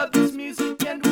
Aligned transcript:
love 0.00 0.12
this 0.12 0.32
music 0.32 0.82
and 0.86 1.09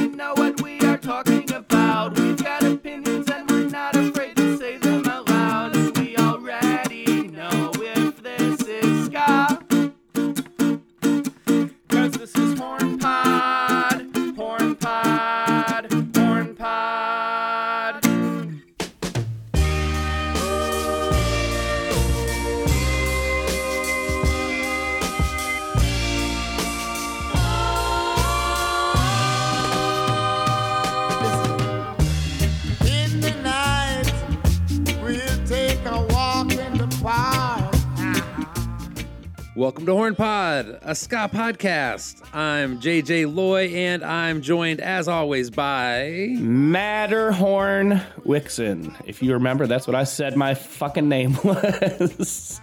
to 39.89 39.95
Horn 39.95 40.15
Pod, 40.15 40.79
a 40.83 40.95
ska 40.95 41.31
podcast. 41.33 42.23
I'm 42.35 42.79
JJ 42.79 43.35
Loy, 43.35 43.69
and 43.69 44.05
I'm 44.05 44.43
joined, 44.43 44.83
as 44.83 45.09
always, 45.09 45.49
by. 45.49 46.29
Matterhorn 46.39 48.03
Wixon. 48.27 48.95
If 49.07 49.23
you 49.23 49.33
remember, 49.33 49.67
that's 49.67 49.87
what 49.87 49.95
I 49.97 50.05
said 50.05 50.37
my 50.37 50.53
fucking 50.53 51.09
name 51.09 51.39
was. 51.45 52.61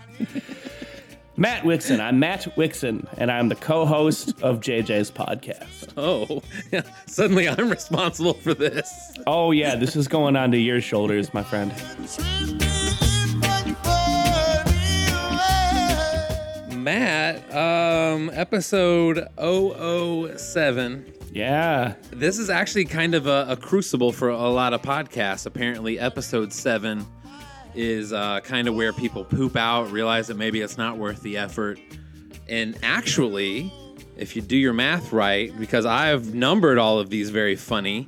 Matt 1.35 1.63
Wixon. 1.63 1.99
I'm 1.99 2.19
Matt 2.19 2.43
Wixon, 2.55 3.07
and 3.17 3.31
I'm 3.31 3.49
the 3.49 3.55
co 3.55 3.87
host 3.87 4.39
of 4.43 4.59
JJ's 4.59 5.09
podcast. 5.09 5.93
Oh, 5.97 6.43
suddenly 7.07 7.49
I'm 7.49 7.71
responsible 7.71 8.35
for 8.35 8.53
this. 8.53 8.87
Oh, 9.25 9.49
yeah, 9.49 9.75
this 9.75 9.95
is 9.95 10.07
going 10.07 10.35
onto 10.35 10.57
your 10.57 10.79
shoulders, 10.79 11.33
my 11.33 11.41
friend. 11.41 11.73
Matt, 16.85 17.51
um, 17.51 18.29
episode 18.31 19.27
007. 19.39 21.13
Yeah. 21.33 21.95
This 22.11 22.37
is 22.37 22.51
actually 22.51 22.85
kind 22.85 23.15
of 23.15 23.25
a, 23.25 23.47
a 23.49 23.57
crucible 23.57 24.11
for 24.11 24.29
a 24.29 24.49
lot 24.49 24.71
of 24.71 24.83
podcasts. 24.83 25.47
Apparently, 25.47 25.97
episode 25.97 26.53
7 26.53 27.03
is 27.73 28.13
uh, 28.13 28.39
kind 28.41 28.67
of 28.67 28.75
where 28.75 28.93
people 28.93 29.25
poop 29.25 29.55
out, 29.55 29.89
realize 29.89 30.27
that 30.27 30.37
maybe 30.37 30.61
it's 30.61 30.77
not 30.77 30.99
worth 30.99 31.23
the 31.23 31.37
effort. 31.37 31.79
And 32.47 32.77
actually, 32.83 33.73
if 34.15 34.35
you 34.35 34.43
do 34.43 34.55
your 34.55 34.73
math 34.73 35.11
right, 35.11 35.57
because 35.57 35.87
I've 35.87 36.35
numbered 36.35 36.77
all 36.77 36.99
of 36.99 37.09
these 37.09 37.31
very 37.31 37.55
funny, 37.55 38.07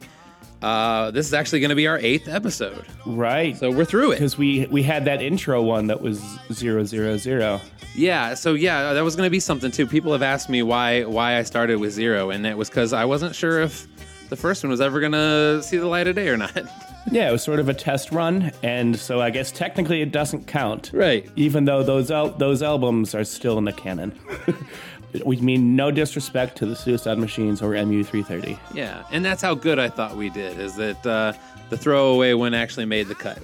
uh, 0.62 1.12
this 1.12 1.28
is 1.28 1.34
actually 1.34 1.60
going 1.60 1.70
to 1.70 1.76
be 1.76 1.88
our 1.88 2.00
eighth 2.00 2.28
episode. 2.28 2.86
Right. 3.06 3.56
So 3.58 3.72
we're 3.72 3.86
through 3.86 4.12
it. 4.12 4.16
because 4.16 4.38
we 4.38 4.66
we 4.72 4.84
had 4.84 5.06
that 5.06 5.22
intro 5.22 5.62
one 5.62 5.88
that 5.88 6.02
was 6.02 6.22
zero 6.52 6.84
zero 6.84 7.18
zero. 7.18 7.62
Yeah, 7.96 8.36
so 8.36 8.54
yeah, 8.54 8.94
that 8.94 9.02
was 9.04 9.16
going 9.16 9.26
to 9.26 9.32
be 9.32 9.40
something 9.40 9.72
too. 9.72 9.88
People 9.88 10.12
have 10.12 10.22
asked 10.22 10.50
me 10.50 10.62
why 10.64 11.04
why 11.04 11.38
I 11.38 11.44
started 11.44 11.80
with 11.80 11.94
zero, 11.94 12.30
and 12.30 12.46
it 12.46 12.58
was 12.58 12.70
because 12.70 12.94
I 12.94 13.06
wasn't 13.06 13.34
sure 13.36 13.62
if 13.62 13.88
the 14.30 14.36
first 14.36 14.64
one 14.64 14.70
was 14.70 14.82
ever 14.82 15.00
going 15.00 15.14
to 15.14 15.62
see 15.64 15.78
the 15.78 15.88
light 15.88 16.08
of 16.08 16.16
day 16.16 16.30
or 16.30 16.38
not. 16.38 16.56
Yeah, 17.10 17.30
it 17.30 17.32
was 17.32 17.42
sort 17.42 17.60
of 17.60 17.70
a 17.70 17.74
test 17.74 18.12
run, 18.12 18.52
and 18.64 19.00
so 19.00 19.22
I 19.22 19.30
guess 19.30 19.50
technically 19.50 20.02
it 20.02 20.12
doesn't 20.12 20.46
count. 20.46 20.92
Right. 20.94 21.26
Even 21.38 21.64
though 21.64 21.82
those 21.82 22.12
al- 22.12 22.32
those 22.32 22.62
albums 22.62 23.16
are 23.16 23.24
still 23.24 23.58
in 23.58 23.64
the 23.64 23.72
canon. 23.72 24.12
we 25.26 25.38
mean 25.38 25.76
no 25.76 25.92
disrespect 25.92 26.58
to 26.58 26.66
the 26.66 26.76
Suicide 26.76 27.18
Machines 27.18 27.62
or 27.62 27.72
MU330. 27.72 28.58
Yeah, 28.74 29.04
and 29.12 29.24
that's 29.24 29.42
how 29.42 29.56
good 29.56 29.80
I 29.80 29.90
thought 29.90 30.16
we 30.16 30.30
did. 30.30 30.60
Is 30.60 30.76
that 30.76 31.06
uh, 31.06 31.34
the 31.70 31.78
throwaway 31.78 32.34
one 32.34 32.54
actually 32.54 32.86
made 32.86 33.08
the 33.08 33.16
cut? 33.16 33.40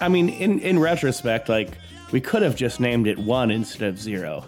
I 0.00 0.08
mean, 0.08 0.28
in 0.28 0.58
in 0.60 0.78
retrospect, 0.78 1.48
like 1.48 1.70
we 2.12 2.20
could 2.20 2.42
have 2.42 2.56
just 2.56 2.80
named 2.80 3.06
it 3.06 3.18
one 3.18 3.50
instead 3.50 3.88
of 3.88 3.98
zero. 3.98 4.46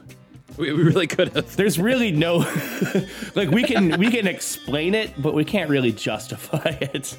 We, 0.56 0.72
we 0.72 0.82
really 0.82 1.06
could 1.06 1.32
have. 1.34 1.56
There's 1.56 1.78
really 1.78 2.12
no 2.12 2.38
like 3.34 3.50
we 3.50 3.62
can 3.62 3.98
we 3.98 4.10
can 4.10 4.26
explain 4.26 4.94
it, 4.94 5.20
but 5.20 5.34
we 5.34 5.44
can't 5.44 5.70
really 5.70 5.92
justify 5.92 6.76
it. 6.80 7.16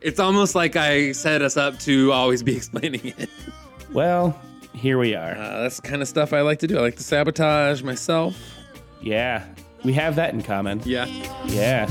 It's 0.00 0.20
almost 0.20 0.54
like 0.54 0.76
I 0.76 1.12
set 1.12 1.40
us 1.40 1.56
up 1.56 1.78
to 1.80 2.12
always 2.12 2.42
be 2.42 2.56
explaining 2.56 3.14
it. 3.16 3.30
Well, 3.90 4.38
here 4.74 4.98
we 4.98 5.14
are. 5.14 5.32
Uh, 5.32 5.62
that's 5.62 5.76
the 5.80 5.88
kind 5.88 6.02
of 6.02 6.08
stuff 6.08 6.32
I 6.32 6.42
like 6.42 6.58
to 6.58 6.66
do. 6.66 6.76
I 6.76 6.80
like 6.82 6.96
to 6.96 7.02
sabotage 7.02 7.82
myself. 7.82 8.36
Yeah, 9.04 9.44
we 9.84 9.92
have 9.92 10.16
that 10.16 10.32
in 10.32 10.42
common. 10.42 10.80
Yeah. 10.82 11.04
Yeah. 11.44 11.84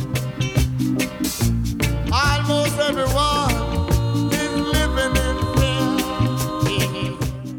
Almost 2.11 2.79
everyone 2.79 3.51
is 4.33 4.55
living 4.55 5.15
in 5.21 5.37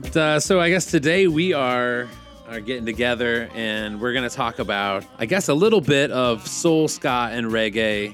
fear. 0.02 0.20
Uh, 0.20 0.40
so 0.40 0.60
I 0.60 0.70
guess 0.70 0.86
today 0.86 1.28
we 1.28 1.52
are 1.52 2.08
are 2.48 2.58
getting 2.58 2.84
together 2.84 3.48
and 3.54 4.00
we're 4.00 4.12
gonna 4.12 4.28
talk 4.28 4.58
about 4.58 5.04
I 5.18 5.26
guess 5.26 5.46
a 5.48 5.54
little 5.54 5.80
bit 5.80 6.10
of 6.10 6.44
soul 6.48 6.88
ska 6.88 7.28
and 7.30 7.46
reggae 7.46 8.12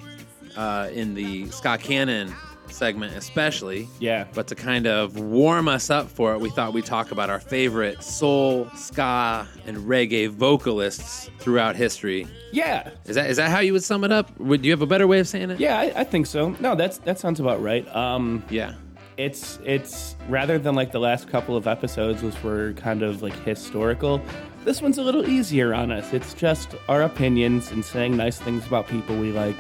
uh, 0.58 0.90
in 0.92 1.14
the 1.14 1.48
ska 1.48 1.78
canon 1.78 2.34
segment 2.80 3.14
especially. 3.14 3.86
Yeah. 4.00 4.24
But 4.34 4.46
to 4.48 4.54
kind 4.54 4.86
of 4.86 5.18
warm 5.20 5.68
us 5.68 5.90
up 5.90 6.08
for 6.08 6.32
it, 6.32 6.40
we 6.40 6.48
thought 6.50 6.72
we'd 6.72 6.86
talk 6.86 7.12
about 7.12 7.28
our 7.28 7.38
favorite 7.38 8.02
soul, 8.02 8.68
ska, 8.74 9.46
and 9.66 9.76
reggae 9.76 10.28
vocalists 10.30 11.30
throughout 11.38 11.76
history. 11.76 12.26
Yeah. 12.52 12.90
Is 13.04 13.14
that 13.16 13.28
is 13.30 13.36
that 13.36 13.50
how 13.50 13.60
you 13.60 13.74
would 13.74 13.84
sum 13.84 14.02
it 14.04 14.10
up? 14.12 14.26
Would 14.40 14.64
you 14.64 14.70
have 14.72 14.80
a 14.82 14.86
better 14.86 15.06
way 15.06 15.20
of 15.20 15.28
saying 15.28 15.50
it? 15.50 15.60
Yeah, 15.60 15.78
I, 15.78 15.92
I 16.00 16.04
think 16.04 16.26
so. 16.26 16.56
No, 16.58 16.74
that's 16.74 16.96
that 16.98 17.18
sounds 17.18 17.38
about 17.38 17.62
right. 17.62 17.86
Um, 17.94 18.42
Yeah. 18.50 18.72
it's 19.18 19.58
it's 19.64 20.16
rather 20.28 20.58
than 20.58 20.74
like 20.74 20.90
the 20.92 21.00
last 21.00 21.28
couple 21.28 21.54
of 21.56 21.66
episodes, 21.66 22.22
which 22.22 22.42
were 22.42 22.72
kind 22.72 23.02
of 23.02 23.20
like 23.22 23.36
historical. 23.44 24.22
This 24.64 24.80
one's 24.82 24.98
a 24.98 25.02
little 25.02 25.26
easier 25.28 25.74
on 25.74 25.90
us. 25.92 26.12
It's 26.14 26.32
just 26.34 26.74
our 26.88 27.02
opinions 27.02 27.70
and 27.72 27.84
saying 27.84 28.16
nice 28.16 28.38
things 28.38 28.66
about 28.66 28.86
people 28.88 29.14
we 29.18 29.32
like. 29.32 29.56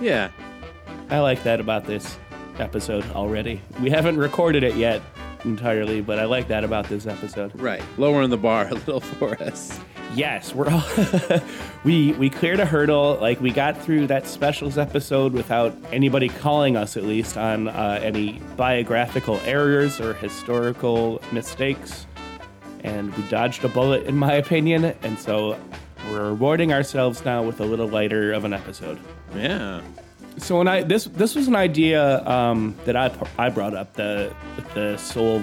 Yeah. 0.00 0.30
I 1.12 1.20
like 1.20 1.42
that 1.42 1.60
about 1.60 1.84
this 1.84 2.18
episode 2.58 3.04
already. 3.10 3.60
We 3.82 3.90
haven't 3.90 4.16
recorded 4.16 4.62
it 4.62 4.76
yet 4.76 5.02
entirely, 5.44 6.00
but 6.00 6.18
I 6.18 6.24
like 6.24 6.48
that 6.48 6.64
about 6.64 6.88
this 6.88 7.06
episode. 7.06 7.52
Right. 7.60 7.82
Lowering 7.98 8.30
the 8.30 8.38
bar 8.38 8.66
a 8.70 8.74
little 8.74 9.00
for 9.00 9.34
us. 9.42 9.78
Yes, 10.14 10.54
we're 10.54 10.70
all 10.70 10.82
we 11.84 12.12
we 12.12 12.30
cleared 12.30 12.60
a 12.60 12.64
hurdle. 12.64 13.18
Like 13.20 13.42
we 13.42 13.50
got 13.50 13.76
through 13.76 14.06
that 14.06 14.26
specials 14.26 14.78
episode 14.78 15.34
without 15.34 15.76
anybody 15.92 16.30
calling 16.30 16.78
us, 16.78 16.96
at 16.96 17.04
least 17.04 17.36
on 17.36 17.68
uh, 17.68 18.00
any 18.02 18.40
biographical 18.56 19.38
errors 19.44 20.00
or 20.00 20.14
historical 20.14 21.20
mistakes, 21.30 22.06
and 22.84 23.14
we 23.16 23.22
dodged 23.24 23.66
a 23.66 23.68
bullet, 23.68 24.04
in 24.04 24.16
my 24.16 24.32
opinion. 24.32 24.94
And 25.02 25.18
so 25.18 25.58
we're 26.10 26.30
rewarding 26.30 26.72
ourselves 26.72 27.22
now 27.22 27.42
with 27.42 27.60
a 27.60 27.66
little 27.66 27.88
lighter 27.88 28.32
of 28.32 28.46
an 28.46 28.54
episode. 28.54 28.98
Yeah. 29.34 29.82
So 30.38 30.58
when 30.58 30.68
I 30.68 30.82
this 30.82 31.04
this 31.04 31.34
was 31.34 31.48
an 31.48 31.56
idea 31.56 32.26
um, 32.26 32.74
that 32.84 32.96
I 32.96 33.10
I 33.38 33.48
brought 33.50 33.74
up 33.74 33.92
the 33.94 34.34
the 34.74 34.96
soul, 34.96 35.42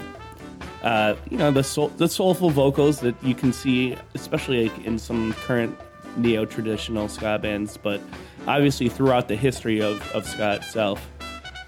uh, 0.84 1.16
you 1.30 1.38
know 1.38 1.52
the 1.52 1.64
soul 1.64 1.90
the 1.90 2.08
soulful 2.08 2.50
vocals 2.50 3.00
that 3.02 3.16
you 3.24 3.36
can 3.36 3.54
see, 3.54 3.96
especially 4.16 4.70
like 4.70 4.86
in 4.86 4.98
some 4.98 5.34
current 5.34 5.78
neo 6.18 6.46
traditional 6.46 7.08
ska 7.08 7.40
bands, 7.40 7.78
but 7.78 8.02
obviously 8.48 8.90
throughout 8.90 9.28
the 9.28 9.36
history 9.36 9.82
of 9.82 10.02
of 10.12 10.26
ska 10.26 10.56
itself. 10.56 11.08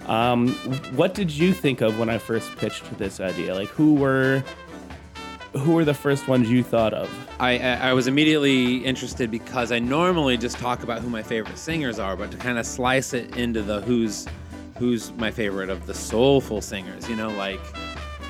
Um, 0.08 0.50
what 0.96 1.14
did 1.14 1.32
you 1.32 1.54
think 1.54 1.82
of 1.82 2.00
when 2.00 2.10
I 2.10 2.18
first 2.18 2.56
pitched 2.58 2.98
this 2.98 3.20
idea? 3.20 3.54
Like 3.54 3.70
who 3.70 3.94
were 3.94 4.44
who 5.54 5.72
were 5.74 5.84
the 5.86 5.94
first 5.94 6.28
ones 6.28 6.50
you 6.50 6.64
thought 6.64 6.94
of? 6.94 7.10
I, 7.40 7.58
I 7.60 7.94
was 7.94 8.08
immediately 8.08 8.78
interested 8.78 9.30
because 9.30 9.72
I 9.72 9.80
normally 9.80 10.38
just 10.38 10.58
talk 10.58 10.84
about 10.84 11.02
who 11.02 11.10
my 11.10 11.24
favorite 11.24 11.58
singers 11.58 12.00
are, 12.00 12.16
but 12.16 12.32
to 12.32 12.38
kind 12.38 12.58
of 12.58 12.66
slice 12.66 13.14
it 13.14 13.36
into 13.38 13.62
the 13.62 13.82
who's 13.82 14.28
who's 14.78 15.12
my 15.14 15.30
favorite 15.30 15.70
of 15.70 15.86
the 15.86 15.94
soulful 15.94 16.62
singers, 16.62 17.08
you 17.10 17.16
know, 17.16 17.30
like 17.32 17.60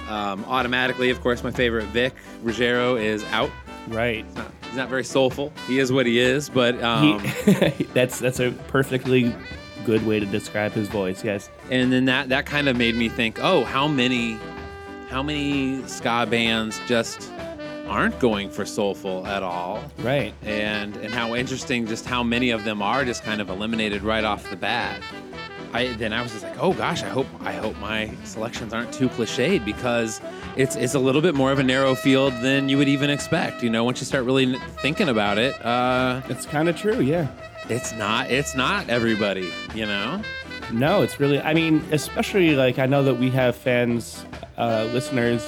um, 0.09 0.43
automatically, 0.47 1.09
of 1.09 1.21
course, 1.21 1.43
my 1.43 1.51
favorite 1.51 1.85
Vic 1.87 2.13
Ruggiero 2.43 2.95
is 2.97 3.23
out. 3.25 3.49
Right. 3.87 4.25
He's 4.25 4.35
not, 4.35 4.51
he's 4.63 4.75
not 4.75 4.89
very 4.89 5.03
soulful. 5.03 5.53
He 5.67 5.79
is 5.79 5.91
what 5.91 6.05
he 6.05 6.19
is, 6.19 6.49
but 6.49 6.81
um, 6.83 7.19
He, 7.19 7.83
that's 7.93 8.19
that's 8.19 8.39
a 8.39 8.51
perfectly 8.67 9.33
good 9.85 10.05
way 10.05 10.19
to 10.19 10.25
describe 10.25 10.71
his 10.73 10.87
voice. 10.87 11.23
Yes. 11.23 11.49
and 11.69 11.91
then 11.91 12.05
that 12.05 12.29
that 12.29 12.45
kind 12.45 12.67
of 12.67 12.75
made 12.75 12.95
me 12.95 13.09
think, 13.09 13.39
oh, 13.41 13.63
how 13.63 13.87
many 13.87 14.37
how 15.11 15.21
many 15.21 15.85
ska 15.87 16.25
bands 16.29 16.79
just 16.87 17.31
aren't 17.87 18.17
going 18.19 18.49
for 18.49 18.65
soulful 18.65 19.27
at 19.27 19.43
all? 19.43 19.83
Right. 19.99 20.33
and 20.43 20.95
and 20.97 21.13
how 21.13 21.35
interesting 21.35 21.85
just 21.85 22.05
how 22.05 22.23
many 22.23 22.49
of 22.51 22.63
them 22.63 22.81
are 22.81 23.03
just 23.05 23.23
kind 23.23 23.41
of 23.41 23.49
eliminated 23.49 24.01
right 24.03 24.23
off 24.23 24.49
the 24.49 24.55
bat. 24.55 25.01
I 25.73 25.87
then 25.93 26.11
I 26.13 26.21
was 26.21 26.31
just 26.31 26.43
like, 26.43 26.57
oh 26.61 26.73
gosh, 26.73 27.03
I 27.03 27.09
hope 27.09 27.27
I 27.41 27.51
hope 27.53 27.77
my 27.79 28.09
selections 28.23 28.73
aren't 28.73 28.93
too 28.93 29.09
cliched 29.09 29.63
because 29.65 30.19
it's 30.55 30.75
it's 30.75 30.95
a 30.95 30.99
little 30.99 31.21
bit 31.21 31.35
more 31.35 31.51
of 31.51 31.59
a 31.59 31.63
narrow 31.63 31.95
field 31.95 32.33
than 32.41 32.69
you 32.69 32.77
would 32.77 32.89
even 32.89 33.09
expect. 33.09 33.63
You 33.63 33.69
know, 33.69 33.83
once 33.83 33.99
you 34.01 34.05
start 34.05 34.25
really 34.25 34.57
thinking 34.81 35.09
about 35.09 35.37
it, 35.37 35.53
uh, 35.65 36.21
It's 36.29 36.45
kind 36.45 36.67
of 36.69 36.75
true. 36.77 36.99
Yeah. 37.01 37.27
It's 37.69 37.93
not. 37.93 38.29
It's 38.31 38.55
not 38.55 38.89
everybody. 38.89 39.51
You 39.75 39.85
know. 39.85 40.21
No, 40.73 41.01
it's 41.01 41.19
really. 41.19 41.39
I 41.39 41.53
mean, 41.53 41.83
especially 41.91 42.55
like 42.55 42.79
I 42.79 42.85
know 42.85 43.03
that 43.03 43.15
we 43.15 43.29
have 43.31 43.55
fans, 43.55 44.25
uh, 44.57 44.87
listeners, 44.91 45.45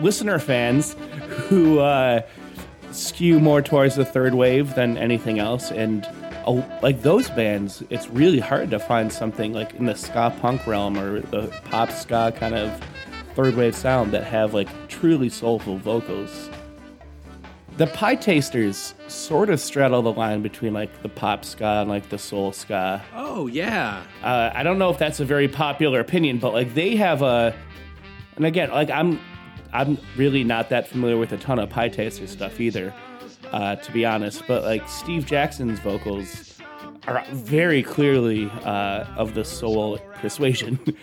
listener 0.00 0.38
fans 0.38 0.94
who 1.48 1.80
uh, 1.80 2.22
skew 2.90 3.40
more 3.40 3.62
towards 3.62 3.96
the 3.96 4.04
third 4.04 4.34
wave 4.34 4.74
than 4.74 4.96
anything 4.96 5.38
else, 5.38 5.70
and 5.70 6.06
uh, 6.46 6.62
like 6.82 7.02
those 7.02 7.28
bands, 7.30 7.82
it's 7.90 8.08
really 8.08 8.40
hard 8.40 8.70
to 8.70 8.78
find 8.78 9.12
something 9.12 9.52
like 9.52 9.74
in 9.74 9.86
the 9.86 9.94
ska 9.94 10.34
punk 10.40 10.66
realm 10.66 10.98
or 10.98 11.20
the 11.20 11.48
pop 11.64 11.90
ska 11.90 12.32
kind 12.36 12.54
of 12.54 12.70
third 13.34 13.54
wave 13.54 13.74
sound 13.74 14.12
that 14.12 14.24
have 14.24 14.54
like 14.54 14.68
truly 14.88 15.28
soulful 15.28 15.78
vocals. 15.78 16.50
The 17.82 17.88
Pietasters 17.88 18.94
sort 19.10 19.50
of 19.50 19.58
straddle 19.58 20.02
the 20.02 20.12
line 20.12 20.40
between 20.40 20.72
like 20.72 21.02
the 21.02 21.08
pop 21.08 21.44
ska 21.44 21.80
and 21.80 21.90
like 21.90 22.10
the 22.10 22.16
soul 22.16 22.52
ska. 22.52 23.02
Oh 23.12 23.48
yeah. 23.48 24.04
Uh, 24.22 24.52
I 24.54 24.62
don't 24.62 24.78
know 24.78 24.90
if 24.90 24.98
that's 24.98 25.18
a 25.18 25.24
very 25.24 25.48
popular 25.48 25.98
opinion, 25.98 26.38
but 26.38 26.52
like 26.52 26.74
they 26.74 26.94
have 26.94 27.22
a, 27.22 27.52
and 28.36 28.46
again, 28.46 28.70
like 28.70 28.88
I'm, 28.88 29.18
I'm 29.72 29.98
really 30.16 30.44
not 30.44 30.68
that 30.68 30.86
familiar 30.86 31.16
with 31.16 31.32
a 31.32 31.36
ton 31.38 31.58
of 31.58 31.70
Pietaster 31.70 32.28
stuff 32.28 32.60
either, 32.60 32.94
uh, 33.50 33.74
to 33.74 33.90
be 33.90 34.04
honest. 34.04 34.44
But 34.46 34.62
like 34.62 34.88
Steve 34.88 35.26
Jackson's 35.26 35.80
vocals 35.80 36.51
are 37.06 37.24
very 37.30 37.82
clearly 37.82 38.50
uh, 38.64 39.04
of 39.16 39.34
the 39.34 39.44
soul 39.44 39.98
persuasion. 40.20 40.78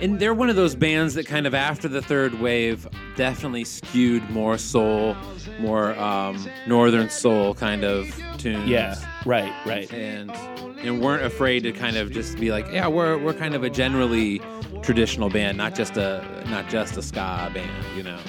And 0.00 0.20
they're 0.20 0.32
one 0.32 0.48
of 0.48 0.54
those 0.54 0.76
bands 0.76 1.14
that 1.14 1.26
kind 1.26 1.44
of 1.44 1.54
after 1.54 1.88
the 1.88 2.00
third 2.00 2.34
wave 2.40 2.86
definitely 3.16 3.64
skewed 3.64 4.30
more 4.30 4.56
soul, 4.56 5.16
more 5.58 5.98
um, 5.98 6.48
northern 6.68 7.10
soul 7.10 7.52
kind 7.54 7.82
of 7.82 8.06
tunes. 8.38 8.68
yeah, 8.68 8.94
right, 9.26 9.52
right. 9.66 9.92
And 9.92 10.30
and 10.78 11.00
weren't 11.00 11.24
afraid 11.24 11.64
to 11.64 11.72
kind 11.72 11.96
of 11.96 12.12
just 12.12 12.38
be 12.38 12.52
like, 12.52 12.66
yeah, 12.70 12.86
we're 12.86 13.18
we're 13.18 13.34
kind 13.34 13.56
of 13.56 13.64
a 13.64 13.70
generally 13.70 14.40
traditional 14.82 15.28
band, 15.30 15.58
not 15.58 15.74
just 15.74 15.96
a 15.96 16.24
not 16.48 16.68
just 16.68 16.96
a 16.96 17.02
ska 17.02 17.50
band, 17.52 17.84
you 17.96 18.04
know. 18.04 18.20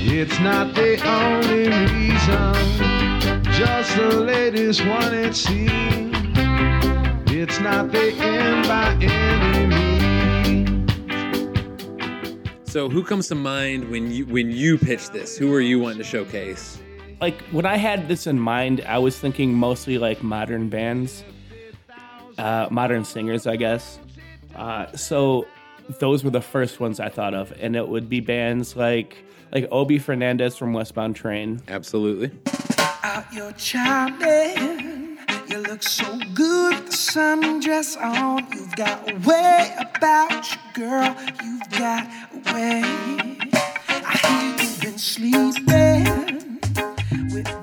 It's 0.00 0.38
not 0.38 0.76
the 0.76 1.04
only 1.04 1.68
reason, 1.68 2.87
just 3.58 3.96
the 3.96 4.08
latest 4.20 4.86
one 4.86 5.12
it 5.12 5.34
seems. 5.34 6.16
It's 7.30 7.58
not 7.58 7.90
the 7.90 8.12
end 8.12 8.68
by 8.68 8.96
any 9.02 9.66
means. 9.66 10.92
So 12.70 12.88
who 12.88 13.02
comes 13.02 13.26
to 13.28 13.34
mind 13.34 13.90
when 13.90 14.12
you 14.12 14.26
when 14.26 14.52
you 14.52 14.78
pitch 14.78 15.10
this? 15.10 15.36
Who 15.36 15.52
are 15.52 15.60
you 15.60 15.80
wanting 15.80 15.98
to 15.98 16.04
showcase? 16.04 16.78
like 17.20 17.42
when 17.50 17.66
I 17.66 17.76
had 17.76 18.06
this 18.06 18.28
in 18.28 18.38
mind, 18.38 18.84
I 18.86 18.98
was 18.98 19.18
thinking 19.18 19.52
mostly 19.52 19.98
like 19.98 20.22
modern 20.22 20.68
bands, 20.68 21.24
uh, 22.38 22.68
modern 22.70 23.04
singers, 23.04 23.44
I 23.46 23.56
guess. 23.56 23.98
Uh, 24.54 24.86
so 24.94 25.48
those 25.98 26.22
were 26.22 26.30
the 26.30 26.40
first 26.40 26.78
ones 26.78 27.00
I 27.00 27.08
thought 27.08 27.34
of, 27.34 27.52
and 27.60 27.74
it 27.74 27.88
would 27.88 28.08
be 28.08 28.20
bands 28.20 28.76
like 28.76 29.16
like 29.52 29.66
Obi 29.72 29.98
Fernandez 29.98 30.56
from 30.56 30.72
Westbound 30.74 31.16
Train. 31.16 31.60
Absolutely. 31.66 32.30
Out 33.18 33.32
your 33.32 33.50
charming. 33.52 35.18
You 35.48 35.58
look 35.58 35.82
so 35.82 36.18
good 36.34 36.76
with 36.76 36.86
the 36.86 36.92
sundress 36.92 38.00
on. 38.00 38.46
You've 38.52 38.76
got 38.76 39.10
a 39.10 39.16
way 39.28 39.74
about 39.96 40.48
you, 40.52 40.58
girl. 40.74 41.16
You've 41.42 41.68
got 41.70 42.06
a 42.32 42.54
way. 42.54 42.82
I 43.90 44.18
hear 44.22 44.64
you've 44.64 44.80
been 44.80 44.98
sleeping 44.98 46.60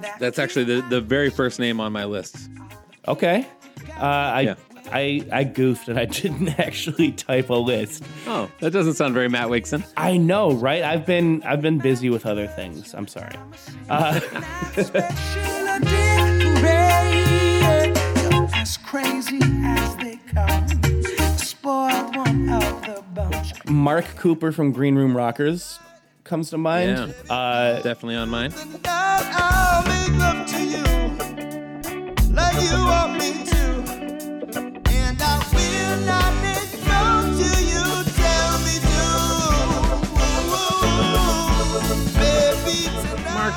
that. 0.02 0.18
That's 0.19 0.40
actually 0.40 0.66
the, 0.66 0.81
the 0.90 1.00
very 1.00 1.30
first 1.30 1.57
name 1.57 1.80
on 1.80 1.94
my 1.94 2.04
list. 2.04 2.50
Okay, 3.07 3.48
uh, 3.98 4.04
I. 4.04 4.42
Yeah. 4.42 4.75
I, 4.91 5.25
I 5.31 5.43
goofed 5.43 5.87
and 5.87 5.97
I 5.99 6.05
didn't 6.21 6.59
actually 6.59 7.11
type 7.11 7.49
a 7.49 7.55
list. 7.55 8.03
Oh, 8.27 8.49
that 8.59 8.71
doesn't 8.71 8.93
sound 8.93 9.13
very 9.13 9.29
Matt 9.29 9.49
Wakeson. 9.49 9.83
I 9.97 10.17
know, 10.17 10.51
right? 10.53 10.83
I've 10.83 11.05
been 11.05 11.43
I've 11.43 11.61
been 11.61 11.77
busy 11.79 12.09
with 12.09 12.25
other 12.25 12.47
things. 12.47 12.93
I'm 12.93 13.07
sorry. 13.07 13.35
Sheila 14.75 15.79
did 15.81 16.59
Ray. 16.63 17.93
You're 18.31 18.49
as 18.55 18.77
crazy 18.77 19.39
as 19.43 19.95
they 19.97 20.17
come. 20.33 20.67
The 20.67 21.35
spoiled 21.37 22.15
one 22.15 22.49
of 22.49 22.81
the 22.83 23.03
bunch. 23.13 23.65
Mark 23.65 24.05
Cooper 24.17 24.51
from 24.51 24.71
Green 24.71 24.95
Room 24.95 25.15
Rockers 25.15 25.79
comes 26.23 26.49
to 26.51 26.57
mind. 26.57 27.13
Yeah. 27.27 27.33
Uh, 27.33 27.81
Definitely 27.81 28.15
on 28.15 28.29
mine. 28.29 28.51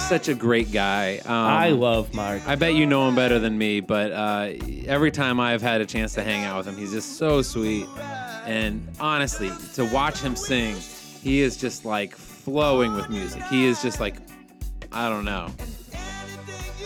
Such 0.08 0.28
a 0.28 0.34
great 0.34 0.72
guy. 0.72 1.18
Um, 1.18 1.32
I 1.32 1.68
love 1.70 2.14
Mark. 2.14 2.46
I 2.48 2.54
bet 2.54 2.74
you 2.74 2.86
know 2.86 3.08
him 3.08 3.14
better 3.14 3.38
than 3.38 3.58
me, 3.58 3.80
but 3.80 4.12
uh, 4.12 4.50
every 4.86 5.10
time 5.10 5.38
I've 5.40 5.62
had 5.62 5.80
a 5.80 5.86
chance 5.86 6.14
to 6.14 6.22
hang 6.22 6.44
out 6.44 6.56
with 6.58 6.66
him, 6.66 6.76
he's 6.76 6.92
just 6.92 7.16
so 7.18 7.42
sweet. 7.42 7.86
And 8.46 8.88
honestly, 8.98 9.50
to 9.74 9.84
watch 9.84 10.20
him 10.20 10.34
sing, 10.34 10.74
he 11.22 11.40
is 11.42 11.56
just 11.56 11.84
like 11.84 12.16
flowing 12.16 12.94
with 12.94 13.10
music. 13.10 13.42
He 13.44 13.66
is 13.66 13.82
just 13.82 14.00
like, 14.00 14.16
I 14.92 15.08
don't 15.10 15.24
know. 15.26 15.50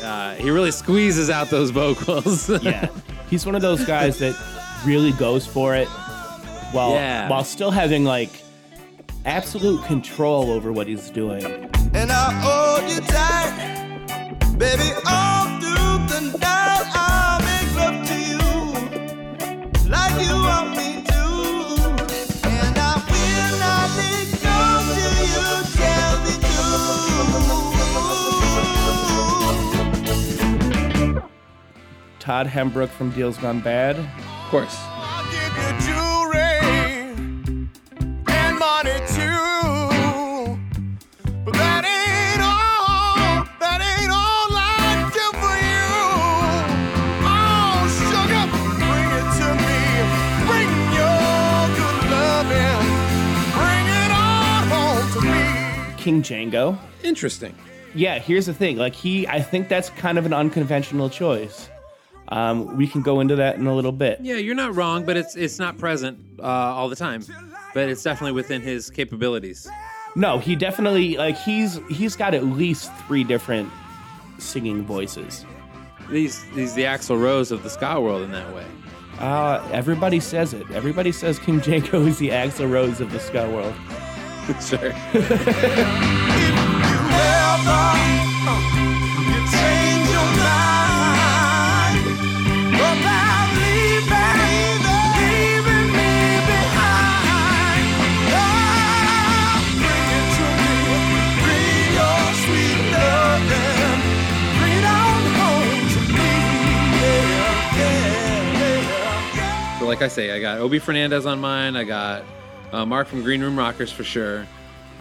Uh, 0.02 0.34
he 0.34 0.50
really 0.50 0.72
squeezes 0.72 1.30
out 1.30 1.48
those 1.48 1.70
vocals. 1.82 2.48
yeah, 2.62 2.88
he's 3.30 3.46
one 3.46 3.54
of 3.54 3.62
those 3.62 3.84
guys 3.84 4.18
that 4.18 4.34
really 4.84 5.12
goes 5.12 5.46
for 5.46 5.76
it, 5.76 5.86
while 6.72 6.90
Yeah. 6.94 7.28
while 7.28 7.44
still 7.44 7.70
having 7.70 8.02
like 8.04 8.41
absolute 9.24 9.84
control 9.84 10.50
over 10.50 10.72
what 10.72 10.86
he's 10.86 11.10
doing. 11.10 11.44
And 11.94 12.10
I'll 12.10 12.32
hold 12.80 12.90
you 12.90 13.00
tight, 13.00 14.08
baby, 14.58 14.90
all 15.06 15.46
through 15.60 16.06
the 16.08 16.20
night. 16.38 16.86
I'll 16.94 17.40
make 17.42 17.74
love 17.76 18.06
to 18.08 18.14
you 18.20 18.38
like 19.90 20.12
you 20.22 20.34
want 20.34 20.70
me 20.70 21.04
to. 21.04 21.22
And 22.48 22.78
I 22.78 22.94
will 23.10 23.58
not 23.58 23.88
let 23.98 24.26
go 24.42 24.58
till 24.94 25.16
you 25.32 25.46
tell 25.76 26.14
me 26.24 26.34
to. 31.20 32.18
Todd 32.18 32.46
Hembrook 32.46 32.90
from 32.90 33.10
Deals 33.10 33.38
Gone 33.38 33.60
Bad. 33.60 33.96
of 33.98 34.50
course. 34.50 34.91
King 56.02 56.22
Django. 56.22 56.76
Interesting. 57.04 57.54
Yeah, 57.94 58.18
here's 58.18 58.46
the 58.46 58.54
thing. 58.54 58.76
Like 58.76 58.94
he, 58.94 59.26
I 59.28 59.40
think 59.40 59.68
that's 59.68 59.90
kind 59.90 60.18
of 60.18 60.26
an 60.26 60.32
unconventional 60.32 61.08
choice. 61.08 61.68
Um, 62.28 62.76
we 62.76 62.86
can 62.88 63.02
go 63.02 63.20
into 63.20 63.36
that 63.36 63.56
in 63.56 63.66
a 63.66 63.74
little 63.74 63.92
bit. 63.92 64.18
Yeah, 64.20 64.36
you're 64.36 64.54
not 64.54 64.74
wrong, 64.74 65.04
but 65.04 65.16
it's 65.16 65.36
it's 65.36 65.58
not 65.58 65.78
present 65.78 66.18
uh, 66.40 66.42
all 66.42 66.88
the 66.88 66.96
time. 66.96 67.24
But 67.74 67.88
it's 67.88 68.02
definitely 68.02 68.32
within 68.32 68.62
his 68.62 68.90
capabilities. 68.90 69.68
No, 70.16 70.38
he 70.38 70.56
definitely 70.56 71.16
like 71.16 71.36
he's 71.36 71.78
he's 71.88 72.16
got 72.16 72.34
at 72.34 72.44
least 72.44 72.90
three 73.06 73.22
different 73.22 73.70
singing 74.38 74.82
voices. 74.82 75.46
He's 76.10 76.42
he's 76.54 76.74
the 76.74 76.82
Axl 76.82 77.20
Rose 77.20 77.52
of 77.52 77.62
the 77.62 77.70
ska 77.70 78.00
world 78.00 78.22
in 78.22 78.32
that 78.32 78.52
way. 78.54 78.66
Uh, 79.18 79.66
everybody 79.72 80.18
says 80.18 80.52
it. 80.52 80.68
Everybody 80.70 81.12
says 81.12 81.38
King 81.38 81.60
Django 81.60 82.06
is 82.06 82.18
the 82.18 82.30
Axl 82.30 82.70
Rose 82.70 83.00
of 83.00 83.12
the 83.12 83.20
ska 83.20 83.48
world. 83.50 83.74
like 109.92 110.00
I 110.00 110.08
say, 110.08 110.32
I 110.32 110.40
got 110.40 110.58
Obi 110.58 110.80
Fernandez 110.80 111.26
on 111.26 111.38
mine. 111.38 111.76
I 111.76 111.84
got 111.84 112.24
uh, 112.72 112.86
Mark 112.86 113.06
from 113.06 113.22
Green 113.22 113.42
Room 113.42 113.58
Rockers 113.58 113.92
for 113.92 114.02
sure. 114.02 114.46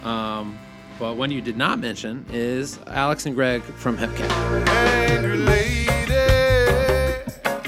Um, 0.04 0.58
but 0.98 1.16
one 1.16 1.30
you 1.30 1.40
did 1.40 1.56
not 1.56 1.78
mention 1.78 2.26
is 2.30 2.78
Alex 2.86 3.24
and 3.24 3.34
Greg 3.34 3.62
from 3.62 3.96
Hepcat. 3.96 4.30
Angry 4.68 5.38
lady, 5.38 5.88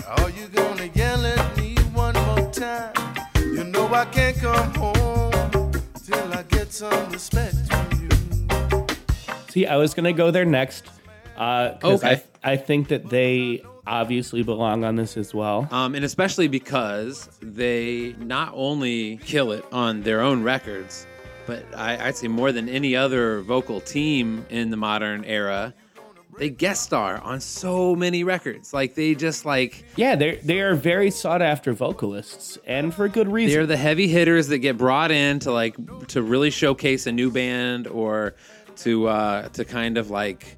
are 0.06 0.30
you 0.30 0.48
gonna 0.48 0.90
yell 0.94 1.24
at 1.24 1.56
me 1.56 1.74
one 1.94 2.14
more 2.14 2.50
time? 2.52 2.92
You 3.36 3.64
know 3.64 3.86
I 3.86 4.04
can't 4.04 4.36
come 4.36 4.74
home 4.74 5.72
till 6.04 6.34
I 6.34 6.42
get 6.50 6.70
some 6.70 7.10
respect 7.10 7.56
from 7.68 7.88
you. 8.02 8.86
See, 9.48 9.66
I 9.66 9.76
was 9.76 9.94
gonna 9.94 10.12
go 10.12 10.30
there 10.30 10.44
next. 10.44 10.84
Uh, 11.36 11.76
okay. 11.82 12.22
I, 12.44 12.52
I 12.52 12.56
think 12.56 12.88
that 12.88 13.08
they 13.08 13.64
obviously 13.86 14.42
belong 14.42 14.84
on 14.84 14.96
this 14.96 15.16
as 15.16 15.34
well. 15.34 15.68
Um, 15.70 15.94
and 15.94 16.04
especially 16.04 16.48
because 16.48 17.28
they 17.42 18.14
not 18.18 18.52
only 18.54 19.18
kill 19.18 19.52
it 19.52 19.64
on 19.72 20.02
their 20.02 20.20
own 20.20 20.42
records, 20.42 21.06
but 21.46 21.64
I, 21.76 22.08
I'd 22.08 22.16
say 22.16 22.28
more 22.28 22.52
than 22.52 22.68
any 22.68 22.96
other 22.96 23.40
vocal 23.42 23.80
team 23.80 24.46
in 24.48 24.70
the 24.70 24.76
modern 24.76 25.24
era, 25.24 25.74
they 26.38 26.50
guest 26.50 26.82
star 26.82 27.20
on 27.20 27.40
so 27.40 27.94
many 27.94 28.24
records. 28.24 28.72
Like 28.72 28.94
they 28.94 29.14
just 29.14 29.44
like 29.44 29.84
Yeah, 29.96 30.16
they 30.16 30.36
they 30.36 30.60
are 30.62 30.74
very 30.74 31.10
sought 31.10 31.42
after 31.42 31.72
vocalists, 31.72 32.58
and 32.66 32.92
for 32.92 33.08
good 33.08 33.30
reason. 33.30 33.54
they're 33.54 33.66
the 33.66 33.76
heavy 33.76 34.08
hitters 34.08 34.48
that 34.48 34.58
get 34.58 34.76
brought 34.76 35.10
in 35.12 35.38
to 35.40 35.52
like 35.52 35.76
to 36.08 36.22
really 36.22 36.50
showcase 36.50 37.06
a 37.06 37.12
new 37.12 37.30
band 37.30 37.86
or 37.86 38.34
to 38.78 39.06
uh, 39.06 39.48
to 39.50 39.64
kind 39.64 39.96
of 39.96 40.10
like 40.10 40.56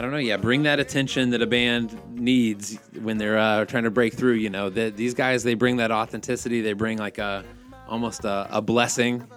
I 0.00 0.02
don't 0.02 0.12
know, 0.12 0.16
yeah, 0.16 0.38
bring 0.38 0.62
that 0.62 0.80
attention 0.80 1.28
that 1.28 1.42
a 1.42 1.46
band 1.46 2.00
needs 2.18 2.78
when 3.02 3.18
they're 3.18 3.36
uh, 3.36 3.66
trying 3.66 3.84
to 3.84 3.90
break 3.90 4.14
through. 4.14 4.36
You 4.36 4.48
know, 4.48 4.70
that 4.70 4.96
these 4.96 5.12
guys 5.12 5.42
they 5.42 5.52
bring 5.52 5.76
that 5.76 5.90
authenticity. 5.90 6.62
They 6.62 6.72
bring 6.72 6.96
like 6.96 7.18
a 7.18 7.44
almost 7.86 8.24
a, 8.24 8.48
a 8.50 8.62
blessing. 8.62 9.28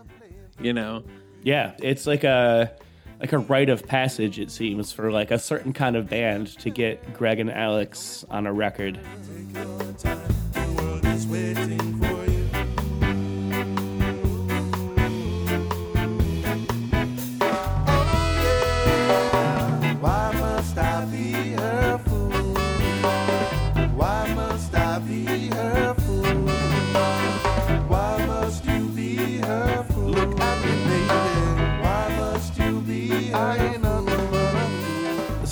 You 0.62 0.72
know, 0.72 1.03
yeah, 1.41 1.74
it's 1.79 2.08
like 2.08 2.24
a 2.24 2.72
like 3.20 3.34
a 3.34 3.39
rite 3.39 3.67
of 3.67 3.86
passage. 3.86 4.39
It 4.39 4.51
seems 4.51 4.93
for 4.93 5.12
like 5.12 5.32
a 5.32 5.38
certain 5.38 5.74
kind 5.74 5.98
of 5.98 6.10
band 6.10 6.58
to 6.60 6.70
get 6.70 7.13
Greg 7.13 7.41
and 7.41 7.51
Alex 7.51 8.24
on 8.29 8.48
a 8.48 8.53
record. 8.53 9.01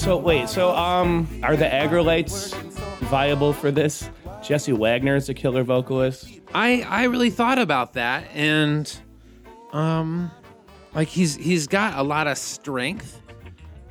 So 0.02 0.18
wait, 0.18 0.50
so 0.50 0.76
um, 0.76 1.30
are 1.44 1.56
the 1.56 1.66
Agrolites 1.66 2.56
viable 3.02 3.54
for 3.54 3.70
this? 3.70 4.10
Jesse 4.42 4.72
Wagner 4.74 5.16
is 5.16 5.30
a 5.30 5.36
killer 5.36 5.64
vocalist. 5.64 6.40
I 6.56 6.82
I 6.82 7.04
really 7.04 7.30
thought 7.30 7.60
about 7.60 7.94
that 7.94 8.24
and 8.34 8.92
um 9.74 10.32
like 10.96 11.08
he's 11.08 11.36
he's 11.36 11.68
got 11.68 12.00
a 12.00 12.02
lot 12.02 12.26
of 12.26 12.40
strength, 12.40 13.22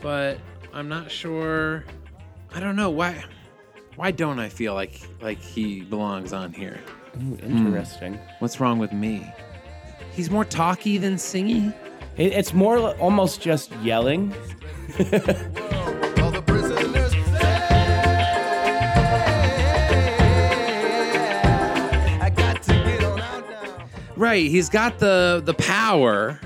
but 0.02 0.38
I'm 0.72 0.88
not 0.88 1.12
sure 1.12 1.84
I 2.52 2.58
don't 2.58 2.74
know 2.74 2.90
why 2.90 3.22
why 3.94 4.10
don't 4.10 4.40
I 4.40 4.48
feel 4.48 4.74
like 4.74 5.00
like 5.22 5.38
he 5.38 5.82
belongs 5.82 6.32
on 6.32 6.52
here? 6.52 6.80
Ooh, 7.22 7.38
interesting. 7.40 8.18
What's 8.40 8.58
wrong 8.58 8.80
with 8.80 8.92
me? 8.92 9.32
He's 10.10 10.28
more 10.28 10.44
talky 10.44 10.98
than 10.98 11.14
singy. 11.14 11.72
It, 12.16 12.32
it's 12.32 12.52
more 12.52 12.96
almost 12.96 13.40
just 13.40 13.70
yelling. 13.76 14.34
Right, 24.20 24.50
he's 24.50 24.68
got 24.68 24.98
the 24.98 25.40
the 25.46 25.54
power. 25.54 26.38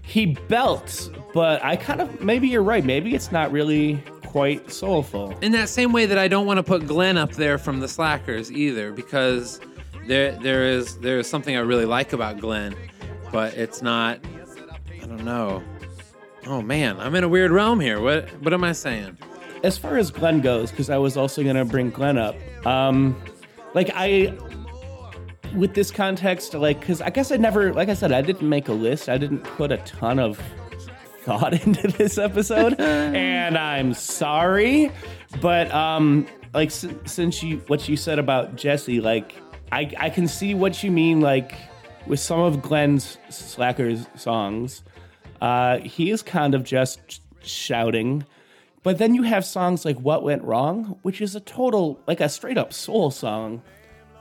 He 0.00 0.24
belts, 0.48 1.10
but 1.34 1.62
I 1.62 1.76
kind 1.76 2.00
of 2.00 2.22
maybe 2.22 2.48
you're 2.48 2.62
right. 2.62 2.82
Maybe 2.82 3.14
it's 3.14 3.30
not 3.30 3.52
really 3.52 4.02
quite 4.24 4.72
soulful. 4.72 5.36
In 5.42 5.52
that 5.52 5.68
same 5.68 5.92
way 5.92 6.06
that 6.06 6.16
I 6.16 6.28
don't 6.28 6.46
want 6.46 6.56
to 6.56 6.62
put 6.62 6.86
Glenn 6.86 7.18
up 7.18 7.32
there 7.32 7.58
from 7.58 7.80
the 7.80 7.88
Slackers 7.88 8.50
either, 8.50 8.90
because 8.90 9.60
there 10.06 10.32
there 10.32 10.64
is 10.64 10.96
there 11.00 11.18
is 11.18 11.28
something 11.28 11.54
I 11.54 11.60
really 11.60 11.84
like 11.84 12.14
about 12.14 12.38
Glenn, 12.38 12.74
but 13.30 13.52
it's 13.52 13.82
not. 13.82 14.18
I 14.90 15.04
don't 15.04 15.22
know. 15.22 15.62
Oh 16.46 16.62
man, 16.62 16.98
I'm 16.98 17.14
in 17.14 17.22
a 17.22 17.28
weird 17.28 17.50
realm 17.50 17.80
here. 17.80 18.00
What 18.00 18.30
what 18.42 18.54
am 18.54 18.64
I 18.64 18.72
saying? 18.72 19.18
As 19.62 19.76
far 19.76 19.98
as 19.98 20.10
Glenn 20.10 20.40
goes, 20.40 20.70
because 20.70 20.88
I 20.88 20.96
was 20.96 21.18
also 21.18 21.44
gonna 21.44 21.66
bring 21.66 21.90
Glenn 21.90 22.16
up. 22.16 22.34
Um, 22.66 23.14
like 23.74 23.90
I, 23.94 24.36
with 25.54 25.74
this 25.74 25.90
context, 25.90 26.54
like, 26.54 26.80
because 26.80 27.00
I 27.00 27.10
guess 27.10 27.30
I 27.30 27.36
never, 27.36 27.72
like 27.72 27.88
I 27.88 27.94
said, 27.94 28.12
I 28.12 28.22
didn't 28.22 28.48
make 28.48 28.68
a 28.68 28.72
list. 28.72 29.08
I 29.08 29.18
didn't 29.18 29.40
put 29.44 29.72
a 29.72 29.78
ton 29.78 30.18
of 30.18 30.40
thought 31.22 31.52
into 31.66 31.88
this 31.88 32.18
episode, 32.18 32.74
and 32.80 33.56
I'm 33.56 33.94
sorry, 33.94 34.90
but 35.40 35.72
um, 35.72 36.26
like 36.54 36.70
since 36.70 37.42
you 37.42 37.58
what 37.66 37.88
you 37.88 37.96
said 37.96 38.18
about 38.18 38.56
Jesse, 38.56 39.00
like 39.00 39.34
I 39.72 39.92
I 39.98 40.10
can 40.10 40.26
see 40.26 40.54
what 40.54 40.82
you 40.82 40.90
mean, 40.90 41.20
like 41.20 41.54
with 42.06 42.20
some 42.20 42.40
of 42.40 42.62
Glenn's 42.62 43.18
Slackers 43.28 44.06
songs, 44.16 44.82
uh, 45.40 45.78
he 45.78 46.10
is 46.10 46.22
kind 46.22 46.54
of 46.54 46.64
just 46.64 47.22
shouting. 47.42 48.24
But 48.82 48.96
then 48.96 49.14
you 49.14 49.22
have 49.22 49.44
songs 49.44 49.84
like 49.84 49.98
What 49.98 50.22
Went 50.22 50.42
Wrong, 50.42 50.98
which 51.02 51.20
is 51.20 51.36
a 51.36 51.40
total, 51.40 52.00
like 52.06 52.20
a 52.20 52.30
straight 52.30 52.56
up 52.56 52.72
soul 52.72 53.10
song. 53.10 53.62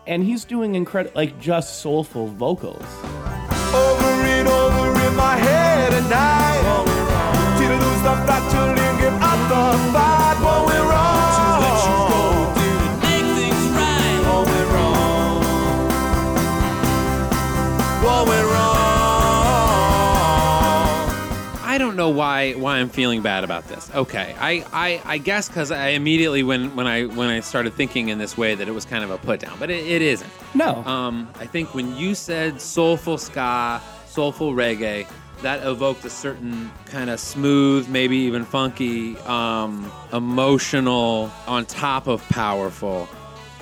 And 0.10 0.24
he's 0.24 0.44
doing 0.44 0.74
incredible, 0.74 1.16
like 1.16 1.40
just 1.40 1.82
soulful 1.82 2.26
vocals. 2.26 2.84
Over 3.76 4.26
and 4.26 4.48
over 4.48 5.00
in 5.08 5.16
my 5.16 5.36
head 5.36 5.94
at 5.94 6.10
night. 6.10 6.50
Know 22.00 22.10
why 22.10 22.54
why 22.54 22.78
I'm 22.78 22.90
feeling 22.90 23.22
bad 23.22 23.44
about 23.44 23.68
this. 23.68 23.92
Okay, 23.94 24.34
I 24.40 24.66
I, 24.74 25.02
I 25.06 25.18
guess 25.20 25.48
because 25.48 25.70
I 25.72 25.90
immediately 25.90 26.42
when 26.42 26.76
when 26.76 26.88
I 26.88 27.06
when 27.06 27.30
I 27.30 27.42
started 27.42 27.74
thinking 27.74 28.10
in 28.10 28.18
this 28.18 28.36
way 28.38 28.56
that 28.56 28.68
it 28.68 28.72
was 28.72 28.86
kind 28.86 29.04
of 29.04 29.12
a 29.12 29.18
put 29.20 29.40
down, 29.40 29.58
but 29.60 29.70
it, 29.70 29.86
it 29.86 30.02
isn't. 30.02 30.32
No. 30.56 30.84
Um, 30.86 31.30
I 31.40 31.46
think 31.46 31.76
when 31.76 31.96
you 31.96 32.16
said 32.16 32.60
soulful 32.60 33.18
ska, 33.20 33.82
soulful 34.08 34.54
reggae, 34.54 35.08
that 35.44 35.64
evoked 35.66 36.04
a 36.06 36.10
certain 36.10 36.72
kind 36.86 37.10
of 37.10 37.20
smooth, 37.20 37.88
maybe 37.88 38.18
even 38.18 38.44
funky, 38.46 39.16
um, 39.20 39.92
emotional, 40.14 41.32
on 41.48 41.66
top 41.66 42.08
of 42.08 42.28
powerful. 42.30 43.08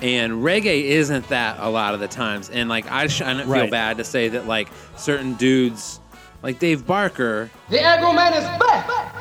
And 0.00 0.34
reggae 0.44 0.84
isn't 0.84 1.28
that 1.28 1.56
a 1.58 1.68
lot 1.68 1.92
of 1.94 2.00
the 2.00 2.06
times. 2.08 2.50
And 2.50 2.68
like 2.68 2.88
I, 2.90 3.08
sh- 3.08 3.20
I 3.22 3.32
don't 3.34 3.42
feel 3.42 3.50
Right. 3.52 3.70
bad 3.70 3.96
to 3.98 4.04
say 4.04 4.28
that 4.28 4.46
like 4.46 4.68
certain 4.96 5.34
dudes, 5.34 5.98
like 6.42 6.58
Dave 6.58 6.86
Barker, 6.86 7.50
The 7.68 7.80
Agro 7.80 8.12
Man 8.12 8.32
is 8.34 8.44
back 8.58 9.14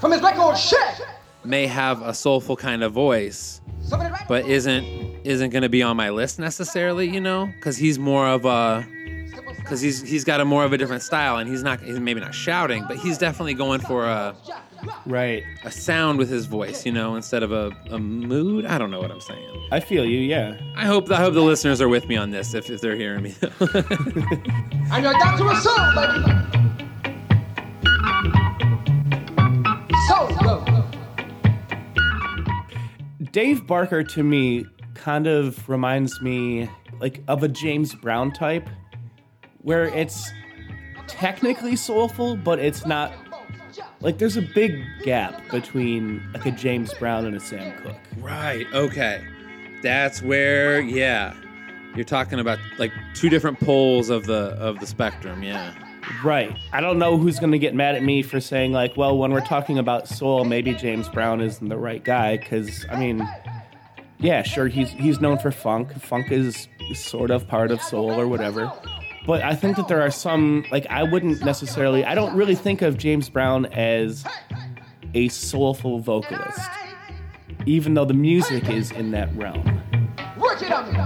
from 0.00 0.12
his 0.12 0.20
record 0.22 0.56
Shack. 0.58 1.00
may 1.44 1.66
have 1.66 2.02
a 2.02 2.14
soulful 2.14 2.56
kind 2.56 2.82
of 2.82 2.92
voice, 2.92 3.60
but 4.28 4.46
isn't 4.46 4.84
isn't 5.24 5.50
going 5.50 5.62
to 5.62 5.68
be 5.68 5.82
on 5.82 5.96
my 5.96 6.10
list 6.10 6.38
necessarily, 6.38 7.08
you 7.08 7.20
know, 7.20 7.46
because 7.46 7.76
he's 7.76 7.98
more 7.98 8.26
of 8.26 8.44
a 8.44 8.86
because 9.56 9.80
he's 9.80 10.02
he's 10.02 10.24
got 10.24 10.40
a 10.40 10.44
more 10.44 10.64
of 10.64 10.72
a 10.72 10.78
different 10.78 11.02
style, 11.02 11.38
and 11.38 11.48
he's 11.48 11.62
not 11.62 11.80
he's 11.80 12.00
maybe 12.00 12.20
not 12.20 12.34
shouting, 12.34 12.84
but 12.86 12.96
he's 12.98 13.18
definitely 13.18 13.54
going 13.54 13.80
for 13.80 14.06
a 14.06 14.34
right. 15.06 15.42
a 15.64 15.70
sound 15.70 16.18
with 16.18 16.28
his 16.28 16.46
voice, 16.46 16.84
you 16.86 16.92
know, 16.92 17.16
instead 17.16 17.42
of 17.42 17.52
a, 17.52 17.70
a 17.90 17.98
mood. 17.98 18.66
I 18.66 18.78
don't 18.78 18.90
know 18.90 19.00
what 19.00 19.10
I'm 19.10 19.20
saying. 19.20 19.68
I 19.72 19.80
feel 19.80 20.04
you, 20.04 20.20
yeah. 20.20 20.58
I 20.76 20.84
hope 20.86 21.10
I 21.10 21.16
hope 21.16 21.34
the 21.34 21.42
listeners 21.42 21.80
are 21.80 21.88
with 21.88 22.08
me 22.08 22.16
on 22.16 22.30
this 22.30 22.54
if, 22.54 22.70
if 22.70 22.80
they're 22.80 22.96
hearing 22.96 23.22
me. 23.22 23.34
And 24.92 25.02
you're 25.02 25.14
down 25.14 25.38
to 25.38 25.48
a 25.48 25.56
soul, 25.56 25.76
baby. 25.94 26.22
Soul, 30.06 30.28
go. 30.42 30.84
Dave 33.32 33.66
Barker 33.66 34.04
to 34.04 34.22
me 34.22 34.66
kind 34.94 35.26
of 35.26 35.68
reminds 35.68 36.20
me 36.20 36.70
like 37.00 37.22
of 37.26 37.42
a 37.42 37.48
James 37.48 37.94
Brown 37.94 38.30
type 38.30 38.68
where 39.62 39.86
it's 39.86 40.30
technically 41.06 41.76
soulful 41.76 42.36
but 42.36 42.58
it's 42.58 42.86
not 42.86 43.12
like 44.00 44.18
there's 44.18 44.36
a 44.36 44.42
big 44.42 44.82
gap 45.02 45.40
between 45.50 46.22
like 46.32 46.46
a 46.46 46.50
James 46.50 46.92
Brown 46.94 47.24
and 47.26 47.36
a 47.36 47.40
Sam 47.40 47.76
Cooke. 47.82 47.96
right. 48.18 48.66
Okay. 48.72 49.24
That's 49.82 50.22
where 50.22 50.80
yeah. 50.80 51.34
You're 51.94 52.04
talking 52.04 52.40
about 52.40 52.58
like 52.78 52.90
two 53.14 53.28
different 53.28 53.60
poles 53.60 54.10
of 54.10 54.26
the 54.26 54.56
of 54.58 54.80
the 54.80 54.86
spectrum, 54.86 55.42
yeah. 55.42 55.72
Right. 56.22 56.54
I 56.72 56.80
don't 56.80 56.98
know 56.98 57.16
who's 57.16 57.38
going 57.38 57.52
to 57.52 57.58
get 57.58 57.74
mad 57.74 57.94
at 57.94 58.02
me 58.02 58.22
for 58.22 58.40
saying 58.40 58.72
like, 58.72 58.96
well, 58.96 59.16
when 59.16 59.32
we're 59.32 59.40
talking 59.46 59.78
about 59.78 60.06
soul, 60.08 60.44
maybe 60.44 60.74
James 60.74 61.08
Brown 61.08 61.40
isn't 61.40 61.68
the 61.68 61.78
right 61.78 62.02
guy 62.02 62.36
cuz 62.36 62.84
I 62.90 62.98
mean, 62.98 63.28
yeah, 64.18 64.42
sure 64.42 64.68
he's 64.68 64.90
he's 64.90 65.20
known 65.20 65.38
for 65.38 65.50
funk. 65.50 65.92
Funk 66.00 66.30
is 66.32 66.68
sort 66.94 67.30
of 67.30 67.46
part 67.48 67.70
of 67.70 67.80
soul 67.80 68.10
or 68.12 68.26
whatever. 68.26 68.72
But 69.26 69.42
I 69.42 69.54
think 69.54 69.76
that 69.76 69.88
there 69.88 70.02
are 70.02 70.10
some 70.10 70.64
like 70.70 70.86
I 70.90 71.02
wouldn't 71.02 71.44
necessarily. 71.44 72.04
I 72.04 72.14
don't 72.14 72.36
really 72.36 72.54
think 72.54 72.82
of 72.82 72.98
James 72.98 73.28
Brown 73.28 73.66
as 73.66 74.24
a 75.14 75.28
soulful 75.28 76.00
vocalist, 76.00 76.68
even 77.66 77.94
though 77.94 78.04
the 78.04 78.14
music 78.14 78.68
is 78.68 78.90
in 78.90 79.10
that 79.12 79.34
realm. 79.36 79.80
Work 80.38 80.62
it 80.62 80.72
on 80.72 80.92
me. 80.92 80.98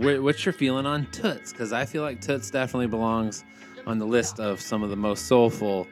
Wh- 0.00 0.22
What's 0.22 0.44
your 0.46 0.52
feeling 0.52 0.86
on 0.86 1.06
Toots? 1.10 1.52
Because 1.52 1.72
I 1.72 1.84
feel 1.84 2.02
like 2.02 2.20
Toots 2.20 2.50
definitely 2.50 2.86
belongs 2.86 3.44
on 3.86 3.98
the 3.98 4.06
list 4.06 4.38
of 4.40 4.60
some 4.60 4.82
of 4.82 4.90
the 4.90 4.96
most 4.96 5.26
soulful 5.26 5.86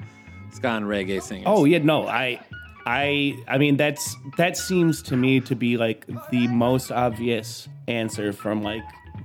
ska 0.53 0.69
and 0.69 0.87
reggae 0.87 1.21
singers. 1.23 1.45
Oh 1.49 1.65
yeah, 1.65 1.79
no, 1.79 2.07
I, 2.07 2.41
I, 2.87 3.37
I 3.49 3.59
mean 3.59 3.77
that's 3.77 4.17
that 4.37 4.57
seems 4.57 5.03
to 5.03 5.17
me 5.17 5.41
to 5.41 5.57
be 5.57 5.77
like 5.77 6.07
the 6.31 6.47
most 6.49 6.93
obvious 6.93 7.69
answer 7.89 8.33
from 8.33 8.63
like 8.63 8.85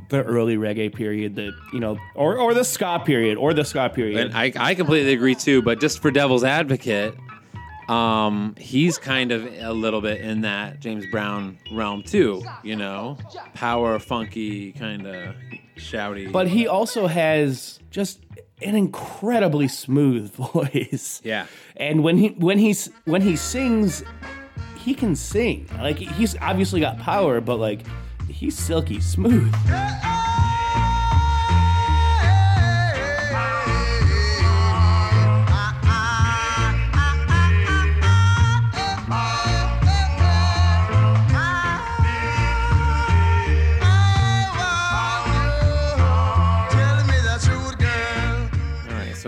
the 0.09 0.23
early 0.23 0.57
reggae 0.57 0.93
period 0.93 1.35
that 1.35 1.53
you 1.71 1.79
know, 1.79 1.97
or 2.15 2.37
or 2.37 2.53
the 2.53 2.63
ska 2.63 2.99
period, 3.05 3.37
or 3.37 3.53
the 3.53 3.63
ska 3.63 3.89
period. 3.89 4.19
And 4.19 4.35
I, 4.35 4.51
I 4.57 4.75
completely 4.75 5.13
agree 5.13 5.35
too. 5.35 5.61
But 5.61 5.79
just 5.79 5.99
for 6.01 6.11
devil's 6.11 6.43
advocate, 6.43 7.15
um, 7.87 8.55
he's 8.57 8.97
kind 8.97 9.31
of 9.31 9.45
a 9.45 9.73
little 9.73 10.01
bit 10.01 10.21
in 10.21 10.41
that 10.41 10.79
James 10.79 11.05
Brown 11.11 11.57
realm 11.71 12.03
too. 12.03 12.43
You 12.63 12.75
know, 12.75 13.17
power, 13.53 13.99
funky, 13.99 14.71
kind 14.73 15.07
of 15.07 15.35
shouty. 15.77 16.31
but 16.31 16.47
he 16.47 16.67
also 16.67 17.07
has 17.07 17.79
just 17.89 18.19
an 18.63 18.75
incredibly 18.75 19.67
smooth 19.67 20.31
voice. 20.53 21.21
yeah, 21.23 21.45
And 21.77 22.03
when 22.03 22.17
he 22.17 22.29
when 22.29 22.57
he's 22.57 22.89
when 23.05 23.21
he 23.21 23.35
sings, 23.35 24.03
he 24.77 24.93
can 24.93 25.15
sing. 25.15 25.67
Like 25.77 25.97
he's 25.97 26.35
obviously 26.39 26.79
got 26.81 26.97
power, 26.99 27.41
but 27.41 27.57
like 27.57 27.81
he's 28.27 28.57
silky 28.57 28.99
smooth. 29.01 29.53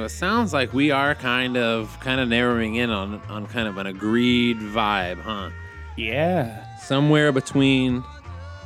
So 0.03 0.07
it 0.07 0.09
sounds 0.09 0.51
like 0.51 0.73
we 0.73 0.91
are 0.91 1.15
kind 1.15 1.55
of 1.55 1.97
kind 2.01 2.19
of 2.19 2.27
narrowing 2.27 2.75
in 2.75 2.89
on 2.89 3.21
on 3.29 3.47
kind 3.47 3.69
of 3.69 3.77
an 3.77 3.87
agreed 3.87 4.59
vibe, 4.59 5.21
huh? 5.21 5.49
Yeah. 5.95 6.65
Somewhere 6.79 7.31
between 7.31 8.03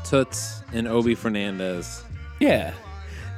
Toots 0.03 0.63
and 0.73 0.87
Obi 0.87 1.13
Fernandez 1.13 2.03
Yeah. 2.39 2.73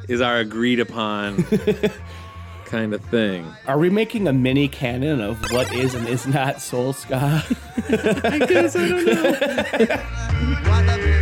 is 0.08 0.22
our 0.22 0.38
agreed 0.38 0.80
upon 0.80 1.44
kind 2.66 2.94
of 2.94 3.04
thing. 3.06 3.46
Are 3.68 3.78
we 3.78 3.90
making 3.90 4.30
a 4.30 4.34
mini 4.34 4.70
canon 4.70 5.20
of 5.20 5.38
what 5.52 5.74
is 5.74 5.94
and 5.94 6.08
is 6.08 6.26
not 6.26 6.62
soul 6.62 6.94
ska? 6.94 7.44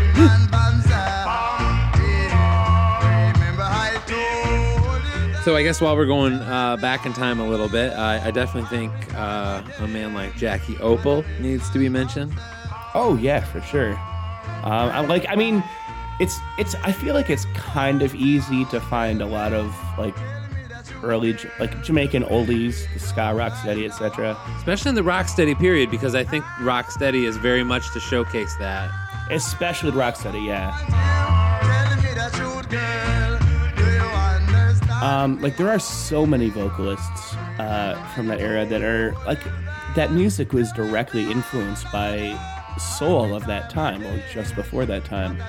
So 5.48 5.56
I 5.56 5.64
guess 5.64 5.80
while 5.80 5.96
we're 5.96 6.06
going 6.06 6.34
uh, 6.34 6.76
back 6.76 7.06
in 7.06 7.14
time 7.14 7.40
a 7.40 7.48
little 7.48 7.70
bit, 7.70 7.94
I, 7.94 8.28
I 8.28 8.32
definitely 8.32 8.68
think 8.68 8.92
uh, 9.16 9.64
a 9.80 9.88
man 9.88 10.14
like 10.14 10.36
Jackie 10.36 10.76
Opel 10.76 11.24
needs 11.40 11.70
to 11.70 11.80
be 11.80 11.88
mentioned. 11.88 12.34
oh 12.94 13.18
yeah, 13.22 13.40
for 13.46 13.62
sure. 13.62 13.94
Um, 14.64 14.92
I'm 14.92 15.08
like, 15.08 15.26
I 15.30 15.36
mean, 15.38 15.64
it's 16.20 16.38
it's. 16.58 16.76
I 16.84 16.92
feel 16.92 17.14
like 17.14 17.30
it's 17.30 17.46
kind 17.54 18.02
of 18.02 18.14
easy 18.14 18.66
to 18.66 18.82
find 18.82 19.22
a 19.22 19.26
lot 19.26 19.54
of 19.54 19.74
like 19.98 20.18
early 21.02 21.38
like 21.62 21.82
Jamaican 21.82 22.24
oldies, 22.24 22.86
the 22.94 23.00
ska, 23.00 23.34
rock 23.34 23.56
steady, 23.56 23.86
etc. 23.86 24.38
Especially 24.58 24.90
in 24.90 24.96
the 24.96 25.02
Rocksteady 25.02 25.58
period, 25.58 25.90
because 25.90 26.14
I 26.14 26.26
think 26.26 26.44
Rocksteady 26.60 27.26
is 27.26 27.38
very 27.38 27.64
much 27.64 27.94
to 27.94 28.02
showcase 28.02 28.54
that. 28.58 28.92
Especially 29.32 29.92
the 29.92 29.98
rock 29.98 30.18
steady, 30.18 30.42
yeah. 30.42 30.76
Um, 35.02 35.40
like 35.42 35.58
there 35.58 35.70
are 35.70 35.80
so 35.80 36.26
many 36.26 36.50
vocalists 36.50 37.36
uh, 37.60 37.96
from 38.16 38.28
that 38.28 38.40
era 38.40 38.66
that 38.66 38.82
are 38.82 39.14
like 39.26 39.40
that 39.96 40.12
music 40.12 40.54
was 40.54 40.72
directly 40.72 41.30
influenced 41.30 41.92
by 41.92 42.38
soul 42.80 43.36
of 43.36 43.46
that 43.48 43.70
time 43.70 44.04
or 44.04 44.24
just 44.32 44.56
before 44.56 44.86
that 44.86 45.06
time. 45.06 45.42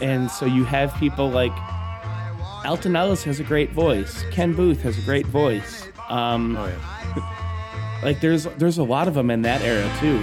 And 0.00 0.30
so 0.30 0.46
you 0.46 0.64
have 0.64 0.94
people 0.96 1.30
like 1.30 1.52
Alton 2.64 2.96
Ellis 2.96 3.24
has 3.24 3.40
a 3.40 3.44
great 3.44 3.72
voice. 3.72 4.24
Ken 4.30 4.52
Boothe 4.54 4.80
has 4.82 4.98
a 4.98 5.02
great 5.02 5.26
voice. 5.26 5.88
Um, 6.08 6.56
Oh 6.56 6.66
yeah. 6.66 8.00
like 8.02 8.20
there's 8.20 8.44
there's 8.58 8.78
a 8.78 8.84
lot 8.84 9.08
of 9.08 9.14
them 9.14 9.30
in 9.30 9.42
that 9.42 9.62
era 9.62 9.90
too. 10.00 10.18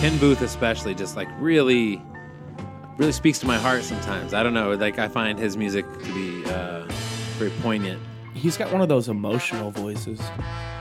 Ken 0.00 0.16
Boothe 0.18 0.42
especially 0.42 0.94
just 0.94 1.16
like 1.16 1.28
really 1.38 2.02
really 2.96 3.12
speaks 3.12 3.38
to 3.40 3.46
my 3.46 3.58
heart 3.58 3.82
sometimes. 3.84 4.34
I 4.34 4.42
don't 4.42 4.54
know, 4.54 4.72
like 4.74 4.98
I 4.98 5.08
find 5.08 5.38
his 5.38 5.56
music 5.56 5.84
to 6.04 6.14
be 6.14 6.44
uh, 6.50 6.84
very 7.38 7.50
poignant. 7.62 8.00
He's 8.34 8.56
got 8.56 8.72
one 8.72 8.80
of 8.80 8.88
those 8.88 9.08
emotional 9.08 9.70
voices. 9.70 10.20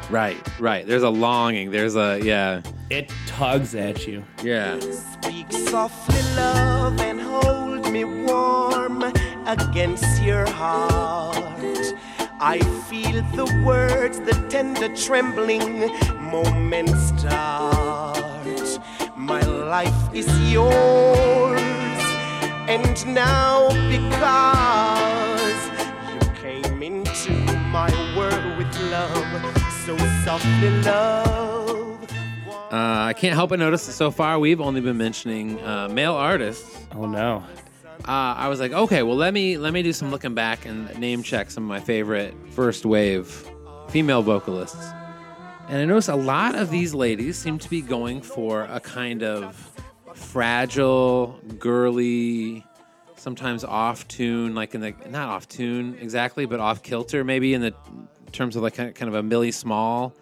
Right, 0.09 0.37
right. 0.59 0.85
There's 0.85 1.03
a 1.03 1.09
longing. 1.09 1.71
There's 1.71 1.95
a 1.95 2.19
yeah, 2.21 2.61
It 2.89 3.11
tugs 3.27 3.75
at 3.75 4.07
you. 4.07 4.23
yeah. 4.43 4.79
Speak 4.79 5.51
softly, 5.51 6.21
love, 6.35 6.99
and 6.99 7.19
hold 7.21 7.89
me 7.91 8.03
warm 8.03 9.03
against 9.45 10.21
your 10.23 10.45
heart. 10.49 11.35
I 12.43 12.57
feel 12.89 13.21
the 13.35 13.63
words, 13.65 14.19
the 14.19 14.33
tender 14.49 14.93
trembling 14.95 15.87
moments 16.31 17.09
start. 17.21 18.17
My 19.15 19.41
life 19.41 20.13
is 20.13 20.27
yours, 20.51 21.60
and 22.69 23.05
now 23.07 23.69
because 23.89 25.69
you 26.13 26.19
came 26.41 26.83
into 26.83 27.31
my 27.71 27.89
world 28.15 28.57
with 28.57 28.91
love, 28.91 29.57
so 29.85 29.97
softly, 30.23 30.69
love. 30.81 32.03
Uh, 32.71 33.07
I 33.07 33.13
can't 33.13 33.35
help 33.35 33.49
but 33.49 33.59
notice 33.59 33.85
that 33.87 33.93
so 33.93 34.11
far 34.11 34.39
we've 34.39 34.61
only 34.61 34.79
been 34.79 34.97
mentioning 34.97 35.59
uh, 35.61 35.89
male 35.89 36.13
artists. 36.13 36.85
Oh 36.93 37.05
no. 37.05 37.43
Uh, 38.07 38.33
I 38.37 38.47
was 38.47 38.59
like, 38.59 38.71
okay, 38.71 39.03
well 39.03 39.17
let 39.17 39.33
me 39.33 39.57
let 39.57 39.73
me 39.73 39.83
do 39.83 39.93
some 39.93 40.09
looking 40.09 40.33
back 40.33 40.65
and 40.65 40.97
name 40.97 41.21
check 41.21 41.51
some 41.51 41.63
of 41.63 41.69
my 41.69 41.79
favorite 41.79 42.33
first 42.51 42.85
wave 42.85 43.47
female 43.89 44.21
vocalists. 44.21 44.91
And 45.67 45.81
I 45.81 45.85
noticed 45.85 46.09
a 46.09 46.15
lot 46.15 46.55
of 46.55 46.69
these 46.69 46.93
ladies 46.93 47.37
seem 47.37 47.57
to 47.59 47.69
be 47.69 47.81
going 47.81 48.21
for 48.21 48.63
a 48.63 48.79
kind 48.79 49.23
of 49.23 49.70
fragile, 50.21 51.39
girly, 51.59 52.65
sometimes 53.15 53.63
off 53.63 54.07
tune, 54.07 54.55
like 54.55 54.73
in 54.75 54.81
the 54.81 54.93
not 55.09 55.29
off 55.29 55.47
tune 55.47 55.97
exactly, 55.99 56.45
but 56.45 56.59
off 56.59 56.81
kilter 56.83 57.23
maybe 57.23 57.53
in 57.53 57.61
the 57.61 57.73
terms 58.31 58.55
of 58.55 58.63
like 58.63 58.75
kind 58.75 58.89
of, 58.89 58.95
kind 58.95 59.09
of 59.09 59.15
a 59.15 59.23
Millie 59.23 59.51
Small, 59.51 60.13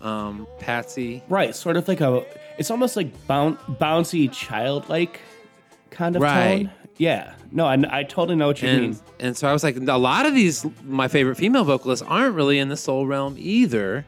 um, 0.00 0.46
Patsy. 0.58 1.22
Right, 1.28 1.54
sort 1.54 1.76
of 1.76 1.88
like 1.88 2.00
a. 2.00 2.24
It's 2.58 2.70
almost 2.70 2.96
like 2.96 3.26
boun- 3.26 3.58
bouncy, 3.80 4.30
childlike 4.32 5.20
kind 5.90 6.16
of 6.16 6.22
Right. 6.22 6.66
tone. 6.66 6.70
Yeah. 6.98 7.34
No, 7.52 7.66
I, 7.66 7.76
I 7.90 8.02
totally 8.04 8.36
know 8.36 8.46
what 8.46 8.62
you 8.62 8.68
and 8.68 8.80
mean. 8.80 8.98
and 9.20 9.36
so 9.36 9.46
I 9.48 9.52
was 9.52 9.62
like, 9.62 9.76
a 9.76 9.98
lot 9.98 10.24
of 10.24 10.34
these 10.34 10.64
my 10.84 11.08
favorite 11.08 11.36
female 11.36 11.64
vocalists 11.64 12.04
aren't 12.08 12.34
really 12.34 12.58
in 12.58 12.68
the 12.68 12.76
soul 12.76 13.06
realm 13.06 13.34
either. 13.38 14.06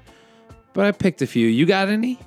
But 0.72 0.87
I 0.87 0.92
picked 0.92 1.20
a 1.22 1.26
few. 1.26 1.46
You 1.48 1.66
got 1.66 1.88
any? 1.88 2.18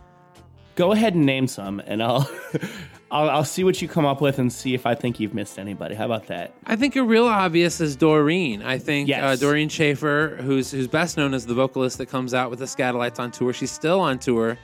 Go 0.82 0.94
ahead 0.94 1.14
and 1.14 1.28
name 1.28 1.46
some, 1.46 1.80
and 1.86 2.02
I'll, 2.02 2.28
I'll 3.12 3.30
I'll 3.30 3.44
see 3.44 3.64
what 3.64 3.84
you 3.84 3.88
come 3.88 4.04
up 4.04 4.20
with 4.20 4.40
and 4.40 4.52
see 4.52 4.74
if 4.74 4.88
I 4.88 4.96
think 4.96 5.20
you've 5.20 5.36
missed 5.36 5.60
anybody. 5.60 5.94
How 5.94 6.06
about 6.06 6.26
that? 6.26 6.56
I 6.66 6.76
think 6.76 6.96
a 6.96 7.04
real 7.04 7.28
obvious 7.28 7.80
is 7.80 7.96
Doreen. 7.96 8.64
I 8.64 8.80
think 8.80 9.08
uh, 9.12 9.36
Doreen 9.36 9.70
Shaffer, 9.70 10.40
who's 10.42 10.72
who's 10.72 10.88
best 10.88 11.18
known 11.18 11.36
as 11.36 11.46
the 11.46 11.54
vocalist 11.54 12.00
that 12.00 12.08
comes 12.08 12.34
out 12.34 12.50
with 12.50 12.58
the 12.58 12.66
Skatalites 12.66 13.20
on 13.20 13.30
tour. 13.30 13.54
She's 13.54 13.70
still 13.70 14.00
on 14.00 14.18
tour 14.18 14.58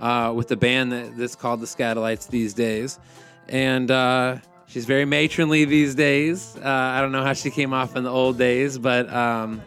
uh, 0.00 0.32
with 0.34 0.48
the 0.48 0.56
band 0.56 0.90
that, 0.92 1.18
that's 1.18 1.36
called 1.36 1.60
the 1.60 1.66
Skatalites 1.66 2.30
these 2.30 2.54
days, 2.54 2.98
and 3.50 3.90
uh, 3.90 4.38
she's 4.68 4.86
very 4.86 5.04
matronly 5.04 5.66
these 5.66 5.94
days. 5.94 6.56
Uh, 6.56 6.66
I 6.66 7.02
don't 7.02 7.12
know 7.12 7.24
how 7.24 7.34
she 7.34 7.50
came 7.50 7.74
off 7.74 7.94
in 7.94 8.04
the 8.04 8.10
old 8.10 8.38
days, 8.38 8.78
but 8.78 9.12
um, 9.12 9.60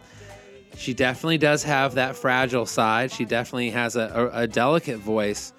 she 0.76 0.94
definitely 0.94 1.38
does 1.38 1.62
have 1.62 1.94
that 1.94 2.16
fragile 2.16 2.66
side. 2.66 3.12
She 3.12 3.24
definitely 3.24 3.70
has 3.70 3.94
a, 3.94 4.30
a, 4.34 4.40
a 4.40 4.46
delicate 4.48 4.98
voice. 4.98 5.52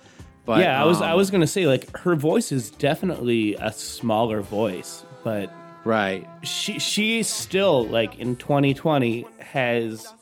But 0.46 0.60
yeah, 0.60 0.82
I 0.82 0.86
was 0.86 1.02
I 1.02 1.12
um, 1.12 1.18
was 1.18 1.32
gonna 1.32 1.48
say 1.48 1.68
like 1.68 1.96
her 2.00 2.16
voice 2.16 2.52
is 2.52 2.70
definitely 2.70 3.56
a 3.56 3.72
smaller 3.72 4.42
voice, 4.42 5.06
but 5.24 5.52
right. 5.86 6.28
she 6.42 6.80
she 6.80 7.24
still 7.24 7.86
like 7.86 8.20
in 8.20 8.36
2020 8.36 9.26
has 9.40 10.14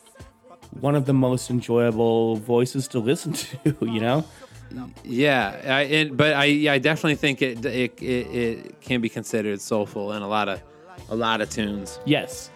one 0.80 0.96
of 0.96 1.06
the 1.06 1.14
most 1.14 1.50
enjoyable 1.50 2.36
voices 2.36 2.88
to 2.90 3.00
listen 3.00 3.34
to. 3.64 3.76
You 3.82 4.00
know, 4.00 4.24
Yeah, 5.04 5.60
I, 5.66 5.82
and, 5.82 6.16
but 6.16 6.34
I, 6.34 6.46
yeah, 6.46 6.74
I 6.74 6.78
definitely 6.78 7.16
think 7.16 7.42
it, 7.42 7.66
it 7.66 8.00
it 8.02 8.06
it 8.06 8.82
can 8.82 9.02
be 9.02 9.10
considered 9.10 9.60
soulful 9.60 10.14
in 10.14 10.22
a 10.22 10.28
lot 10.28 10.48
of 10.50 10.62
a 11.10 11.16
lot 11.16 11.42
of 11.42 11.50
tunes. 11.50 12.00
yes, 12.06 12.52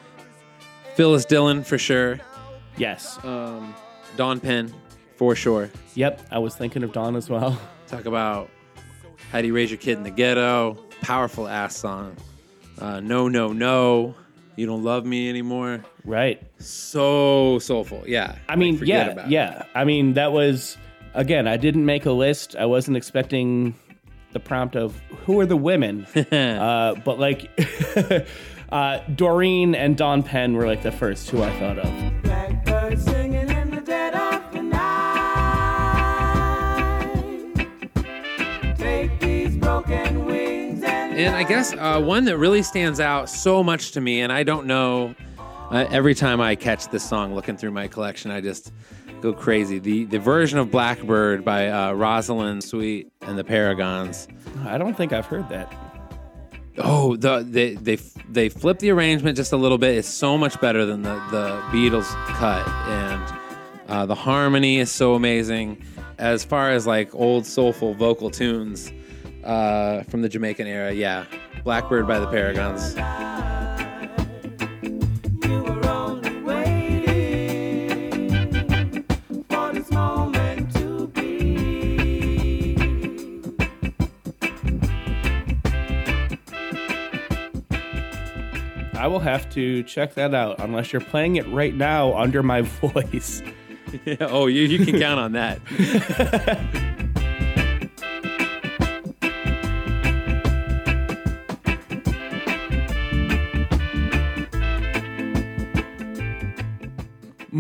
Phyllis 0.96 1.26
Dillon 1.26 1.64
for 1.64 1.80
sure. 1.80 2.20
yes, 2.78 3.18
Um, 3.24 3.74
Dawn 4.18 4.40
Penn 4.40 4.72
for 5.18 5.36
sure. 5.36 5.70
yep. 5.96 6.22
I 6.32 6.40
was 6.40 6.56
thinking 6.56 6.84
of 6.84 6.92
Dawn 6.92 7.16
as 7.16 7.30
well. 7.30 7.60
Talk 7.88 8.06
about 8.06 8.50
how 9.32 9.42
do 9.42 9.48
you 9.48 9.56
raise 9.56 9.70
your 9.72 9.78
kid 9.78 9.98
in 9.98 10.04
the 10.04 10.12
ghetto? 10.12 10.78
Powerful 11.02 11.48
ass 11.48 11.76
song. 11.76 12.16
Uh, 12.80 13.00
no, 13.00 13.28
no, 13.28 13.54
no. 13.54 14.16
You 14.56 14.66
don't 14.66 14.84
love 14.84 15.06
me 15.06 15.30
anymore. 15.30 15.84
Right. 16.06 16.42
So 16.60 17.60
soulful. 17.60 18.04
Yeah. 18.08 18.36
I 18.48 18.56
mean, 18.56 18.74
Like, 18.74 18.80
forget 18.80 19.06
yeah, 19.08 19.12
about 19.12 19.26
it. 19.26 19.32
yeah. 19.32 19.64
I 19.76 19.84
mean, 19.84 20.14
that 20.14 20.32
was 20.32 20.78
again. 21.14 21.48
I 21.48 21.58
didn't 21.58 21.86
make 21.86 22.06
a 22.06 22.12
list. 22.12 22.56
I 22.56 22.66
wasn't 22.66 22.96
expecting 22.98 23.76
the 24.32 24.40
prompt 24.40 24.76
of 24.76 24.98
who 25.26 25.40
are 25.40 25.46
the 25.46 25.58
women, 25.58 26.06
uh, 26.32 26.96
but 27.06 27.20
like 27.20 27.50
uh, 28.72 29.00
Doreen 29.16 29.76
and 29.76 29.96
Dawn 29.98 30.24
Penn 30.24 30.54
were 30.56 30.68
like 30.68 30.84
the 30.84 30.92
first 30.92 31.28
two 31.30 31.44
I 31.44 31.52
thought 31.60 31.80
of. 31.80 33.15
And 41.16 41.34
I 41.34 41.44
guess 41.44 41.72
uh, 41.72 42.02
one 42.02 42.26
that 42.26 42.38
really 42.38 42.62
stands 42.62 43.00
out 43.00 43.30
so 43.30 43.64
much 43.64 43.92
to 43.92 44.02
me, 44.02 44.20
and 44.20 44.34
I 44.34 44.44
don't 44.44 44.68
know, 44.68 45.16
uh, 45.72 45.88
every 45.90 46.14
time 46.14 46.42
I 46.42 46.56
catch 46.56 46.90
this 46.90 47.08
song 47.08 47.34
looking 47.34 47.56
through 47.56 47.72
my 47.72 47.88
collection, 47.88 48.32
I 48.32 48.42
just 48.42 48.74
go 49.22 49.32
crazy. 49.32 49.80
The 49.80 50.04
the 50.04 50.20
version 50.20 50.60
of 50.60 50.72
Blackbird 50.72 51.46
by 51.46 51.70
uh, 51.70 51.94
Roslyn 51.94 52.60
Sweat 52.60 53.06
and 53.22 53.38
the 53.38 53.46
Paragons. 53.46 54.28
I 54.66 54.78
don't 54.78 54.98
think 54.98 55.14
I've 55.14 55.26
heard 55.26 55.48
that. 55.48 55.74
Oh, 56.80 57.16
the 57.16 57.48
they 57.50 57.76
they 57.76 57.96
they 58.30 58.50
flip 58.50 58.80
the 58.80 58.90
arrangement 58.90 59.38
just 59.38 59.54
a 59.54 59.58
little 59.58 59.78
bit. 59.78 59.96
It's 59.96 60.10
so 60.10 60.38
much 60.38 60.60
better 60.60 60.86
than 60.86 61.04
the 61.04 61.16
the 61.32 61.62
Beatles 61.72 62.10
cut, 62.36 62.68
and 62.68 63.40
uh, 63.88 64.06
the 64.06 64.16
harmony 64.16 64.80
is 64.80 64.92
so 64.92 65.16
amazing. 65.16 65.82
As 66.18 66.44
far 66.44 66.72
as 66.72 66.86
like 66.86 67.16
old 67.16 67.46
soulful 67.46 67.94
vocal 67.94 68.30
tunes 68.30 68.92
uh, 69.46 70.04
from 70.04 70.22
the 70.22 70.30
Jamaican 70.30 70.68
era, 70.68 70.92
yeah, 70.92 71.26
Blackbird 71.64 72.08
by 72.08 72.20
the 72.20 72.28
Paragons. 72.28 72.96
you 75.46 75.64
were 75.64 75.88
only 75.88 76.42
waiting 76.42 77.84
for 79.50 79.72
this 79.74 79.90
moment 79.92 80.74
to 80.76 81.08
be. 81.08 82.76
I 88.98 89.08
will 89.08 89.20
have 89.20 89.50
to 89.52 89.84
check 89.84 90.16
that 90.16 90.34
out 90.34 90.60
unless 90.60 90.92
you're 90.92 91.02
playing 91.02 91.36
it 91.36 91.48
right 91.50 91.76
now 91.76 92.14
under 92.18 92.42
my 92.44 92.62
voice. 92.82 93.42
oh, 94.20 94.48
you 94.48 94.64
you 94.64 94.84
can 94.86 95.00
count 95.00 95.20
on 95.20 95.34
that. 95.34 95.60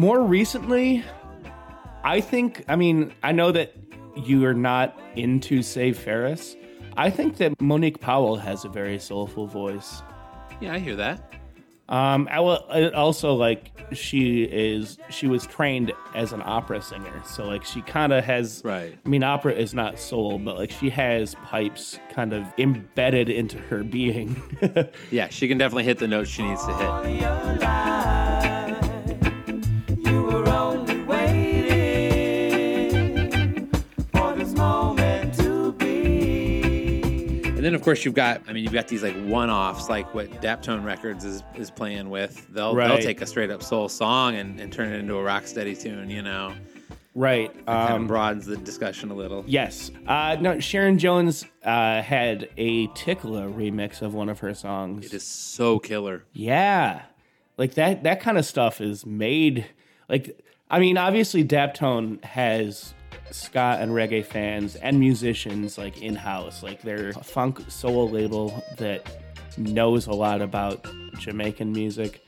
More 0.06 0.22
recently, 0.22 1.04
I 2.04 2.22
think, 2.22 2.64
I 2.68 2.76
mean, 2.76 3.12
I 3.24 3.32
know 3.32 3.52
that 3.52 3.74
you 4.16 4.46
are 4.46 4.54
not 4.54 4.96
into 5.16 5.64
Save 5.64 5.98
Ferris. 5.98 6.56
I 6.96 7.10
think 7.10 7.38
that 7.38 7.60
Monique 7.60 8.02
Powell 8.02 8.36
has 8.36 8.66
a 8.66 8.70
very 8.70 9.00
soulful 9.00 9.48
voice. 9.48 10.04
Yeah, 10.62 10.76
I 10.76 10.78
hear 10.78 10.96
that. 10.98 11.34
Um, 11.90 12.28
I 12.30 12.40
will 12.40 12.58
also 12.94 13.34
like 13.34 13.72
she 13.94 14.44
is 14.44 15.00
she 15.10 15.26
was 15.26 15.48
trained 15.48 15.92
as 16.14 16.34
an 16.34 16.44
opera 16.46 16.84
singer, 16.84 17.24
so 17.26 17.46
like 17.48 17.66
she 17.66 17.82
kind 17.82 18.14
of 18.14 18.24
has. 18.24 18.62
Right. 18.64 18.96
I 19.04 19.10
mean, 19.10 19.24
opera 19.24 19.54
is 19.54 19.74
not 19.74 19.98
soul, 19.98 20.38
but 20.38 20.56
like 20.56 20.70
she 20.70 20.92
has 20.92 21.34
pipes 21.46 22.00
kind 22.12 22.32
of 22.32 22.46
embedded 22.60 23.28
into 23.30 23.58
her 23.58 23.84
being. 23.84 24.40
Yeah, 25.10 25.30
she 25.30 25.48
can 25.48 25.58
definitely 25.58 25.86
hit 25.86 25.98
the 25.98 26.08
notes 26.08 26.30
she 26.30 26.44
needs 26.44 26.64
to 26.64 26.74
hit. 26.76 27.66
And 37.66 37.74
then 37.74 37.80
of 37.80 37.82
course 37.84 38.06
you've 38.06 38.14
got 38.14 38.44
I 38.48 38.54
mean 38.54 38.64
you've 38.64 38.74
got 38.74 38.88
these 38.88 39.02
like 39.02 39.16
one-offs 39.26 39.90
like 39.90 40.14
what 40.14 40.30
Daptone 40.40 40.84
Records 40.86 41.26
is, 41.26 41.42
is 41.56 41.72
playing 41.72 42.12
with. 42.12 42.48
They'll 42.54 42.76
they'll 42.76 43.00
take 43.00 43.22
a 43.22 43.26
straight 43.26 43.50
up 43.50 43.64
soul 43.64 43.90
song 43.90 44.36
and, 44.36 44.60
and 44.60 44.72
turn 44.72 44.94
it 44.94 45.00
into 45.00 45.16
a 45.16 45.24
rock 45.24 45.48
steady 45.48 45.76
tune, 45.76 46.12
you 46.12 46.22
know. 46.22 46.54
right. 47.16 47.52
Kind 47.66 47.92
Um, 47.94 48.02
of 48.04 48.08
broadens 48.08 48.46
the 48.46 48.56
discussion 48.58 49.10
a 49.10 49.16
little. 49.16 49.44
Yes. 49.48 49.90
Uh, 50.06 50.38
no, 50.40 50.60
Sharon 50.60 51.00
Jones 51.00 51.44
uh, 51.64 52.04
had 52.04 52.50
a 52.56 52.86
Tickler 52.94 53.50
remix 53.50 54.04
of 54.04 54.14
one 54.14 54.30
of 54.30 54.38
her 54.42 54.54
songs. 54.54 55.08
It 55.08 55.16
is 55.16 55.24
so 55.24 55.80
killer. 55.80 56.24
Yeah. 56.34 57.02
Like 57.58 57.74
that 57.74 58.04
that 58.04 58.20
kind 58.22 58.38
of 58.38 58.46
stuff 58.46 58.80
is 58.80 59.08
made 59.08 59.66
like 60.08 60.40
I 60.70 60.78
mean 60.78 61.00
obviously 61.00 61.44
Daptone 61.44 62.24
has 62.26 62.94
ska 63.32 63.78
and 63.80 63.92
reggae 63.92 64.26
fans 64.26 64.76
and 64.76 65.00
musicians 65.00 65.78
like 65.78 66.02
in-house. 66.02 66.64
Like 66.64 66.82
they're 66.82 67.10
a 67.10 67.24
funk 67.24 67.60
soul 67.70 68.10
label 68.10 68.64
that 68.78 69.10
knows 69.58 70.08
a 70.08 70.14
lot 70.14 70.42
about 70.42 70.86
Jamaican 71.20 71.72
music. 71.72 72.22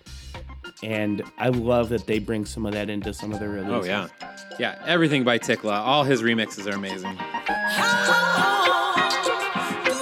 And 0.83 1.23
I 1.39 1.49
love 1.49 1.89
that 1.89 2.05
they 2.05 2.19
bring 2.19 2.45
some 2.45 2.65
of 2.65 2.73
that 2.73 2.89
into 2.89 3.13
some 3.13 3.33
of 3.33 3.39
their 3.39 3.49
releases. 3.49 3.73
Oh 3.73 3.83
yeah. 3.83 4.07
Yeah, 4.59 4.81
everything 4.85 5.23
by 5.23 5.39
Tikla. 5.39 5.73
All 5.73 6.03
his 6.03 6.21
remixes 6.21 6.71
are 6.71 6.75
amazing. 6.75 7.13
Do 7.13 7.19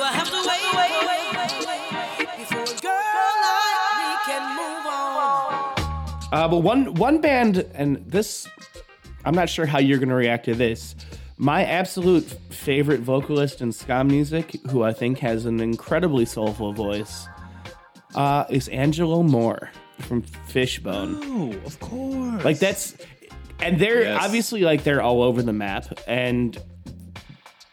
I 0.02 0.12
have 0.13 0.30
to 0.30 0.41
wait 0.48 0.63
before 2.38 2.63
a 2.63 2.65
girl 2.82 3.34
like 3.45 3.89
me 4.00 4.10
can 4.26 4.43
move 4.56 4.86
on? 4.88 5.50
Uh, 6.32 6.48
but 6.50 6.60
one 6.60 6.93
one 6.95 7.19
band, 7.21 7.65
and 7.74 8.04
this, 8.06 8.48
I'm 9.26 9.36
not 9.36 9.50
sure 9.50 9.66
how 9.66 9.80
you're 9.80 9.98
going 9.98 10.10
to 10.10 10.16
react 10.16 10.46
to 10.46 10.56
this. 10.56 10.96
My 11.38 11.66
absolute 11.66 12.24
favorite 12.50 13.02
vocalist 13.02 13.60
in 13.62 13.72
ska 13.72 14.04
music, 14.04 14.56
who 14.70 14.84
I 14.84 14.94
think 14.94 15.20
has 15.20 15.46
an 15.46 15.60
incredibly 15.60 16.26
soulful 16.26 16.72
voice, 16.72 17.28
uh, 18.14 18.46
is 18.50 18.68
Angelo 18.70 19.22
Moore 19.24 19.70
from 20.00 20.22
Fishbone. 20.22 21.18
Oh, 21.24 21.52
of 21.66 21.80
course. 21.82 22.46
Like 22.46 22.60
that's, 22.60 22.96
and 23.60 23.80
they're 23.80 24.04
Yes. 24.04 24.24
obviously 24.24 24.62
like 24.62 24.84
they're 24.84 25.02
all 25.02 25.24
over 25.24 25.42
the 25.42 25.52
map, 25.54 25.86
and 26.08 26.58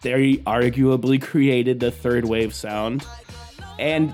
they 0.03 0.39
arguably 0.39 1.23
created 1.23 1.79
the 1.79 1.91
third 1.93 2.25
wave 2.25 2.55
sound. 2.55 3.07
And 3.79 4.13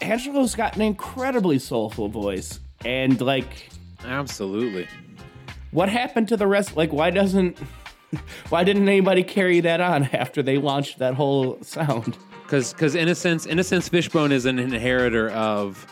Angelo's 0.00 0.54
got 0.56 0.74
an 0.74 0.82
incredibly 0.82 1.58
soulful 1.60 2.08
voice, 2.08 2.58
and 2.84 3.20
like 3.20 3.68
Absolutely. 4.04 4.86
What 5.70 5.88
happened 5.88 6.28
to 6.28 6.36
the 6.36 6.46
rest 6.46 6.76
like 6.76 6.92
why 6.92 7.10
doesn't 7.10 7.58
why 8.48 8.64
didn't 8.64 8.88
anybody 8.88 9.22
carry 9.22 9.60
that 9.60 9.80
on 9.80 10.04
after 10.12 10.42
they 10.42 10.56
launched 10.58 10.98
that 10.98 11.14
whole 11.14 11.58
sound 11.62 12.16
Because 12.42 12.72
because 12.72 12.94
Innocence 12.94 13.44
Innocence 13.46 13.88
Fishbone 13.88 14.32
is 14.32 14.46
an 14.46 14.58
inheritor 14.58 15.30
of 15.30 15.86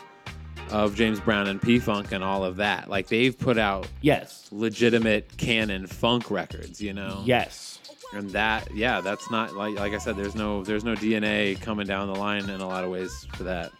of 0.71 0.95
James 0.95 1.19
Brown 1.19 1.47
and 1.47 1.61
P 1.61 1.79
Funk 1.79 2.11
and 2.11 2.21
all 2.23 2.43
of 2.43 2.57
that. 2.57 2.89
Like 2.89 3.07
they've 3.07 3.37
put 3.37 3.57
out 3.57 3.87
yes 4.01 4.49
legitimate 4.51 5.37
canon 5.37 5.85
funk 5.87 6.29
records, 6.31 6.81
you 6.81 6.93
know. 6.93 7.21
yes 7.25 7.79
And 8.13 8.29
that 8.31 8.67
yeah, 8.75 8.99
that's 9.01 9.29
not 9.29 9.53
like 9.55 9.77
like 9.77 9.93
I 9.93 9.97
said. 9.99 10.17
There's 10.17 10.33
no 10.35 10.63
there's 10.63 10.83
no 10.83 10.95
DNA 10.95 11.61
coming 11.61 11.85
down 11.85 12.07
the 12.11 12.19
line 12.19 12.49
in 12.49 12.59
a 12.61 12.67
lot 12.67 12.83
of 12.83 12.89
ways 12.89 13.27
for 13.35 13.43
that. 13.43 13.71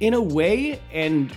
in 0.00 0.12
a 0.14 0.20
way 0.22 0.80
and 0.92 1.32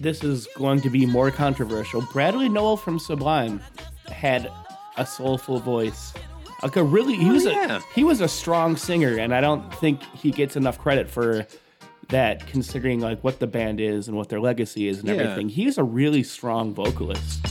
this 0.00 0.22
is 0.22 0.46
going 0.56 0.80
to 0.80 0.90
be 0.90 1.06
more 1.06 1.30
controversial 1.30 2.02
bradley 2.12 2.48
nowell 2.48 2.76
from 2.76 2.98
sublime 2.98 3.60
had 4.10 4.50
a 4.96 5.06
soulful 5.06 5.58
voice 5.58 6.12
like 6.62 6.76
a 6.76 6.82
really 6.82 7.14
he 7.14 7.28
oh, 7.28 7.32
was 7.34 7.44
yeah. 7.44 7.76
a 7.76 7.80
he 7.94 8.04
was 8.04 8.20
a 8.20 8.28
strong 8.28 8.76
singer 8.76 9.18
and 9.18 9.34
i 9.34 9.40
don't 9.40 9.72
think 9.74 10.02
he 10.14 10.30
gets 10.30 10.56
enough 10.56 10.78
credit 10.78 11.08
for 11.08 11.46
that 12.08 12.46
considering 12.46 13.00
like 13.00 13.22
what 13.22 13.38
the 13.38 13.46
band 13.46 13.80
is 13.80 14.08
and 14.08 14.16
what 14.16 14.28
their 14.28 14.40
legacy 14.40 14.88
is 14.88 14.98
and 15.00 15.08
Yeah. 15.08 15.14
everything 15.14 15.48
he's 15.48 15.78
a 15.78 15.84
really 15.84 16.22
strong 16.22 16.74
vocalist 16.74 17.48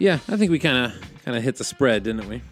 Yeah, 0.00 0.14
I 0.28 0.38
think 0.38 0.50
we 0.50 0.58
kind 0.58 0.86
of 0.86 1.09
kind 1.24 1.36
of 1.36 1.42
hit 1.42 1.56
the 1.56 1.64
spread, 1.64 2.04
didn't 2.04 2.28
we? 2.28 2.42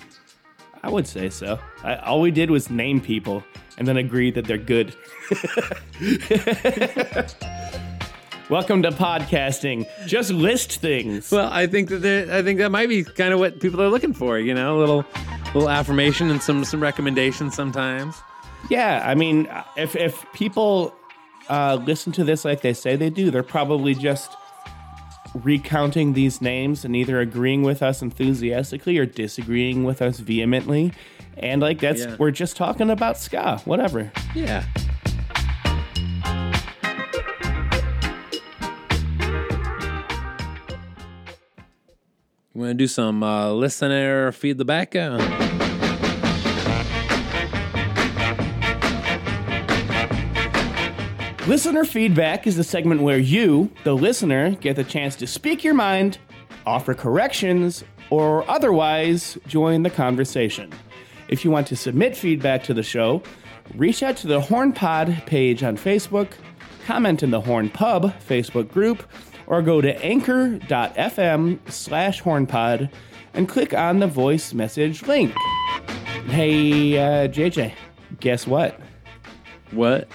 I 0.83 0.91
would 0.91 1.07
say 1.07 1.31
so. 1.31 1.59
I, 1.83 1.97
all 1.97 2.21
we 2.21 2.31
did 2.31 2.51
was 2.51 2.71
name 2.71 3.01
people 3.01 3.43
and 3.77 3.87
then 3.87 3.97
agree 3.97 4.31
that 4.31 4.45
they're 4.45 4.59
good. 4.59 4.95
Welcome 8.51 8.83
to 8.83 8.91
podcasting. 8.91 9.87
Just 10.07 10.31
list 10.31 10.81
things. 10.81 11.31
Well, 11.31 11.51
I 11.53 11.67
think 11.67 11.91
that 11.91 12.31
I 12.31 12.43
think 12.43 12.59
that 12.61 12.71
might 12.71 12.89
be 12.89 13.05
kind 13.05 13.35
of 13.35 13.41
what 13.41 13.61
people 13.61 13.83
are 13.83 13.89
looking 13.89 14.15
for. 14.15 14.39
You 14.39 14.55
know, 14.55 14.79
a 14.79 14.81
little 14.81 15.05
little 15.55 15.69
affirmation 15.69 16.31
and 16.31 16.43
some 16.43 16.65
some 16.65 16.81
recommendations 16.81 17.55
sometimes. 17.55 18.17
Yeah, 18.71 19.03
I 19.05 19.15
mean, 19.15 19.49
if 19.77 19.97
if 19.97 20.25
people 20.33 20.95
uh, 21.51 21.79
listen 21.85 22.13
to 22.13 22.25
this 22.25 22.45
like 22.45 22.63
they 22.63 22.73
say 22.73 22.97
they 22.97 23.11
do, 23.11 23.31
they're 23.31 23.43
probably 23.43 23.95
just 23.95 24.33
recounting 25.45 26.13
these 26.13 26.41
names 26.41 26.85
and 26.85 26.95
either 26.97 27.21
agreeing 27.21 27.63
with 27.63 27.83
us 27.83 28.03
enthusiastically 28.03 28.99
or 28.99 29.07
disagreeing 29.07 29.85
with 29.85 30.01
us 30.03 30.19
vehemently. 30.19 30.93
And 31.37 31.61
like 31.63 31.81
that's 31.81 32.01
Yeah. 32.01 32.17
we're 32.19 32.31
just 32.33 32.57
talking 32.57 32.91
about 32.91 33.17
ska, 33.19 33.59
whatever. 33.65 34.11
Yeah. 34.35 34.65
You 42.55 42.63
want 42.63 42.71
to 42.71 42.75
do 42.75 42.87
some 42.89 43.23
uh, 43.23 43.51
listener 43.53 44.33
feed 44.33 44.59
the 44.59 44.65
back? 44.65 44.97
Uh, 44.97 45.19
Listener 51.49 51.87
feedback 51.87 52.47
is 52.47 52.57
the 52.57 52.63
segment 52.63 53.01
where 53.01 53.17
you, 53.17 53.71
the 53.83 53.97
listener, 53.97 54.51
get 54.57 54.77
the 54.77 54.85
chance 54.85 55.17
to 55.17 55.27
speak 55.27 55.65
your 55.65 55.73
mind, 55.73 56.19
offer 56.67 56.93
corrections, 56.93 57.85
or 58.11 58.49
otherwise 58.51 59.39
join 59.47 59.83
the 59.83 59.89
conversation. 59.89 60.71
If 61.29 61.47
you 61.47 61.51
want 61.51 61.67
to 61.69 61.75
submit 61.75 62.15
feedback 62.15 62.65
to 62.65 62.75
the 62.75 62.83
show, 62.83 63.23
reach 63.77 64.03
out 64.03 64.19
to 64.19 64.27
the 64.27 64.43
Horn 64.43 64.75
Pod 64.75 65.23
page 65.25 65.63
on 65.63 65.79
Facebook, 65.79 66.33
comment 66.85 67.23
in 67.23 67.31
the 67.31 67.41
Horn 67.41 67.71
Pod 67.71 68.13
Facebook 68.29 68.71
group, 68.71 69.03
or 69.47 69.63
go 69.63 69.81
to 69.81 70.05
anchor.fm 70.05 71.59
slash 71.71 72.23
hornpod 72.23 72.91
and 73.33 73.49
click 73.49 73.73
on 73.73 74.01
the 74.01 74.07
voice 74.07 74.53
message 74.53 75.03
link. 75.05 75.33
Hey, 76.27 76.99
uh, 76.99 77.29
JJ, 77.29 77.73
guess 78.21 78.47
what? 78.47 78.79
what? 79.71 80.09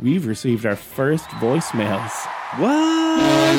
We've 0.00 0.26
received 0.26 0.64
our 0.64 0.76
first 0.76 1.26
voicemails. 1.40 2.12
What? 2.58 3.58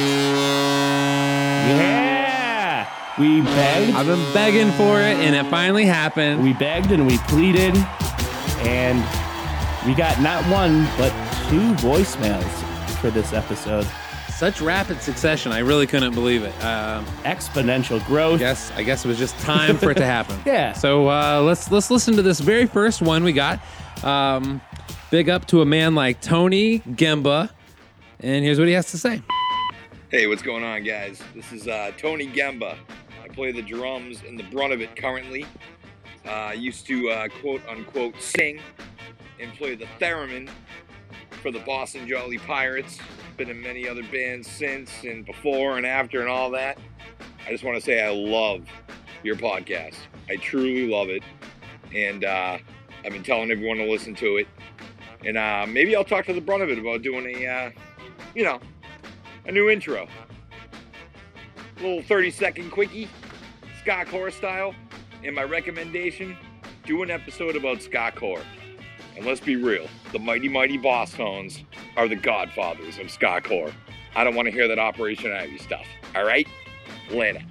Yeah! 1.67 2.89
We 3.19 3.41
begged, 3.41 3.95
I've 3.97 4.07
been 4.07 4.33
begging 4.33 4.71
for 4.73 5.01
it, 5.01 5.17
and 5.17 5.35
it 5.35 5.49
finally 5.49 5.83
happened. 5.85 6.41
we 6.41 6.53
begged 6.53 6.91
and 6.91 7.05
we 7.05 7.17
pleaded, 7.27 7.75
and 8.65 8.99
we 9.85 9.93
got 9.93 10.21
not 10.21 10.41
one, 10.45 10.85
but 10.97 11.09
two 11.49 11.73
voicemails 11.85 12.47
for 13.01 13.09
this 13.11 13.33
episode. 13.33 13.85
Such 14.29 14.61
rapid 14.61 15.01
succession, 15.01 15.51
I 15.51 15.59
really 15.59 15.85
couldn't 15.85 16.13
believe 16.13 16.43
it. 16.43 16.63
Um, 16.63 17.05
Exponential 17.23 18.03
growth. 18.07 18.39
Yes, 18.39 18.71
I 18.77 18.83
guess 18.83 19.03
it 19.03 19.09
was 19.09 19.17
just 19.17 19.37
time 19.39 19.75
for 19.77 19.91
it 19.91 19.95
to 19.97 20.05
happen. 20.15 20.39
Yeah. 20.45 20.71
So 20.71 21.09
uh, 21.09 21.41
let's 21.41 21.69
let's 21.69 21.91
listen 21.91 22.15
to 22.15 22.21
this 22.21 22.39
very 22.39 22.65
first 22.65 23.01
one 23.01 23.25
we 23.25 23.33
got. 23.33 23.59
Um, 24.01 24.61
big 25.09 25.29
up 25.29 25.45
to 25.47 25.61
a 25.61 25.65
man 25.65 25.95
like 25.95 26.21
Tony 26.21 26.79
Gemba, 26.79 27.49
and 28.19 28.45
here's 28.45 28.59
what 28.59 28.67
he 28.67 28.73
has 28.73 28.91
to 28.91 28.97
say. 28.97 29.21
Hey, 30.09 30.27
what's 30.27 30.41
going 30.41 30.63
on, 30.63 30.83
guys? 30.83 31.21
This 31.35 31.51
is 31.51 31.67
uh, 31.67 31.91
Tony 31.97 32.27
Gemba. 32.27 32.77
I 33.23 33.27
play 33.29 33.51
the 33.51 33.61
drums 33.61 34.23
in 34.23 34.35
the 34.35 34.43
brunt 34.43 34.73
of 34.73 34.81
it 34.81 34.95
currently. 34.95 35.45
Uh, 36.25 36.29
I 36.29 36.53
used 36.53 36.85
to 36.87 37.09
uh, 37.09 37.27
quote 37.41 37.61
unquote 37.67 38.21
sing 38.21 38.59
and 39.39 39.51
play 39.53 39.75
the 39.75 39.87
theremin 39.99 40.49
for 41.41 41.51
the 41.51 41.59
Boston 41.59 42.07
Jolly 42.07 42.37
Pirates. 42.37 42.99
Been 43.37 43.49
in 43.49 43.61
many 43.61 43.87
other 43.87 44.03
bands 44.03 44.49
since 44.49 44.91
and 45.03 45.25
before 45.25 45.77
and 45.77 45.85
after 45.85 46.19
and 46.19 46.29
all 46.29 46.51
that. 46.51 46.77
I 47.47 47.51
just 47.51 47.63
want 47.63 47.77
to 47.77 47.81
say 47.81 48.03
I 48.03 48.11
love 48.11 48.65
your 49.23 49.35
podcast. 49.35 49.95
I 50.29 50.35
truly 50.35 50.87
love 50.87 51.09
it. 51.09 51.23
And 51.95 52.25
uh, 52.25 52.57
I've 53.03 53.13
been 53.13 53.23
telling 53.23 53.49
everyone 53.49 53.77
to 53.77 53.89
listen 53.89 54.13
to 54.15 54.37
it. 54.37 54.47
And 55.29 55.37
uh, 55.37 55.67
maybe 55.67 55.95
I'll 55.95 56.03
talk 56.03 56.25
to 56.25 56.33
the 56.33 56.41
brunt 56.41 56.63
of 56.63 56.71
it 56.71 56.79
about 56.79 57.03
doing 57.03 57.23
a, 57.35 57.45
uh, 57.45 57.71
you 58.33 58.43
know, 58.43 58.59
a 59.45 59.51
new 59.51 59.69
intro. 59.69 60.07
A 61.77 61.83
little 61.83 62.01
30 62.01 62.31
second 62.31 62.71
quickie, 62.71 63.07
ska 63.79 64.05
core 64.05 64.31
style. 64.31 64.73
And 65.23 65.35
my 65.35 65.43
recommendation 65.43 66.35
do 66.83 67.03
an 67.03 67.11
episode 67.11 67.55
about 67.55 67.83
ska 67.83 68.11
core. 68.15 68.41
And 69.15 69.23
let's 69.23 69.39
be 69.39 69.55
real, 69.55 69.87
the 70.13 70.17
mighty, 70.17 70.49
mighty 70.49 70.79
Bosstones 70.79 71.63
are 71.95 72.07
the 72.07 72.15
godfathers 72.15 72.97
of 72.97 73.11
ska 73.11 73.39
core. 73.43 73.69
I 74.15 74.23
don't 74.23 74.33
want 74.33 74.47
to 74.47 74.51
hear 74.51 74.67
that 74.67 74.79
Operation 74.79 75.31
Ivy 75.31 75.59
stuff. 75.59 75.85
All 76.15 76.25
right? 76.25 76.47
Later. 77.11 77.41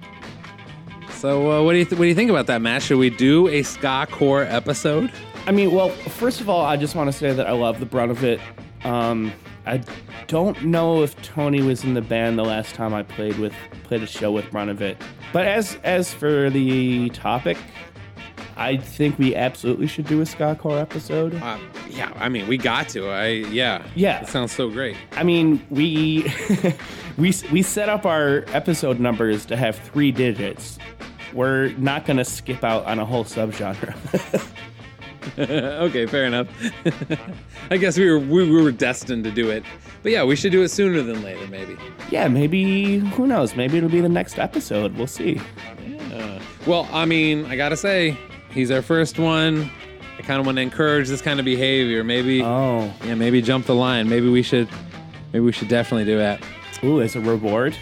So 1.11 1.49
uh, 1.49 1.63
what 1.63 1.71
do 1.71 1.77
you 1.77 1.85
th- 1.85 1.97
what 1.97 2.03
do 2.03 2.09
you 2.09 2.15
think 2.15 2.29
about 2.29 2.47
that, 2.47 2.61
Matt? 2.61 2.83
Should 2.83 2.97
we 2.97 3.09
do 3.09 3.47
a 3.47 3.63
ska 3.63 4.05
core 4.11 4.43
episode? 4.43 5.09
I 5.49 5.51
mean, 5.51 5.71
well, 5.71 5.89
first 5.89 6.41
of 6.41 6.47
all, 6.47 6.63
I 6.63 6.77
just 6.77 6.93
want 6.93 7.11
to 7.11 7.11
say 7.11 7.33
that 7.33 7.47
I 7.47 7.53
love 7.53 7.79
the 7.79 7.85
brunt 7.87 8.11
of 8.11 8.23
it. 8.23 8.39
Um, 8.83 9.33
I 9.65 9.81
don't 10.27 10.63
know 10.63 11.01
if 11.01 11.19
Tony 11.23 11.63
was 11.63 11.83
in 11.83 11.95
the 11.95 12.03
band 12.03 12.37
the 12.37 12.43
last 12.45 12.75
time 12.75 12.93
I 12.93 13.01
played 13.01 13.39
with 13.39 13.51
played 13.81 14.03
a 14.03 14.05
show 14.05 14.31
with 14.31 14.51
brunt 14.51 14.69
of 14.69 14.79
it. 14.83 15.01
But 15.33 15.47
as 15.47 15.79
as 15.83 16.13
for 16.13 16.51
the 16.51 17.09
topic, 17.09 17.57
I 18.57 18.77
think 18.77 19.17
we 19.17 19.35
absolutely 19.35 19.87
should 19.87 20.05
do 20.05 20.21
a 20.21 20.25
ska 20.27 20.55
core 20.55 20.77
episode. 20.77 21.33
Uh, 21.33 21.57
yeah, 21.89 22.13
I 22.17 22.29
mean 22.29 22.47
we 22.47 22.55
got 22.55 22.87
to. 22.89 23.09
I 23.09 23.29
yeah 23.29 23.83
Yeah. 23.95 24.21
It 24.21 24.27
sounds 24.27 24.51
so 24.51 24.69
great. 24.69 24.97
I 25.13 25.23
mean, 25.23 25.65
we 25.71 26.31
we 27.17 27.33
we 27.51 27.63
set 27.63 27.89
up 27.89 28.05
our 28.05 28.45
episode 28.49 28.99
numbers 28.99 29.47
to 29.47 29.57
have 29.57 29.79
three 29.79 30.11
digits. 30.11 30.77
We're 31.33 31.69
not 31.69 32.05
going 32.05 32.17
to 32.17 32.25
skip 32.25 32.63
out 32.63 32.85
on 32.85 32.99
a 32.99 33.05
whole 33.05 33.23
subgenre. 33.23 33.95
okay, 35.39 36.05
fair 36.05 36.25
enough. 36.25 36.47
I 37.71 37.77
guess 37.77 37.97
we 37.97 38.09
were 38.09 38.19
we, 38.19 38.49
we 38.49 38.61
were 38.61 38.71
destined 38.71 39.23
to 39.25 39.31
do 39.31 39.49
it, 39.49 39.63
but 40.03 40.11
yeah, 40.11 40.23
we 40.23 40.35
should 40.35 40.51
do 40.51 40.61
it 40.63 40.69
sooner 40.69 41.01
than 41.01 41.21
later, 41.23 41.45
maybe. 41.47 41.77
yeah, 42.09 42.27
maybe 42.27 42.99
who 42.99 43.27
knows? 43.27 43.55
Maybe 43.55 43.77
it'll 43.77 43.89
be 43.89 44.01
the 44.01 44.09
next 44.09 44.39
episode. 44.39 44.95
We'll 44.97 45.07
see. 45.07 45.39
Well, 46.67 46.87
I 46.91 47.05
mean, 47.05 47.45
I 47.45 47.55
gotta 47.55 47.77
say, 47.77 48.17
he's 48.51 48.69
our 48.69 48.81
first 48.81 49.17
one. 49.17 49.71
I 50.17 50.21
kind 50.21 50.39
of 50.39 50.45
want 50.45 50.57
to 50.57 50.61
encourage 50.61 51.07
this 51.07 51.21
kind 51.21 51.39
of 51.39 51.45
behavior. 51.45 52.03
Maybe, 52.03 52.43
Oh, 52.43 52.93
yeah, 53.05 53.15
maybe 53.15 53.41
jump 53.41 53.65
the 53.65 53.73
line. 53.75 54.09
Maybe 54.09 54.29
we 54.29 54.43
should, 54.43 54.67
maybe 55.31 55.45
we 55.45 55.51
should 55.53 55.69
definitely 55.69 56.05
do 56.05 56.17
that. 56.17 56.43
ooh, 56.83 57.01
as 57.01 57.15
a 57.15 57.21
reward, 57.21 57.75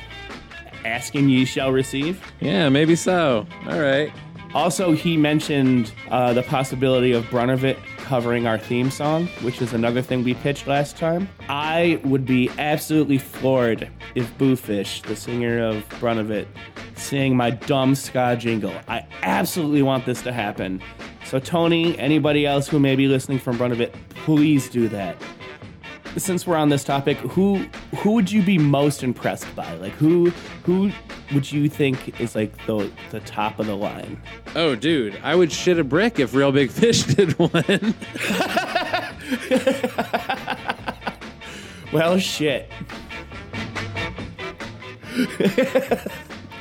asking 0.85 1.27
ye 1.29 1.43
shall 1.43 1.71
receive. 1.71 2.21
Yeah, 2.39 2.69
maybe 2.69 2.95
so. 2.95 3.47
All 3.67 3.81
right. 3.81 4.11
Also, 4.53 4.93
he 4.93 5.17
mentioned 5.17 5.91
uh, 6.09 6.33
the 6.33 6.43
possibility 6.43 7.11
of 7.11 7.29
Brunt 7.29 7.51
of 7.51 7.65
It 7.65 7.77
covering 7.97 8.47
our 8.47 8.57
theme 8.57 8.89
song, 8.89 9.27
which 9.41 9.61
is 9.61 9.73
another 9.73 10.01
thing 10.01 10.23
we 10.23 10.33
pitched 10.35 10.67
last 10.67 10.97
time. 10.97 11.29
I 11.49 11.99
would 12.05 12.25
be 12.25 12.49
absolutely 12.57 13.17
floored 13.17 13.89
if 14.15 14.35
Boofish, 14.37 15.03
the 15.03 15.15
singer 15.15 15.63
of 15.63 15.87
Brunt 15.99 16.19
of 16.19 16.31
It, 16.31 16.47
sang 16.95 17.35
my 17.35 17.51
dumb 17.51 17.93
ska 17.93 18.37
jingle. 18.39 18.73
I 18.87 19.05
absolutely 19.21 19.81
want 19.81 20.05
this 20.05 20.21
to 20.23 20.31
happen. 20.31 20.81
So, 21.25 21.39
Tony, 21.39 21.97
anybody 21.99 22.45
else 22.45 22.67
who 22.69 22.79
may 22.79 22.95
be 22.95 23.07
listening 23.07 23.39
from 23.39 23.57
Brunt 23.57 23.73
of 23.73 23.81
It, 23.81 23.93
please 24.09 24.69
do 24.69 24.87
that. 24.87 25.21
Since 26.15 26.47
we're 26.47 26.55
on 26.55 26.69
this 26.69 26.83
topic, 26.83 27.17
who 27.17 27.57
who 27.97 28.13
would 28.13 28.31
you 28.31 28.41
be 28.41 28.57
most 28.57 29.03
impressed 29.03 29.53
by? 29.55 29.71
Like 29.75 29.91
who 29.91 30.31
who 30.63 30.91
would 31.33 31.51
you 31.51 31.69
think 31.69 32.19
is 32.19 32.35
like 32.35 32.65
the 32.65 32.91
the 33.11 33.19
top 33.21 33.59
of 33.59 33.67
the 33.67 33.75
line? 33.75 34.21
Oh, 34.55 34.75
dude, 34.75 35.19
I 35.23 35.35
would 35.35 35.51
shit 35.51 35.79
a 35.79 35.83
brick 35.83 36.19
if 36.19 36.33
Reel 36.33 36.51
Big 36.51 36.71
Fish 36.71 37.03
did 37.03 37.33
one. 37.37 37.95
Well, 41.91 42.19
shit. 42.19 42.69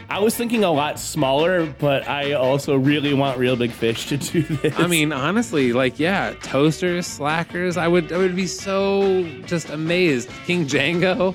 I 0.09 0.21
was 0.21 0.37
thinking 0.37 0.63
a 0.63 0.71
lot 0.71 1.01
smaller, 1.01 1.67
but 1.79 2.09
I 2.09 2.35
also 2.35 2.77
really 2.77 3.13
want 3.13 3.39
Reel 3.39 3.57
Big 3.57 3.73
Fish 3.73 4.07
to 4.07 4.17
do 4.17 4.43
this. 4.43 4.79
I 4.79 4.87
mean, 4.87 5.13
honestly, 5.13 5.73
like, 5.73 5.99
yeah, 5.99 6.33
toasters, 6.43 7.07
slackers. 7.07 7.77
I 7.77 7.89
would, 7.89 8.13
I 8.13 8.19
would 8.19 8.37
be 8.37 8.47
so 8.47 9.25
just 9.47 9.69
amazed. 9.69 10.31
King 10.47 10.67
Django. 10.67 11.35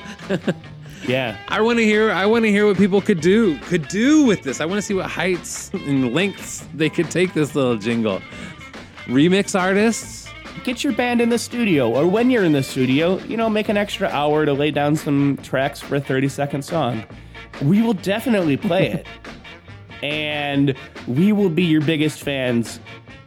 Yeah. 1.07 1.37
I 1.47 1.61
want 1.61 1.79
to 1.79 1.85
hear. 1.85 2.11
I 2.11 2.25
want 2.25 2.45
to 2.45 2.51
hear 2.51 2.65
what 2.67 2.77
people 2.77 3.01
could 3.01 3.21
do, 3.21 3.57
could 3.59 3.87
do 3.87 4.25
with 4.25 4.43
this. 4.43 4.61
I 4.61 4.65
want 4.65 4.77
to 4.77 4.81
see 4.81 4.93
what 4.93 5.07
heights 5.07 5.71
and 5.73 6.13
lengths 6.13 6.65
they 6.73 6.89
could 6.89 7.09
take 7.11 7.33
this 7.33 7.55
little 7.55 7.77
jingle. 7.77 8.21
Remix 9.05 9.59
artists. 9.59 10.29
Get 10.63 10.83
your 10.83 10.93
band 10.93 11.21
in 11.21 11.29
the 11.29 11.39
studio, 11.39 11.89
or 11.89 12.05
when 12.05 12.29
you're 12.29 12.43
in 12.43 12.51
the 12.51 12.61
studio, 12.61 13.17
you 13.19 13.35
know, 13.35 13.49
make 13.49 13.67
an 13.67 13.77
extra 13.77 14.07
hour 14.09 14.45
to 14.45 14.53
lay 14.53 14.69
down 14.69 14.95
some 14.95 15.37
tracks 15.37 15.79
for 15.79 15.95
a 15.95 16.01
30 16.01 16.29
second 16.29 16.61
song. 16.63 17.03
We 17.63 17.81
will 17.81 17.93
definitely 17.93 18.57
play 18.57 18.91
it. 18.91 19.07
and 20.03 20.75
we 21.07 21.31
will 21.31 21.49
be 21.49 21.63
your 21.63 21.81
biggest 21.81 22.21
fans 22.21 22.79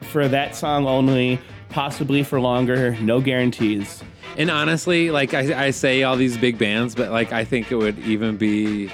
for 0.02 0.28
that 0.28 0.54
song 0.54 0.86
only, 0.86 1.40
possibly 1.70 2.22
for 2.22 2.40
longer. 2.40 2.96
No 3.00 3.20
guarantees. 3.20 4.02
And 4.36 4.50
honestly, 4.50 5.10
like 5.10 5.32
I, 5.34 5.66
I 5.66 5.70
say 5.70 6.02
all 6.02 6.16
these 6.16 6.36
big 6.36 6.58
bands, 6.58 6.94
but 6.94 7.10
like 7.10 7.32
I 7.32 7.44
think 7.44 7.70
it 7.70 7.76
would 7.76 7.98
even 8.00 8.36
be 8.36 8.90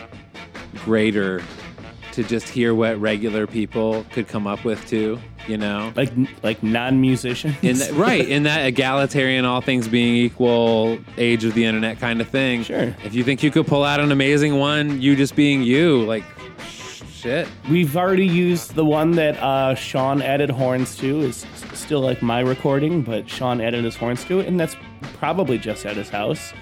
greater 0.84 1.42
to 2.12 2.24
just 2.24 2.48
hear 2.48 2.74
what 2.74 3.00
regular 3.00 3.46
people 3.46 4.04
could 4.10 4.26
come 4.28 4.46
up 4.46 4.64
with 4.64 4.84
too. 4.88 5.18
You 5.48 5.56
know, 5.56 5.92
Like 5.96 6.12
like 6.42 6.62
non-musicians. 6.62 7.56
in 7.62 7.78
that, 7.78 7.92
right 7.92 8.28
in 8.28 8.42
that 8.42 8.66
egalitarian, 8.66 9.44
all 9.44 9.60
things 9.62 9.88
being 9.88 10.14
equal, 10.14 10.98
age 11.16 11.44
of 11.44 11.54
the 11.54 11.64
internet 11.64 11.98
kind 11.98 12.20
of 12.20 12.28
thing. 12.28 12.62
Sure. 12.62 12.94
If 13.04 13.14
you 13.14 13.24
think 13.24 13.42
you 13.42 13.50
could 13.50 13.66
pull 13.66 13.82
out 13.82 14.00
an 14.00 14.12
amazing 14.12 14.58
one, 14.58 15.00
you 15.00 15.16
just 15.16 15.34
being 15.34 15.62
you, 15.62 16.02
like 16.04 16.24
shit. 16.68 17.48
We've 17.70 17.96
already 17.96 18.26
used 18.26 18.74
the 18.74 18.84
one 18.84 19.12
that 19.12 19.38
uh, 19.38 19.74
Sean 19.74 20.20
added 20.22 20.50
horns 20.50 20.96
to. 20.98 21.20
Is 21.20 21.46
still 21.72 22.00
like 22.00 22.20
my 22.22 22.40
recording, 22.40 23.02
but 23.02 23.28
Sean 23.28 23.60
added 23.60 23.82
his 23.84 23.96
horns 23.96 24.22
to 24.24 24.40
it, 24.40 24.46
and 24.46 24.60
that's 24.60 24.76
probably 25.20 25.58
just 25.58 25.86
at 25.86 25.96
his 25.96 26.08
house. 26.08 26.52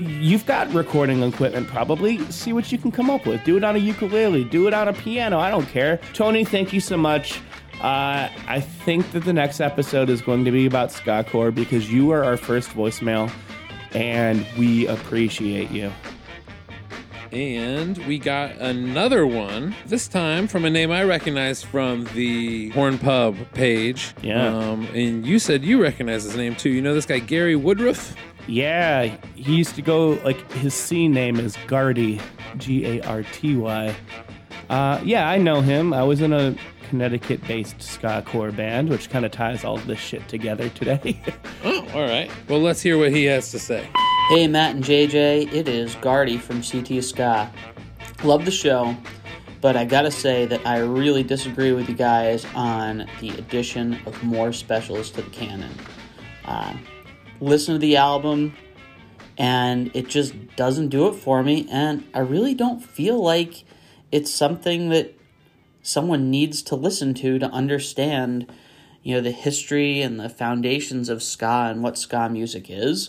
You've 0.00 0.46
got 0.46 0.72
recording 0.72 1.22
equipment, 1.22 1.68
probably. 1.68 2.18
See 2.30 2.52
what 2.52 2.72
you 2.72 2.78
can 2.78 2.90
come 2.90 3.10
up 3.10 3.26
with. 3.26 3.44
Do 3.44 3.56
it 3.56 3.64
on 3.64 3.76
a 3.76 3.78
ukulele. 3.78 4.44
Do 4.44 4.66
it 4.66 4.74
on 4.74 4.88
a 4.88 4.92
piano. 4.92 5.38
I 5.38 5.50
don't 5.50 5.66
care. 5.66 6.00
Tony, 6.14 6.44
thank 6.44 6.72
you 6.72 6.80
so 6.80 6.96
much. 6.96 7.40
Uh, 7.82 8.28
I 8.48 8.60
think 8.60 9.12
that 9.12 9.24
the 9.24 9.32
next 9.32 9.60
episode 9.60 10.08
is 10.08 10.22
going 10.22 10.44
to 10.46 10.50
be 10.50 10.66
about 10.66 10.90
ska 10.90 11.24
core 11.28 11.50
because 11.50 11.92
you 11.92 12.10
are 12.10 12.24
our 12.24 12.36
first 12.36 12.70
voicemail, 12.70 13.30
and 13.92 14.44
we 14.56 14.86
appreciate 14.88 15.70
you. 15.70 15.92
And 17.32 17.98
we 18.06 18.18
got 18.18 18.52
another 18.56 19.26
one, 19.26 19.74
this 19.86 20.08
time 20.08 20.48
from 20.48 20.64
a 20.64 20.70
name 20.70 20.90
I 20.90 21.04
recognize 21.04 21.62
from 21.62 22.04
the 22.14 22.70
Horn 22.70 22.98
Pod 22.98 23.36
page. 23.52 24.14
Yeah. 24.22 24.46
Um, 24.46 24.86
and 24.94 25.26
you 25.26 25.38
said 25.38 25.62
you 25.62 25.82
recognize 25.82 26.24
his 26.24 26.36
name 26.36 26.54
too. 26.54 26.70
You 26.70 26.80
know 26.80 26.94
this 26.94 27.06
guy, 27.06 27.18
Gary 27.18 27.54
Woodruff? 27.56 28.14
Yeah, 28.46 29.14
he 29.34 29.56
used 29.56 29.74
to 29.74 29.82
go 29.82 30.12
like 30.24 30.50
his 30.52 30.72
scene 30.72 31.12
name 31.12 31.38
is 31.38 31.54
Garty, 31.66 32.20
G 32.56 32.86
A 32.86 33.02
R 33.02 33.22
T 33.24 33.56
Y. 33.56 33.94
Uh, 34.70 35.00
yeah, 35.04 35.28
I 35.28 35.36
know 35.36 35.60
him. 35.60 35.92
I 35.92 36.02
was 36.02 36.22
in 36.22 36.32
a 36.32 36.54
Connecticut-based 36.88 37.82
ska 37.82 38.22
core 38.26 38.50
band, 38.50 38.88
which 38.88 39.10
kind 39.10 39.26
of 39.26 39.32
ties 39.32 39.64
all 39.64 39.76
this 39.78 39.98
shit 39.98 40.26
together 40.28 40.68
today. 40.70 41.20
Oh, 41.64 41.84
all 41.92 42.02
right. 42.02 42.30
Well, 42.48 42.60
let's 42.60 42.80
hear 42.80 42.96
what 42.96 43.10
he 43.10 43.24
has 43.24 43.50
to 43.50 43.58
say. 43.58 43.88
Hey, 44.28 44.46
Matt 44.46 44.74
and 44.74 44.84
JJ, 44.84 45.54
it 45.54 45.68
is 45.68 45.94
Garty 45.96 46.38
from 46.38 46.62
CT 46.62 47.02
Ska. 47.02 47.50
Love 48.22 48.44
the 48.44 48.50
show, 48.50 48.94
but 49.62 49.74
I 49.74 49.86
gotta 49.86 50.10
say 50.10 50.44
that 50.44 50.66
I 50.66 50.80
really 50.80 51.22
disagree 51.22 51.72
with 51.72 51.88
you 51.88 51.94
guys 51.94 52.44
on 52.54 53.08
the 53.22 53.30
addition 53.30 53.94
of 54.04 54.22
more 54.22 54.52
specials 54.52 55.10
to 55.12 55.22
the 55.22 55.30
canon. 55.30 55.72
Um, 56.44 56.78
listen 57.40 57.76
to 57.76 57.78
the 57.78 57.96
album, 57.96 58.54
and 59.38 59.90
it 59.96 60.08
just 60.08 60.34
doesn't 60.56 60.90
do 60.90 61.08
it 61.08 61.14
for 61.14 61.42
me, 61.42 61.66
and 61.72 62.06
I 62.12 62.18
really 62.18 62.52
don't 62.52 62.84
feel 62.84 63.18
like 63.22 63.64
it's 64.12 64.30
something 64.30 64.90
that 64.90 65.14
someone 65.80 66.30
needs 66.30 66.60
to 66.64 66.76
listen 66.76 67.14
to 67.14 67.38
to 67.38 67.46
understand 67.46 68.52
you 69.02 69.14
know 69.14 69.22
the 69.22 69.30
history 69.30 70.02
and 70.02 70.20
the 70.20 70.28
foundations 70.28 71.08
of 71.08 71.22
ska 71.22 71.68
and 71.70 71.82
what 71.82 71.96
ska 71.96 72.28
music 72.28 72.66
is 72.68 73.08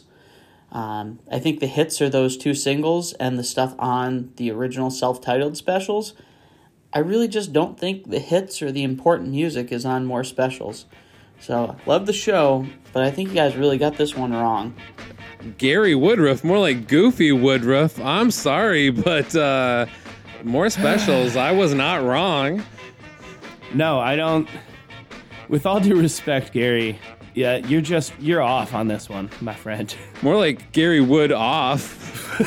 um, 0.71 1.19
i 1.31 1.39
think 1.39 1.59
the 1.59 1.67
hits 1.67 2.01
are 2.01 2.09
those 2.09 2.37
two 2.37 2.53
singles 2.53 3.13
and 3.13 3.37
the 3.37 3.43
stuff 3.43 3.75
on 3.79 4.31
the 4.37 4.51
original 4.51 4.89
self-titled 4.89 5.57
specials 5.57 6.13
i 6.93 6.99
really 6.99 7.27
just 7.27 7.53
don't 7.53 7.79
think 7.79 8.09
the 8.09 8.19
hits 8.19 8.61
or 8.61 8.71
the 8.71 8.83
important 8.83 9.29
music 9.29 9.71
is 9.71 9.85
on 9.85 10.05
more 10.05 10.23
specials 10.23 10.85
so 11.39 11.75
love 11.85 12.05
the 12.05 12.13
show 12.13 12.65
but 12.93 13.03
i 13.03 13.11
think 13.11 13.29
you 13.29 13.35
guys 13.35 13.55
really 13.55 13.77
got 13.77 13.97
this 13.97 14.15
one 14.15 14.31
wrong 14.31 14.75
Gary 15.57 15.95
Woodruff, 15.95 16.43
more 16.43 16.59
like 16.59 16.87
Goofy 16.87 17.31
Woodruff. 17.31 17.99
I'm 18.01 18.31
sorry, 18.31 18.89
but 18.89 19.33
uh, 19.35 19.85
more 20.43 20.69
specials. 20.69 21.35
I 21.35 21.51
was 21.51 21.73
not 21.73 22.03
wrong. 22.03 22.63
no, 23.73 23.99
I 23.99 24.15
don't. 24.15 24.49
With 25.47 25.65
all 25.65 25.79
due 25.79 25.99
respect, 25.99 26.51
Gary, 26.51 26.99
yeah, 27.33 27.57
you're 27.57 27.81
just 27.81 28.13
you're 28.19 28.41
off 28.41 28.73
on 28.73 28.87
this 28.87 29.09
one, 29.09 29.29
my 29.41 29.53
friend. 29.53 29.93
More 30.21 30.35
like 30.35 30.71
Gary 30.71 31.01
Wood 31.01 31.31
off. 31.31 32.39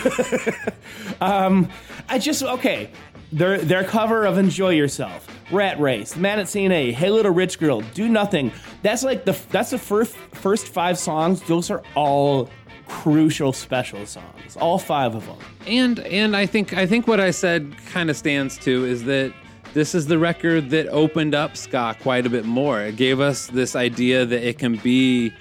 um, 1.23 1.69
I 2.09 2.19
just 2.19 2.43
okay. 2.43 2.91
Their 3.33 3.59
their 3.59 3.85
cover 3.85 4.27
of 4.27 4.37
"Enjoy 4.37 4.71
Yourself," 4.71 5.27
"Rat 5.51 5.81
Race," 5.81 6.17
"Man 6.17 6.39
at 6.39 6.49
C&A," 6.49 6.93
"Hey 6.93 7.11
Little 7.11 7.33
Rich 7.33 7.59
Girl," 7.59 7.81
"Do 7.95 8.09
Nothing." 8.09 8.53
That's 8.83 9.03
like 9.03 9.25
the 9.25 9.39
that's 9.51 9.71
the 9.71 9.79
first 9.79 10.15
first 10.15 10.69
five 10.69 10.99
songs. 10.99 11.41
Those 11.43 11.71
are 11.71 11.83
all 11.95 12.51
crucial 12.87 13.53
special 13.53 14.05
songs. 14.05 14.57
All 14.61 14.79
five 14.79 15.15
of 15.15 15.27
them. 15.27 15.39
And 15.67 16.01
and 16.01 16.37
I 16.37 16.45
think 16.45 16.75
I 16.75 16.87
think 16.87 17.07
what 17.07 17.21
I 17.21 17.31
said 17.31 17.75
kind 17.87 18.11
of 18.11 18.17
stands 18.17 18.59
to 18.59 18.85
is 18.85 19.05
that 19.05 19.33
this 19.75 19.95
is 19.95 20.07
the 20.07 20.19
record 20.19 20.71
that 20.71 20.87
opened 20.89 21.35
up 21.35 21.57
ska 21.57 21.97
quite 22.01 22.27
a 22.27 22.31
bit 22.31 22.45
more. 22.45 22.81
It 22.83 22.97
gave 22.97 23.21
us 23.21 23.47
this 23.47 23.75
idea 23.75 24.27
that 24.27 24.47
it 24.47 24.59
can 24.59 24.77
be 24.77 25.33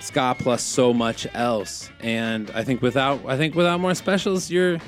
ska 0.00 0.34
plus 0.38 0.62
so 0.62 0.92
much 0.92 1.26
else. 1.34 1.90
And 2.00 2.50
I 2.52 2.64
think 2.64 2.82
without 2.82 3.24
I 3.26 3.36
think 3.36 3.54
without 3.54 3.80
more 3.80 3.94
specials, 3.94 4.50
you're 4.50 4.78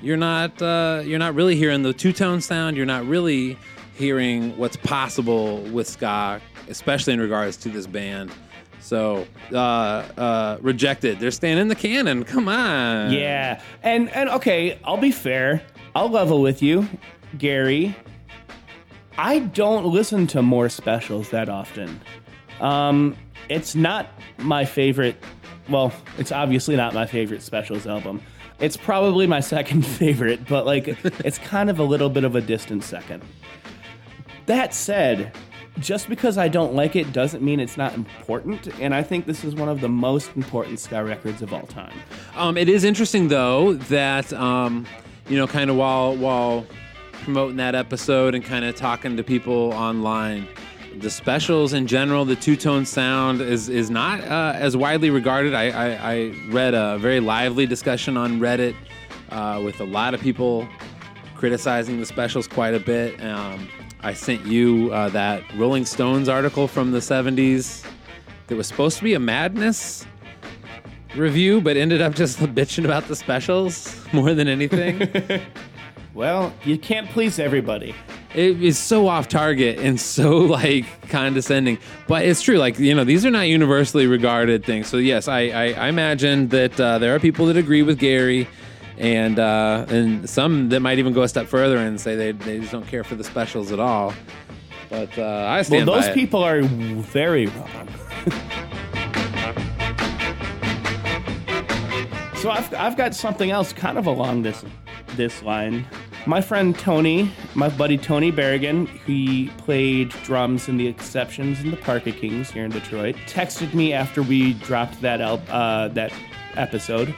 you're 0.00 0.16
not 0.16 0.60
uh, 0.62 1.02
you're 1.04 1.18
not 1.18 1.34
really 1.34 1.56
hearing 1.56 1.82
the 1.82 1.92
two 1.92 2.12
tone 2.12 2.40
sound. 2.40 2.76
You're 2.76 2.86
not 2.86 3.06
really 3.06 3.58
hearing 3.96 4.56
what's 4.56 4.76
possible 4.76 5.58
with 5.62 5.88
ska, 5.88 6.40
especially 6.68 7.12
in 7.12 7.20
regards 7.20 7.56
to 7.58 7.68
this 7.68 7.86
band. 7.86 8.30
So 8.80 9.26
uh, 9.52 9.56
uh, 9.56 10.58
rejected. 10.60 11.18
They're 11.18 11.30
staying 11.30 11.58
in 11.58 11.68
the 11.68 11.74
canon. 11.74 12.24
Come 12.24 12.48
on. 12.48 13.12
Yeah, 13.12 13.60
and 13.82 14.08
and 14.10 14.30
okay, 14.30 14.78
I'll 14.84 14.96
be 14.96 15.12
fair. 15.12 15.62
I'll 15.94 16.08
level 16.08 16.40
with 16.40 16.62
you, 16.62 16.88
Gary. 17.36 17.94
I 19.18 19.40
don't 19.40 19.84
listen 19.84 20.28
to 20.28 20.42
more 20.42 20.68
specials 20.68 21.30
that 21.30 21.48
often. 21.48 22.00
Um, 22.60 23.16
it's 23.48 23.74
not 23.74 24.06
my 24.38 24.64
favorite. 24.64 25.16
Well, 25.68 25.92
it's 26.18 26.30
obviously 26.30 26.76
not 26.76 26.94
my 26.94 27.04
favorite 27.04 27.42
specials 27.42 27.84
album. 27.84 28.22
It's 28.60 28.76
probably 28.76 29.26
my 29.26 29.40
second 29.56 29.82
favorite, 29.84 30.46
but 30.48 30.66
like 30.66 30.86
it's 31.24 31.38
kind 31.38 31.68
of 31.68 31.80
a 31.80 31.82
little 31.82 32.08
bit 32.08 32.22
of 32.22 32.36
a 32.36 32.40
distant 32.40 32.84
second. 32.84 33.24
That 34.46 34.72
said, 34.72 35.36
just 35.80 36.08
because 36.08 36.38
I 36.38 36.46
don't 36.46 36.74
like 36.74 36.94
it 36.94 37.12
doesn't 37.12 37.42
mean 37.42 37.58
it's 37.58 37.76
not 37.76 37.94
important, 37.94 38.68
and 38.80 38.94
I 38.94 39.02
think 39.02 39.26
this 39.26 39.42
is 39.42 39.54
one 39.56 39.68
of 39.68 39.80
the 39.80 39.88
most 39.88 40.30
important 40.36 40.78
ska 40.78 41.02
records 41.02 41.42
of 41.42 41.52
all 41.52 41.66
time. 41.66 41.96
Um, 42.36 42.56
it 42.56 42.68
is 42.68 42.84
interesting 42.84 43.28
though 43.28 43.74
that 43.74 44.32
um, 44.32 44.86
you 45.28 45.36
know, 45.36 45.48
kind 45.48 45.70
of 45.70 45.76
while 45.76 46.16
while 46.16 46.66
promoting 47.22 47.56
that 47.56 47.74
episode 47.74 48.34
and 48.34 48.44
kind 48.44 48.64
of 48.64 48.74
talking 48.74 49.16
to 49.16 49.22
people 49.22 49.72
online, 49.74 50.48
the 50.98 51.10
specials 51.10 51.72
in 51.72 51.86
general, 51.86 52.24
the 52.24 52.36
two 52.36 52.56
tone 52.56 52.84
sound 52.84 53.40
is 53.40 53.68
is 53.68 53.90
not 53.90 54.20
uh, 54.22 54.52
as 54.56 54.76
widely 54.76 55.10
regarded. 55.10 55.54
I, 55.54 55.70
I, 55.70 56.12
I 56.12 56.34
read 56.48 56.74
a 56.74 56.98
very 56.98 57.20
lively 57.20 57.66
discussion 57.66 58.16
on 58.16 58.40
Reddit 58.40 58.74
uh, 59.30 59.60
with 59.64 59.80
a 59.80 59.84
lot 59.84 60.14
of 60.14 60.20
people 60.20 60.68
criticizing 61.34 62.00
the 62.00 62.06
specials 62.06 62.48
quite 62.48 62.74
a 62.74 62.80
bit. 62.80 63.22
Um, 63.22 63.68
I 64.00 64.12
sent 64.12 64.44
you 64.46 64.90
uh, 64.92 65.08
that 65.10 65.42
Rolling 65.54 65.84
Stones 65.84 66.28
article 66.28 66.66
from 66.66 66.90
the 66.90 66.98
'70s 66.98 67.84
that 68.46 68.56
was 68.56 68.66
supposed 68.66 68.98
to 68.98 69.04
be 69.04 69.14
a 69.14 69.20
madness 69.20 70.06
review, 71.16 71.60
but 71.60 71.76
ended 71.76 72.00
up 72.02 72.14
just 72.14 72.38
bitching 72.54 72.84
about 72.84 73.06
the 73.08 73.16
specials 73.16 73.96
more 74.12 74.34
than 74.34 74.48
anything. 74.48 74.98
Well, 76.18 76.52
you 76.64 76.78
can't 76.78 77.08
please 77.10 77.38
everybody. 77.38 77.94
it 78.34 78.60
is 78.60 78.76
so 78.76 79.06
off 79.06 79.28
target 79.28 79.78
and 79.78 80.00
so 80.00 80.38
like 80.58 80.84
condescending, 81.08 81.78
but 82.08 82.24
it's 82.24 82.42
true. 82.42 82.58
Like 82.58 82.76
you 82.76 82.92
know, 82.92 83.04
these 83.04 83.24
are 83.24 83.30
not 83.30 83.46
universally 83.46 84.08
regarded 84.08 84.64
things. 84.64 84.88
So 84.88 84.96
yes, 84.96 85.28
I 85.28 85.42
I, 85.42 85.64
I 85.74 85.86
imagine 85.86 86.48
that 86.48 86.80
uh, 86.80 86.98
there 86.98 87.14
are 87.14 87.20
people 87.20 87.46
that 87.46 87.56
agree 87.56 87.82
with 87.82 88.00
Gary. 88.00 88.48
And 88.98 89.38
uh, 89.38 89.86
and 89.88 90.28
some 90.28 90.70
that 90.70 90.80
might 90.80 90.98
even 90.98 91.12
go 91.12 91.22
a 91.22 91.28
step 91.28 91.46
further 91.46 91.76
and 91.76 92.00
say 92.00 92.16
they, 92.16 92.32
they 92.32 92.58
just 92.58 92.72
don't 92.72 92.88
care 92.88 93.04
for 93.04 93.14
the 93.14 93.22
specials 93.22 93.70
at 93.70 93.78
all. 93.78 94.12
But 94.90 95.16
uh, 95.16 95.22
I 95.22 95.58
Well, 95.58 95.64
stand 95.64 95.86
those 95.86 96.06
by 96.06 96.10
it. 96.10 96.14
people 96.14 96.42
are 96.42 96.62
very 96.62 97.46
wrong. 97.46 97.88
so 102.38 102.50
I've, 102.50 102.74
I've 102.74 102.96
got 102.96 103.14
something 103.14 103.52
else 103.52 103.72
kind 103.72 103.98
of 103.98 104.08
along 104.08 104.42
this 104.42 104.64
this 105.14 105.44
line. 105.44 105.86
My 106.26 106.40
friend 106.42 106.78
Tony, 106.78 107.30
my 107.54 107.68
buddy 107.70 107.96
Tony 107.96 108.30
Berrigan, 108.30 108.86
he 109.06 109.48
played 109.58 110.10
drums 110.24 110.68
in 110.68 110.76
the 110.76 110.86
Exceptions 110.86 111.60
and 111.60 111.72
the 111.72 111.76
Parka 111.76 112.12
Kings 112.12 112.50
here 112.50 112.64
in 112.64 112.70
Detroit, 112.70 113.16
texted 113.26 113.72
me 113.72 113.92
after 113.94 114.22
we 114.22 114.52
dropped 114.54 115.00
that 115.00 115.20
el- 115.22 115.40
uh, 115.48 115.88
that 115.88 116.12
episode, 116.54 117.14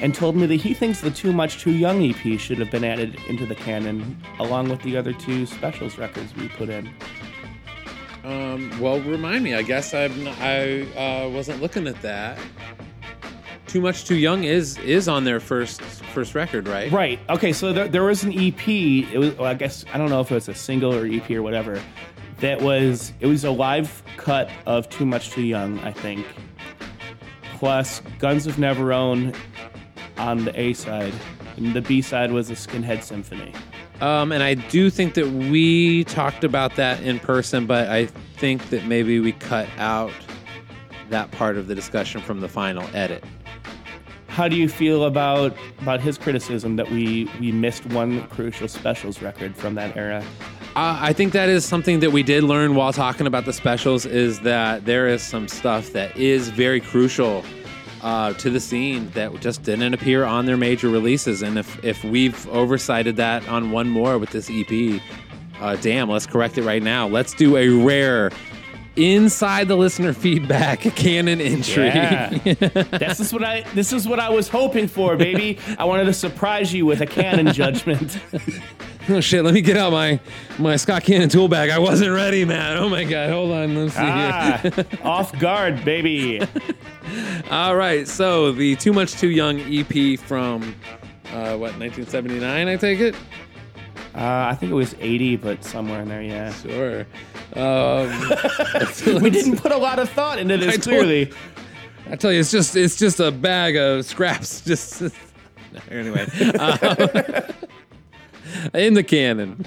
and 0.00 0.14
told 0.14 0.36
me 0.36 0.46
that 0.46 0.56
he 0.56 0.72
thinks 0.72 1.00
the 1.02 1.10
Too 1.10 1.32
Much 1.32 1.60
Too 1.60 1.72
Young 1.72 2.02
EP 2.02 2.38
should 2.38 2.58
have 2.58 2.70
been 2.70 2.84
added 2.84 3.16
into 3.28 3.44
the 3.44 3.54
canon 3.54 4.16
along 4.38 4.70
with 4.70 4.80
the 4.82 4.96
other 4.96 5.12
two 5.12 5.44
specials 5.44 5.98
records 5.98 6.34
we 6.34 6.48
put 6.48 6.70
in. 6.70 6.88
Um, 8.24 8.70
well, 8.80 8.98
remind 9.00 9.44
me. 9.44 9.54
I 9.54 9.62
guess 9.62 9.92
I'm 9.92 10.26
I 10.40 10.82
uh, 10.96 11.28
wasn't 11.28 11.60
looking 11.60 11.86
at 11.86 12.00
that. 12.00 12.38
Too 13.74 13.80
much 13.80 14.04
too 14.04 14.14
young 14.14 14.44
is 14.44 14.78
is 14.78 15.08
on 15.08 15.24
their 15.24 15.40
first 15.40 15.82
first 15.82 16.36
record, 16.36 16.68
right? 16.68 16.92
Right. 16.92 17.18
Okay. 17.28 17.52
So 17.52 17.72
there, 17.72 17.88
there 17.88 18.04
was 18.04 18.22
an 18.22 18.32
EP. 18.32 18.68
It 18.68 19.18
was. 19.18 19.36
Well, 19.36 19.48
I 19.48 19.54
guess 19.54 19.84
I 19.92 19.98
don't 19.98 20.10
know 20.10 20.20
if 20.20 20.30
it 20.30 20.34
was 20.34 20.48
a 20.48 20.54
single 20.54 20.94
or 20.94 21.04
EP 21.06 21.28
or 21.32 21.42
whatever. 21.42 21.82
That 22.38 22.62
was. 22.62 23.12
It 23.18 23.26
was 23.26 23.42
a 23.42 23.50
live 23.50 24.04
cut 24.16 24.48
of 24.66 24.88
"Too 24.90 25.04
Much 25.04 25.30
Too 25.30 25.42
Young," 25.42 25.80
I 25.80 25.90
think. 25.90 26.24
Plus 27.54 28.00
"Guns 28.20 28.46
of 28.46 28.54
Navarone" 28.58 29.34
on 30.18 30.44
the 30.44 30.60
A 30.60 30.72
side, 30.74 31.12
and 31.56 31.74
the 31.74 31.82
B 31.82 32.00
side 32.00 32.30
was 32.30 32.50
a 32.50 32.54
Skinhead 32.54 33.02
Symphony. 33.02 33.52
Um, 34.00 34.30
and 34.30 34.44
I 34.44 34.54
do 34.54 34.88
think 34.88 35.14
that 35.14 35.26
we 35.26 36.04
talked 36.04 36.44
about 36.44 36.76
that 36.76 37.02
in 37.02 37.18
person, 37.18 37.66
but 37.66 37.88
I 37.88 38.06
think 38.06 38.70
that 38.70 38.86
maybe 38.86 39.18
we 39.18 39.32
cut 39.32 39.68
out 39.78 40.12
that 41.10 41.32
part 41.32 41.56
of 41.56 41.66
the 41.66 41.74
discussion 41.74 42.20
from 42.20 42.38
the 42.38 42.48
final 42.48 42.88
edit. 42.94 43.24
How 44.34 44.48
do 44.48 44.56
you 44.56 44.68
feel 44.68 45.04
about 45.04 45.56
about 45.80 46.00
his 46.00 46.18
criticism 46.18 46.74
that 46.74 46.90
we 46.90 47.30
we 47.38 47.52
missed 47.52 47.86
one 47.86 48.26
crucial 48.26 48.66
specials 48.66 49.22
record 49.22 49.54
from 49.54 49.76
that 49.76 49.96
era? 49.96 50.24
Uh, 50.74 50.98
I 51.00 51.12
think 51.12 51.32
that 51.34 51.48
is 51.48 51.64
something 51.64 52.00
that 52.00 52.10
we 52.10 52.24
did 52.24 52.42
learn 52.42 52.74
while 52.74 52.92
talking 52.92 53.28
about 53.28 53.44
the 53.44 53.52
specials 53.52 54.04
is 54.04 54.40
that 54.40 54.86
there 54.86 55.06
is 55.06 55.22
some 55.22 55.46
stuff 55.46 55.92
that 55.92 56.16
is 56.16 56.48
very 56.48 56.80
crucial 56.80 57.44
uh, 58.02 58.32
to 58.32 58.50
the 58.50 58.58
scene 58.58 59.08
that 59.10 59.40
just 59.40 59.62
didn't 59.62 59.94
appear 59.94 60.24
on 60.24 60.46
their 60.46 60.56
major 60.56 60.88
releases. 60.88 61.42
And 61.42 61.56
if, 61.56 61.82
if 61.84 62.02
we've 62.02 62.48
oversighted 62.48 63.14
that 63.16 63.48
on 63.48 63.70
one 63.70 63.88
more 63.88 64.18
with 64.18 64.30
this 64.30 64.50
EP, 64.52 65.00
uh, 65.60 65.76
damn, 65.76 66.10
let's 66.10 66.26
correct 66.26 66.58
it 66.58 66.64
right 66.64 66.82
now. 66.82 67.06
Let's 67.06 67.34
do 67.34 67.56
a 67.56 67.68
rare 67.68 68.32
inside 68.96 69.68
the 69.68 69.76
listener 69.76 70.12
feedback 70.12 70.80
canon 70.96 71.40
entry. 71.40 71.86
Yeah. 71.86 72.28
this 72.44 73.20
is 73.20 73.32
what 73.32 73.44
I 73.44 73.62
this 73.74 73.92
is 73.92 74.06
what 74.06 74.20
I 74.20 74.30
was 74.30 74.48
hoping 74.48 74.88
for, 74.88 75.16
baby. 75.16 75.58
I 75.78 75.84
wanted 75.84 76.04
to 76.04 76.12
surprise 76.12 76.72
you 76.72 76.86
with 76.86 77.00
a 77.00 77.06
canon 77.06 77.52
judgment. 77.52 78.18
oh 79.08 79.20
shit, 79.20 79.44
let 79.44 79.54
me 79.54 79.60
get 79.60 79.76
out 79.76 79.92
my 79.92 80.20
my 80.58 80.76
ska 80.76 81.00
canon 81.00 81.28
tool 81.28 81.48
bag. 81.48 81.70
I 81.70 81.78
wasn't 81.78 82.12
ready, 82.12 82.44
man. 82.44 82.76
Oh 82.76 82.88
my 82.88 83.04
god, 83.04 83.30
hold 83.30 83.52
on. 83.52 83.74
Let's 83.74 83.94
see 83.94 84.00
ah, 84.02 84.60
here. 84.62 84.86
off 85.02 85.36
guard, 85.38 85.84
baby. 85.84 86.40
All 87.50 87.76
right, 87.76 88.08
so 88.08 88.52
the 88.52 88.76
Too 88.76 88.92
Much 88.92 89.12
Too 89.12 89.30
Young 89.30 89.60
EP 89.60 90.18
from 90.18 90.74
uh, 91.32 91.56
what 91.56 91.76
1979, 91.78 92.68
I 92.68 92.76
take 92.76 93.00
it. 93.00 93.14
Uh, 94.14 94.48
I 94.50 94.54
think 94.54 94.70
it 94.70 94.76
was 94.76 94.94
80, 95.00 95.36
but 95.36 95.64
somewhere 95.64 96.02
in 96.02 96.08
there, 96.08 96.22
yeah. 96.22 96.52
Sure. 96.52 97.04
Um, 97.54 98.08
we 99.22 99.30
didn't 99.30 99.58
put 99.58 99.70
a 99.72 99.76
lot 99.76 99.98
of 99.98 100.08
thought 100.10 100.38
into 100.38 100.56
this, 100.56 100.68
I 100.68 100.70
told- 100.72 100.82
clearly. 100.82 101.32
I 102.10 102.16
tell 102.16 102.32
you, 102.32 102.40
it's 102.40 102.50
just 102.50 102.76
it's 102.76 102.96
just 102.96 103.18
a 103.20 103.30
bag 103.30 103.76
of 103.76 104.04
scraps. 104.04 104.60
Just 104.66 105.02
anyway, 105.90 106.26
uh, 106.58 107.42
in 108.74 108.92
the 108.94 109.02
canon. 109.02 109.64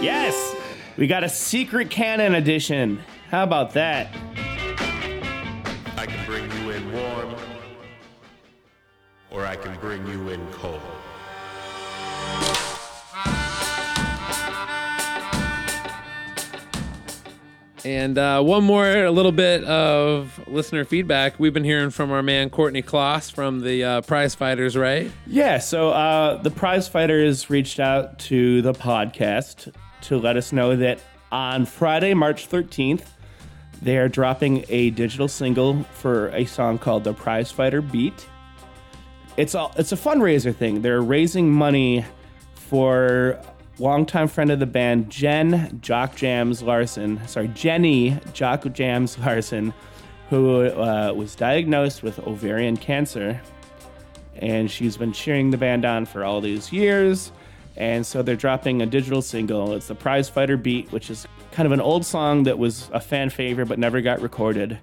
Yes, 0.00 0.56
we 0.96 1.06
got 1.06 1.22
a 1.22 1.28
secret 1.28 1.90
canon 1.90 2.34
edition. 2.34 2.98
How 3.30 3.42
about 3.42 3.74
that? 3.74 4.08
I 5.98 6.06
can 6.06 6.24
bring 6.24 6.50
you 6.62 6.70
in 6.70 6.92
warm, 6.92 7.34
or 9.30 9.44
I 9.44 9.56
can 9.56 9.78
bring 9.78 10.06
you 10.06 10.30
in 10.30 10.46
cold. 10.52 10.80
And 17.86 18.18
uh, 18.18 18.42
one 18.42 18.64
more, 18.64 19.04
a 19.04 19.12
little 19.12 19.30
bit 19.30 19.62
of 19.62 20.40
listener 20.48 20.84
feedback. 20.84 21.38
We've 21.38 21.54
been 21.54 21.62
hearing 21.62 21.90
from 21.90 22.10
our 22.10 22.20
man 22.20 22.50
Courtney 22.50 22.82
Kloss 22.82 23.30
from 23.30 23.60
the 23.60 23.84
uh, 23.84 24.00
Prize 24.00 24.34
Fighters, 24.34 24.76
right? 24.76 25.08
Yeah, 25.24 25.58
so 25.58 25.90
uh, 25.90 26.42
the 26.42 26.50
prize 26.50 26.88
fighters 26.88 27.48
reached 27.48 27.78
out 27.78 28.18
to 28.18 28.60
the 28.62 28.72
podcast 28.72 29.72
to 30.00 30.18
let 30.18 30.36
us 30.36 30.52
know 30.52 30.74
that 30.74 30.98
on 31.30 31.64
Friday, 31.64 32.12
March 32.12 32.50
13th, 32.50 33.04
they 33.80 33.98
are 33.98 34.08
dropping 34.08 34.64
a 34.68 34.90
digital 34.90 35.28
single 35.28 35.84
for 35.94 36.30
a 36.30 36.44
song 36.44 36.78
called 36.78 37.04
The 37.04 37.14
Prize 37.14 37.52
Fighter 37.52 37.82
Beat. 37.82 38.26
It's 39.36 39.54
a, 39.54 39.68
it's 39.76 39.92
a 39.92 39.96
fundraiser 39.96 40.52
thing. 40.52 40.82
They're 40.82 41.02
raising 41.02 41.52
money 41.52 42.04
for 42.56 43.40
longtime 43.78 44.28
friend 44.28 44.50
of 44.50 44.58
the 44.58 44.66
band, 44.66 45.10
Jen 45.10 45.78
Jock 45.82 46.16
Jams 46.16 46.62
Larson. 46.62 47.26
Sorry, 47.26 47.48
Jenny 47.48 48.18
Jock 48.32 48.70
Jams 48.72 49.18
Larson, 49.18 49.72
who 50.30 50.66
uh, 50.66 51.12
was 51.14 51.34
diagnosed 51.34 52.02
with 52.02 52.18
ovarian 52.26 52.76
cancer 52.76 53.40
and 54.38 54.70
she's 54.70 54.96
been 54.96 55.12
cheering 55.12 55.50
the 55.50 55.56
band 55.56 55.84
on 55.84 56.04
for 56.04 56.24
all 56.24 56.40
these 56.40 56.72
years. 56.72 57.32
And 57.76 58.06
so 58.06 58.22
they're 58.22 58.36
dropping 58.36 58.80
a 58.80 58.86
digital 58.86 59.20
single. 59.20 59.74
It's 59.74 59.88
the 59.88 59.94
Prize 59.94 60.28
Fighter 60.28 60.56
Beat, 60.56 60.90
which 60.92 61.10
is 61.10 61.26
kind 61.52 61.66
of 61.66 61.72
an 61.72 61.80
old 61.80 62.06
song 62.06 62.44
that 62.44 62.58
was 62.58 62.90
a 62.92 63.00
fan 63.00 63.28
favorite 63.28 63.66
but 63.66 63.78
never 63.78 64.00
got 64.00 64.20
recorded. 64.20 64.78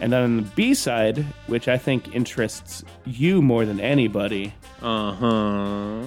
And 0.00 0.12
then 0.12 0.22
on 0.22 0.36
the 0.36 0.42
B 0.42 0.74
side, 0.74 1.18
which 1.46 1.68
I 1.68 1.76
think 1.76 2.14
interests 2.14 2.84
you 3.04 3.42
more 3.42 3.64
than 3.64 3.80
anybody. 3.80 4.54
Uh 4.80 5.12
huh. 5.12 6.06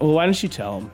Well, 0.00 0.12
why 0.12 0.24
don't 0.24 0.42
you 0.42 0.48
tell 0.48 0.80
them? 0.80 0.90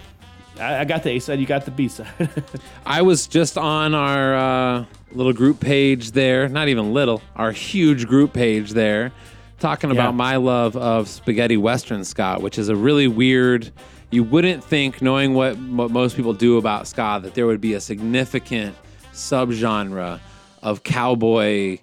I, 0.61 0.81
I 0.81 0.85
got 0.85 1.03
the 1.03 1.11
A 1.11 1.19
side, 1.19 1.41
you 1.41 1.47
got 1.47 1.65
the 1.65 1.71
B 1.71 1.89
side. 1.89 2.07
I 2.87 3.03
was 3.03 3.27
just 3.27 3.57
on 3.59 3.95
our 3.95 4.35
uh, 4.35 4.85
little 5.13 5.33
group 5.33 5.61
page 5.61 6.13
there, 6.13 6.49
not 6.49 6.69
even 6.69 6.93
little, 6.93 7.23
our 7.37 7.53
huge 7.53 8.07
group 8.07 8.33
page 8.33 8.71
there, 8.73 9.13
talking 9.59 9.91
about 9.91 10.11
Yeah. 10.11 10.17
my 10.17 10.37
love 10.37 10.77
of 10.77 11.09
spaghetti 11.09 11.57
western 11.57 12.05
ska, 12.05 12.37
which 12.41 12.59
is 12.59 12.69
a 12.69 12.77
really 12.77 13.09
weird. 13.09 13.71
You 14.11 14.25
wouldn't 14.25 14.63
think, 14.65 15.01
knowing 15.03 15.35
what, 15.35 15.57
what 15.59 15.91
most 15.91 16.17
people 16.17 16.33
do 16.35 16.59
about 16.59 16.87
ska, 16.89 17.21
that 17.23 17.35
there 17.35 17.47
would 17.47 17.61
be 17.61 17.75
a 17.75 17.81
significant 17.81 18.75
subgenre 19.13 20.21
of 20.63 20.83
cowboy 20.83 21.79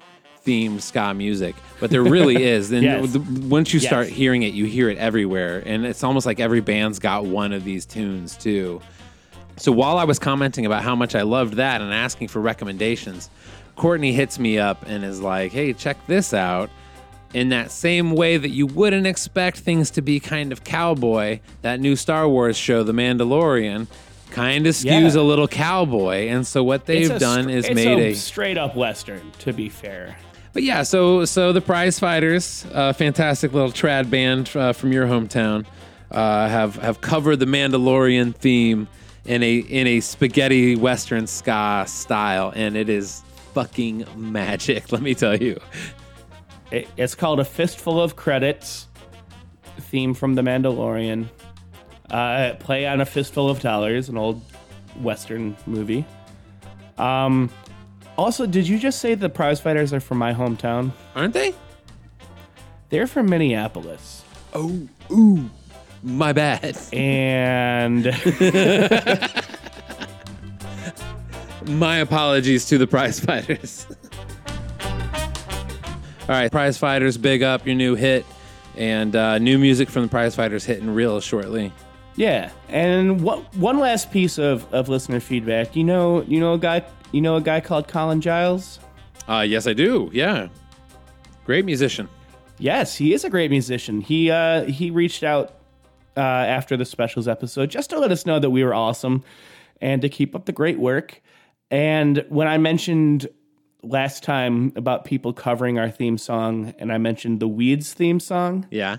themed 0.47 0.81
ska 0.81 1.13
music, 1.13 1.55
but 1.79 1.89
there 1.89 2.03
really 2.15 2.43
is. 2.43 2.71
And 2.71 2.83
Yes. 2.83 3.11
the- 3.13 3.19
once 3.47 3.73
you 3.73 3.79
Yes. 3.79 3.89
start 3.89 4.07
hearing 4.07 4.43
it, 4.43 4.53
you 4.53 4.65
hear 4.65 4.89
it 4.89 4.97
everywhere, 4.97 5.61
and 5.65 5.85
it's 5.85 6.03
almost 6.03 6.25
like 6.25 6.39
every 6.39 6.61
band's 6.61 6.99
got 6.99 7.25
one 7.25 7.51
of 7.53 7.63
these 7.63 7.85
tunes 7.85 8.35
too. 8.37 8.81
So 9.57 9.71
while 9.71 9.97
I 9.97 10.03
was 10.03 10.19
commenting 10.19 10.65
about 10.65 10.83
how 10.83 10.95
much 10.95 11.15
I 11.15 11.23
loved 11.23 11.55
that 11.55 11.81
and 11.81 11.91
asking 11.93 12.27
for 12.29 12.39
recommendations, 12.41 13.29
Courtney 13.75 14.11
hits 14.13 14.39
me 14.39 14.57
up 14.57 14.83
and 14.87 15.03
is 15.03 15.19
like, 15.21 15.51
"Hey, 15.51 15.73
check 15.73 15.97
this 16.07 16.33
out." 16.33 16.69
In 17.33 17.49
that 17.49 17.71
same 17.71 18.13
way 18.13 18.37
that 18.37 18.49
you 18.49 18.65
wouldn't 18.67 19.05
expect 19.05 19.57
things 19.57 19.91
to 19.91 20.01
be 20.01 20.19
kind 20.19 20.51
of 20.53 20.63
cowboy, 20.63 21.39
that 21.61 21.79
new 21.81 21.95
Star 21.97 22.27
Wars 22.27 22.55
show, 22.55 22.83
The 22.83 22.93
Mandalorian, 22.93 23.87
kind 24.31 24.65
of 24.65 24.73
skews 24.75 25.13
Yeah. 25.15 25.21
a 25.21 25.23
little 25.23 25.47
cowboy. 25.47 26.27
And 26.29 26.47
so 26.47 26.63
what 26.63 26.85
they've 26.85 27.19
done 27.19 27.43
str- 27.43 27.49
is 27.49 27.65
it's 27.65 27.75
made 27.75 27.99
a, 27.99 28.13
straight 28.15 28.57
up 28.57 28.75
Western, 28.77 29.21
to 29.39 29.51
be 29.53 29.67
fair. 29.69 30.15
But 30.57 30.63
yeah, 30.63 30.81
so 30.81 31.23
so 31.23 31.53
the 31.53 31.61
Prize 31.61 31.99
Fighters, 31.99 32.65
a 32.71 32.91
fantastic 32.91 33.53
little 33.53 33.69
trad 33.69 34.09
band 34.09 34.49
uh, 34.55 34.73
from 34.73 34.91
your 34.91 35.05
hometown, 35.05 35.67
uh, 36.09 36.49
have 36.49 36.77
have 36.77 36.99
covered 36.99 37.35
the 37.35 37.45
Mandalorian 37.45 38.33
theme 38.33 38.87
in 39.25 39.43
a 39.43 39.57
in 39.57 39.85
a 39.85 39.99
spaghetti 39.99 40.75
western 40.75 41.27
ska 41.27 41.83
style, 41.87 42.51
and 42.55 42.75
it 42.75 42.89
is 42.89 43.21
fucking 43.53 44.07
magic. 44.15 44.91
Let 44.91 45.03
me 45.03 45.13
tell 45.13 45.37
you. 45.37 45.59
It, 46.71 46.89
it's 46.97 47.13
called 47.13 47.39
A 47.39 47.45
Fistful 47.45 48.01
of 48.01 48.15
Credits, 48.15 48.87
theme 49.79 50.15
from 50.15 50.33
The 50.33 50.41
Mandalorian. 50.41 51.27
Uh, 52.09 52.55
play 52.55 52.87
on 52.87 52.99
A 52.99 53.05
Fistful 53.05 53.47
of 53.47 53.59
Dollars, 53.59 54.09
an 54.09 54.17
old 54.17 54.41
Western 55.01 55.55
movie. 55.67 56.03
Um, 56.97 57.51
also, 58.17 58.45
did 58.45 58.67
you 58.67 58.79
just 58.79 58.99
say 58.99 59.15
the 59.15 59.29
prize 59.29 59.59
fighters 59.61 59.93
are 59.93 59.99
from 59.99 60.17
my 60.17 60.33
hometown? 60.33 60.91
Aren't 61.15 61.33
they? 61.33 61.53
They're 62.89 63.07
from 63.07 63.29
Minneapolis. 63.29 64.23
Oh, 64.53 64.87
ooh, 65.11 65.49
my 66.03 66.31
bad. 66.33 66.77
And 66.93 68.05
My 71.67 71.97
apologies 71.97 72.65
to 72.65 72.77
the 72.77 72.87
Prize 72.87 73.19
Fighters. 73.19 73.85
All 74.81 76.35
right, 76.35 76.51
Prize 76.51 76.77
Fighters, 76.77 77.17
big 77.17 77.43
up 77.43 77.65
your 77.65 77.75
new 77.75 77.95
hit, 77.95 78.25
and 78.77 79.15
uh, 79.15 79.37
new 79.37 79.57
music 79.57 79.89
from 79.89 80.03
the 80.03 80.07
Prize 80.07 80.35
Fighters 80.35 80.63
hitting 80.65 80.93
real 80.93 81.19
shortly. 81.19 81.73
yeah, 82.15 82.51
and 82.69 83.21
one 83.21 83.39
one 83.55 83.79
last 83.79 84.11
piece 84.11 84.37
of, 84.37 84.71
of 84.73 84.87
listener 84.87 85.19
feedback. 85.19 85.75
You 85.75 85.83
know, 85.83 86.21
you 86.23 86.39
know 86.39 86.53
a 86.53 86.57
guy, 86.57 86.85
you 87.11 87.21
know 87.21 87.35
a 87.35 87.41
guy 87.41 87.59
called 87.59 87.87
Colin 87.87 88.21
Giles. 88.21 88.79
Uh, 89.27 89.41
yes, 89.47 89.67
I 89.67 89.73
do. 89.73 90.09
Yeah, 90.13 90.47
great 91.45 91.65
musician. 91.65 92.07
Yes, 92.59 92.95
he 92.95 93.13
is 93.13 93.23
a 93.23 93.29
great 93.29 93.51
musician. 93.51 94.01
He 94.01 94.31
uh, 94.31 94.63
he 94.65 94.89
reached 94.91 95.23
out 95.23 95.53
uh, 96.15 96.19
after 96.21 96.75
the 96.77 96.85
specials 96.85 97.27
episode 97.27 97.69
just 97.69 97.89
to 97.91 97.99
let 97.99 98.11
us 98.11 98.25
know 98.25 98.39
that 98.39 98.49
we 98.49 98.63
were 98.63 98.73
awesome 98.73 99.23
and 99.81 100.01
to 100.01 100.09
keep 100.09 100.35
up 100.35 100.45
the 100.45 100.51
great 100.51 100.79
work. 100.79 101.21
And 101.69 102.25
when 102.29 102.47
I 102.47 102.57
mentioned 102.57 103.27
last 103.83 104.23
time 104.23 104.73
about 104.75 105.05
people 105.05 105.33
covering 105.33 105.77
our 105.77 105.91
theme 105.91 106.17
song, 106.17 106.73
and 106.79 106.91
I 106.91 106.97
mentioned 106.97 107.39
the 107.39 107.47
Weeds 107.47 107.93
theme 107.93 108.19
song, 108.19 108.65
Yeah. 108.71 108.97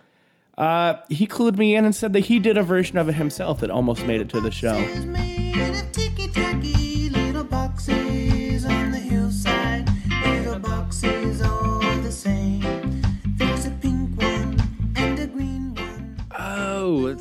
uh, 0.57 0.95
he 1.09 1.27
clued 1.27 1.59
me 1.59 1.75
in 1.75 1.85
and 1.85 1.95
said 1.95 2.13
that 2.13 2.21
he 2.27 2.39
did 2.39 2.57
a 2.57 2.63
version 2.63 2.97
of 2.97 3.09
it 3.09 3.15
himself 3.17 3.61
that 3.61 3.71
almost 3.71 4.07
made 4.07 4.21
it 4.21 4.29
to 4.29 4.41
the 4.41 4.51
show. 4.53 4.79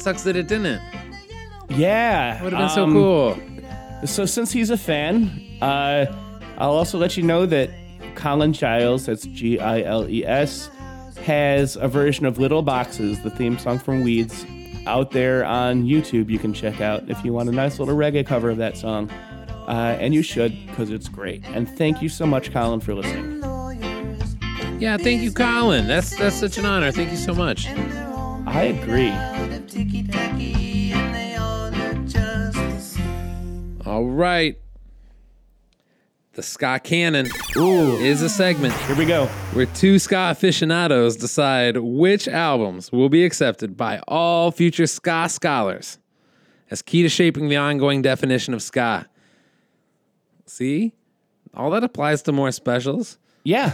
Sucks 0.08 0.24
that 0.24 0.38
it 0.38 0.48
didn't. 0.48 0.82
Yeah, 1.68 2.42
Would 2.42 2.54
have 2.54 2.62
been 2.62 2.70
so 2.70 2.84
um, 2.84 2.94
cool. 2.94 3.38
So 4.08 4.26
since 4.26 4.54
he's 4.54 4.70
a 4.70 4.78
fan, 4.78 5.30
uh, 5.62 6.06
I'll 6.58 6.72
also 6.72 6.98
let 6.98 7.18
you 7.18 7.24
know 7.24 7.46
that 7.46 7.70
Colin 8.16 8.54
Giles, 8.54 9.08
that's 9.08 9.26
G 9.26 9.60
I 9.60 9.82
L 9.82 10.08
E 10.08 10.26
S, 10.26 10.70
has 11.24 11.76
a 11.76 11.90
version 11.90 12.26
of 12.26 12.40
Little 12.40 12.62
Boxes, 12.62 13.22
the 13.22 13.30
theme 13.30 13.60
song 13.60 13.80
from 13.80 14.02
Weeds, 14.02 14.46
out 14.86 15.12
there 15.12 15.44
on 15.44 15.84
YouTube. 15.84 16.30
You 16.30 16.40
can 16.40 16.54
check 16.54 16.80
out 16.80 17.10
if 17.10 17.26
you 17.26 17.34
want 17.34 17.50
a 17.50 17.52
nice 17.52 17.78
little 17.78 17.98
reggae 17.98 18.26
cover 18.26 18.50
of 18.50 18.56
that 18.60 18.78
song. 18.78 19.10
Uh, 19.68 19.98
and 20.00 20.14
you 20.14 20.22
should, 20.22 20.56
because 20.68 20.90
it's 20.90 21.10
great. 21.10 21.44
And 21.48 21.68
thank 21.68 22.02
you 22.02 22.08
so 22.08 22.26
much, 22.26 22.54
Colin, 22.54 22.80
for 22.80 22.94
listening. 22.96 23.44
Yeah, 24.80 24.96
thank 24.96 25.22
you, 25.22 25.34
Colin. 25.34 25.86
That's 25.86 26.16
that's 26.16 26.38
such 26.38 26.58
an 26.58 26.66
honor. 26.66 26.94
Thank 26.94 27.12
you 27.12 27.18
so 27.18 27.34
much. 27.34 27.68
I 28.58 28.64
agree. 28.64 29.14
Ticky 29.68 30.02
tacky 30.02 30.92
and 30.92 31.14
they 31.14 31.36
all 31.36 31.70
look 31.70 32.08
just 32.08 32.56
the 32.56 32.80
same. 32.80 33.82
All 33.86 34.06
right. 34.06 34.58
The 36.34 36.42
ska 36.42 36.80
canon 36.84 37.28
is 37.56 38.24
a 38.24 38.30
segment. 38.30 38.74
Here 38.74 38.96
we 38.96 39.06
go. 39.06 39.28
Where 39.54 39.68
two 39.68 40.00
ska 40.00 40.32
aficionados 40.32 41.18
decide 41.18 41.78
which 41.78 42.28
albums 42.28 42.92
will 42.92 43.10
be 43.10 43.24
accepted 43.26 43.78
by 43.78 44.00
all 44.08 44.50
future 44.52 44.88
ska 44.88 45.28
scholars 45.30 46.00
as 46.72 46.82
key 46.82 47.04
to 47.04 47.10
shaping 47.10 47.50
the 47.50 47.58
ongoing 47.58 48.02
definition 48.02 48.56
of 48.56 48.64
ska. 48.64 49.06
See? 50.48 50.94
All 51.54 51.70
that 51.72 51.84
applies 51.84 52.24
to 52.24 52.32
more 52.32 52.52
specials 52.52 53.20
Yeah, 53.44 53.74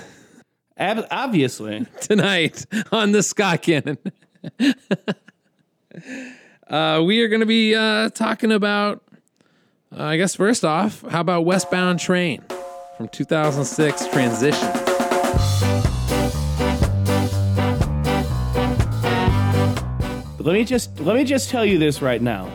Ab- 0.75 1.05
obviously. 1.09 1.85
tonight 2.01 2.65
on 2.91 3.13
the 3.13 3.23
Ska 3.23 3.57
Canon. 3.61 3.97
uh, 6.67 7.01
we 7.05 7.21
are 7.21 7.27
going 7.27 7.39
to 7.39 7.45
be 7.45 7.75
uh, 7.75 8.09
talking 8.09 8.51
about, 8.51 9.03
uh, 9.95 10.03
I 10.03 10.17
guess, 10.17 10.35
first 10.35 10.65
off, 10.65 11.01
how 11.09 11.21
about 11.21 11.45
Westbound 11.45 11.99
Train 11.99 12.43
from 12.97 13.07
2006 13.09 14.07
Transition? 14.07 14.69
Let 20.39 20.53
me 20.53 20.65
just 20.65 20.99
let 20.99 21.15
me 21.15 21.23
just 21.23 21.49
tell 21.49 21.63
you 21.65 21.77
this 21.77 22.01
right 22.01 22.21
now. 22.21 22.51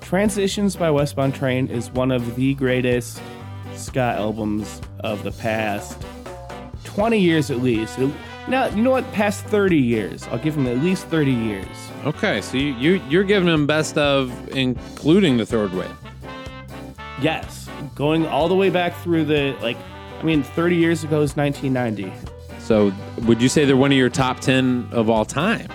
Transitions 0.00 0.74
by 0.74 0.90
Westbound 0.90 1.32
Train 1.32 1.68
is 1.68 1.92
one 1.92 2.10
of 2.10 2.34
the 2.34 2.54
greatest 2.54 3.22
ska 3.76 4.00
albums 4.00 4.80
of 4.98 5.22
the 5.22 5.30
past 5.30 5.96
20 6.84 7.18
years 7.18 7.52
at 7.52 7.62
least. 7.62 7.98
Now, 8.48 8.66
you 8.66 8.82
know 8.82 8.90
what? 8.90 9.10
Past 9.12 9.44
30 9.46 9.76
years. 9.76 10.26
I'll 10.28 10.38
give 10.38 10.56
him 10.56 10.66
at 10.66 10.78
least 10.78 11.06
30 11.06 11.30
years. 11.30 11.66
Okay, 12.04 12.40
so 12.40 12.56
you, 12.56 12.74
you, 12.74 13.02
you're 13.08 13.24
giving 13.24 13.48
them 13.48 13.66
best 13.66 13.96
of, 13.96 14.32
including 14.50 15.36
the 15.36 15.46
third 15.46 15.72
wave. 15.72 15.94
Yes. 17.20 17.68
Going 17.94 18.26
all 18.26 18.48
the 18.48 18.54
way 18.54 18.68
back 18.70 18.96
through 18.96 19.26
the, 19.26 19.56
like, 19.62 19.76
I 20.18 20.22
mean, 20.24 20.42
30 20.42 20.76
years 20.76 21.04
ago 21.04 21.20
is 21.22 21.36
1990. 21.36 22.12
So 22.58 22.92
would 23.26 23.40
you 23.40 23.48
say 23.48 23.64
they're 23.64 23.76
one 23.76 23.92
of 23.92 23.98
your 23.98 24.08
top 24.08 24.40
10 24.40 24.88
of 24.92 25.08
all 25.08 25.24
time? 25.24 25.68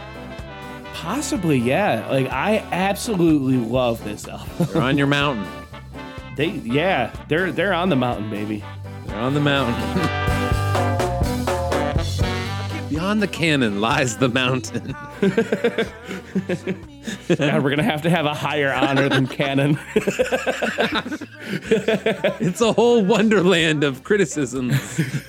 Possibly, 0.93 1.57
yeah. 1.57 2.07
Like, 2.09 2.27
I 2.27 2.57
absolutely 2.71 3.57
love 3.57 4.03
this 4.03 4.27
album. 4.27 4.49
They're 4.73 4.81
on 4.81 4.97
your 4.97 5.07
mountain. 5.07 5.45
they, 6.35 6.47
yeah, 6.47 7.13
they're 7.27 7.51
they're 7.51 7.73
on 7.73 7.89
the 7.89 7.95
mountain, 7.95 8.29
baby. 8.31 8.63
They're 9.05 9.19
on 9.19 9.35
the 9.35 9.39
mountain. 9.39 9.75
Beyond 12.97 13.21
the 13.21 13.27
canon 13.27 13.79
lies 13.79 14.17
the 14.17 14.27
mountain. 14.27 14.87
God, 17.37 17.63
we're 17.63 17.69
gonna 17.69 17.83
have 17.83 18.01
to 18.01 18.09
have 18.09 18.25
a 18.25 18.33
higher 18.33 18.73
honor 18.73 19.07
than 19.07 19.27
canon. 19.27 19.77
it's 22.41 22.59
a 22.59 22.73
whole 22.73 23.05
wonderland 23.05 23.83
of 23.83 24.03
criticism. 24.03 24.71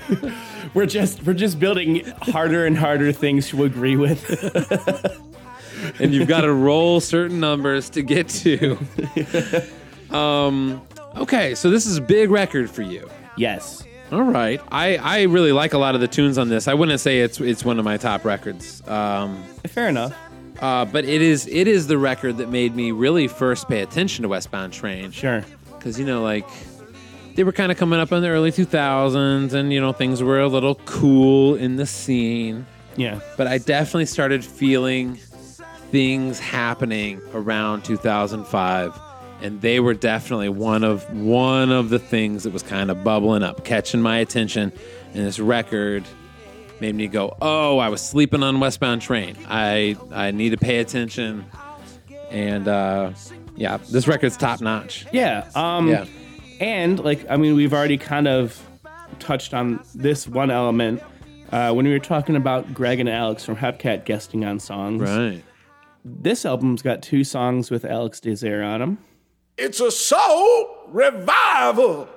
we're 0.75 0.87
just 0.87 1.23
we're 1.25 1.35
just 1.35 1.61
building 1.61 2.07
harder 2.23 2.65
and 2.65 2.79
harder 2.79 3.13
things 3.13 3.49
to 3.49 3.65
agree 3.65 3.97
with. 3.97 4.25
and 6.01 6.15
you've 6.15 6.27
got 6.27 6.41
to 6.41 6.53
roll 6.55 7.01
certain 7.01 7.39
numbers 7.39 7.91
to 7.91 8.01
get 8.01 8.31
to. 8.31 8.79
Um, 10.11 10.81
okay, 11.17 11.55
so 11.55 11.69
this 11.69 11.85
is 11.85 11.99
a 11.99 12.03
big 12.03 12.31
record 12.31 12.71
for 12.71 12.81
you. 12.81 13.11
yes. 13.37 13.85
All 14.11 14.23
right, 14.23 14.61
I, 14.73 14.97
I 14.97 15.23
really 15.25 15.53
like 15.53 15.75
a 15.75 15.79
lot 15.79 15.95
of 15.95 16.01
the 16.01 16.09
tunes 16.09 16.39
on 16.39 16.49
this. 16.49 16.67
I 16.67 16.75
wouldn't 16.75 16.99
say 17.01 17.21
it's 17.21 17.41
it's 17.41 17.65
one 17.65 17.79
of 17.79 17.85
my 17.85 17.97
top 17.99 18.25
records, 18.25 18.83
um, 18.89 19.43
Fair 19.67 19.89
enough. 19.89 20.15
uh, 20.61 20.87
but 20.87 21.05
it 21.05 21.21
is 21.21 21.47
it 21.47 21.69
is 21.69 21.89
the 21.89 21.99
record 21.99 22.39
that 22.39 22.49
made 22.49 22.75
me 22.75 22.91
really 22.91 23.29
first 23.29 23.69
pay 23.69 23.81
attention 23.83 24.23
to 24.23 24.29
Westbound 24.29 24.73
Train. 24.73 25.11
Sure. 25.11 25.45
because 25.77 25.99
you 25.99 26.07
know 26.07 26.23
like 26.23 26.47
they 27.35 27.45
were 27.45 27.53
kind 27.53 27.71
of 27.71 27.77
coming 27.79 28.01
up 28.01 28.11
in 28.11 28.23
the 28.23 28.29
early 28.29 28.51
2000s 28.51 29.53
and 29.53 29.73
you 29.73 29.81
know 29.81 29.93
things 29.93 30.23
were 30.23 30.41
a 30.41 30.49
little 30.49 30.75
cool 30.87 31.55
in 31.55 31.77
the 31.77 31.87
scene 31.87 32.67
Yeah. 32.97 33.21
but 33.37 33.47
i 33.47 33.59
definitely 33.59 34.07
started 34.07 34.45
feeling 34.45 35.15
things 35.93 36.41
happening 36.41 37.21
around 37.35 37.85
2005 37.85 38.99
and 39.41 39.61
they 39.61 39.81
were 39.81 39.95
definitely 39.95 40.49
one 40.49 40.83
of 40.85 41.09
one 41.15 41.71
of 41.71 41.91
the 41.91 41.99
things 41.99 42.43
that 42.45 42.53
was 42.53 42.63
kind 42.63 42.91
of 42.91 43.03
bubbling 43.05 43.43
up 43.43 43.65
catching 43.65 44.01
my 44.03 44.19
attention 44.19 44.73
and 45.15 45.27
this 45.27 45.39
record 45.39 46.05
made 46.81 46.95
me 46.95 47.07
go 47.09 47.37
oh 47.41 47.79
i 47.79 47.89
was 47.89 48.01
sleeping 48.01 48.43
on 48.43 48.61
westbound 48.61 49.01
train 49.03 49.37
i 49.49 49.97
i 50.13 50.31
need 50.31 50.51
to 50.51 50.57
pay 50.57 50.79
attention 50.79 51.45
and 52.31 52.69
uh 52.69 53.11
yeah 53.57 53.77
this 53.91 54.07
record's 54.07 54.37
top 54.37 54.61
notch 54.61 55.07
Yeah. 55.13 55.49
Um 55.55 55.89
Yeah. 55.89 56.05
and 56.61 56.99
like 57.03 57.25
I 57.31 57.37
mean 57.37 57.55
we've 57.57 57.73
already 57.73 57.99
kind 57.99 58.29
of 58.29 58.61
touched 59.19 59.55
on 59.55 59.81
this 59.95 60.29
one 60.29 60.51
element 60.51 61.03
uh, 61.51 61.73
when 61.73 61.87
we 61.87 61.93
were 61.93 61.99
talking 61.99 62.37
about 62.37 62.75
Greg 62.75 63.01
and 63.01 63.09
Alex 63.09 63.43
from 63.43 63.57
Hepcat 63.57 64.05
guesting 64.05 64.45
on 64.45 64.61
songs. 64.61 65.01
Right. 65.03 65.43
This 66.05 66.45
album's 66.45 66.83
got 66.83 67.01
two 67.03 67.25
songs 67.25 67.71
with 67.71 67.87
Alex 67.87 68.21
Désert 68.21 68.63
on 68.67 68.81
them. 68.81 68.99
It's 69.61 69.81
a 69.81 69.91
soul 69.91 70.77
revival. 70.87 72.09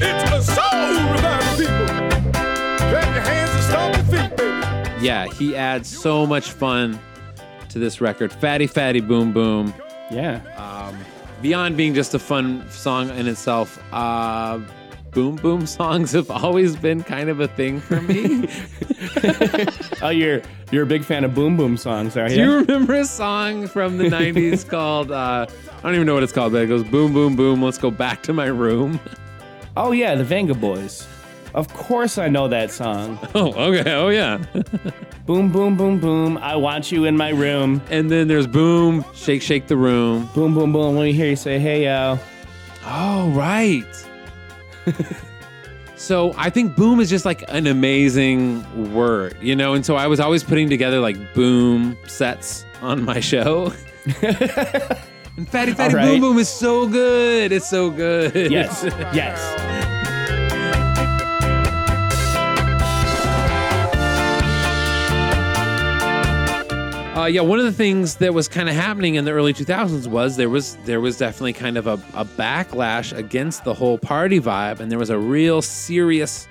It's 0.00 0.32
a 0.32 0.42
soul 0.42 1.12
revival, 1.12 1.56
people. 1.56 1.86
Clap 2.90 3.14
your 3.14 3.22
hands 3.22 3.50
and 3.52 3.62
stomp 3.62 3.94
your 3.94 4.04
feet, 4.04 4.36
baby. 4.36 5.04
Yeah, 5.06 5.26
he 5.28 5.54
adds 5.54 5.88
so 5.88 6.26
much 6.26 6.50
fun 6.50 6.98
to 7.68 7.78
this 7.78 8.00
record. 8.00 8.32
Fatty 8.32 8.66
Fatty 8.66 9.00
Boom 9.00 9.32
Boom. 9.32 9.72
Yeah. 10.10 10.40
Beyond 11.40 11.76
being 11.76 11.94
just 11.94 12.14
a 12.14 12.18
fun 12.18 12.68
song 12.68 13.10
in 13.10 13.28
itself, 13.28 13.80
uh, 13.92 14.58
Boom 15.12 15.36
Boom 15.36 15.66
songs 15.66 16.12
have 16.12 16.30
always 16.30 16.76
been 16.76 17.02
kind 17.02 17.28
of 17.28 17.40
a 17.40 17.48
thing 17.48 17.80
for 17.80 18.00
me. 18.02 18.48
Oh, 20.00 20.10
you're 20.10 20.42
you're 20.70 20.84
a 20.84 20.86
big 20.86 21.02
fan 21.04 21.24
of 21.24 21.34
Boom 21.34 21.56
Boom 21.56 21.76
songs, 21.76 22.16
are 22.16 22.28
you? 22.30 22.36
Do 22.36 22.42
you? 22.42 22.56
remember 22.58 22.94
a 22.94 23.04
song 23.04 23.66
from 23.66 23.98
the 23.98 24.04
90s 24.04 24.68
called, 24.70 25.10
uh, 25.10 25.46
I 25.48 25.82
don't 25.82 25.94
even 25.94 26.06
know 26.06 26.14
what 26.14 26.22
it's 26.22 26.32
called, 26.32 26.52
but 26.52 26.62
it 26.62 26.66
goes 26.68 26.84
boom, 26.84 27.12
boom, 27.12 27.34
boom, 27.34 27.60
let's 27.62 27.78
go 27.78 27.90
back 27.90 28.22
to 28.24 28.32
my 28.32 28.46
room? 28.46 29.00
Oh 29.76 29.90
yeah, 29.92 30.14
the 30.14 30.22
Vengaboys. 30.24 31.06
Of 31.54 31.72
course 31.74 32.16
I 32.18 32.28
know 32.28 32.46
that 32.48 32.70
song. 32.70 33.18
Oh, 33.34 33.52
okay. 33.72 33.92
Oh, 33.92 34.08
yeah. 34.08 34.38
Boom 35.26 35.50
boom 35.50 35.76
boom 35.76 35.98
boom. 35.98 36.38
I 36.38 36.54
want 36.56 36.92
you 36.92 37.04
in 37.06 37.16
my 37.16 37.30
room. 37.30 37.82
and 37.90 38.10
then 38.10 38.28
there's 38.28 38.46
Boom, 38.46 39.04
Shake, 39.14 39.42
Shake 39.42 39.66
the 39.66 39.76
Room. 39.76 40.28
Boom 40.34 40.54
boom 40.54 40.72
boom. 40.72 40.96
Let 40.96 41.04
me 41.04 41.12
hear 41.12 41.28
you 41.30 41.36
say, 41.36 41.58
"Hey 41.58 41.84
yo." 41.84 42.18
Oh, 42.84 43.28
right. 43.30 43.84
so 45.96 46.34
I 46.36 46.50
think 46.50 46.76
boom 46.76 47.00
is 47.00 47.10
just 47.10 47.24
like 47.24 47.44
an 47.48 47.66
amazing 47.66 48.92
word, 48.92 49.36
you 49.40 49.56
know? 49.56 49.74
And 49.74 49.84
so 49.84 49.96
I 49.96 50.06
was 50.06 50.20
always 50.20 50.42
putting 50.42 50.68
together 50.68 51.00
like 51.00 51.34
boom 51.34 51.96
sets 52.06 52.64
on 52.80 53.04
my 53.04 53.20
show. 53.20 53.72
And 55.38 55.48
Fatty 55.48 55.72
Fatty 55.72 55.94
right. 55.94 56.04
Boom 56.04 56.20
Boom 56.20 56.38
is 56.38 56.48
so 56.48 56.88
good. 56.88 57.52
It's 57.52 57.70
so 57.70 57.90
good. 57.90 58.50
Yes, 58.50 58.82
yes. 59.14 59.77
Uh, 67.18 67.24
yeah, 67.26 67.40
one 67.40 67.58
of 67.58 67.64
the 67.64 67.72
things 67.72 68.14
that 68.16 68.32
was 68.32 68.46
kind 68.46 68.68
of 68.68 68.76
happening 68.76 69.16
in 69.16 69.24
the 69.24 69.32
early 69.32 69.52
2000s 69.52 70.06
was 70.06 70.36
there 70.36 70.48
was 70.48 70.76
there 70.84 71.00
was 71.00 71.18
definitely 71.18 71.52
kind 71.52 71.76
of 71.76 71.88
a, 71.88 71.94
a 72.14 72.24
backlash 72.24 73.12
against 73.16 73.64
the 73.64 73.74
whole 73.74 73.98
party 73.98 74.38
vibe, 74.38 74.78
and 74.78 74.88
there 74.88 75.00
was 75.00 75.10
a 75.10 75.18
real 75.18 75.60
serious 75.60 76.46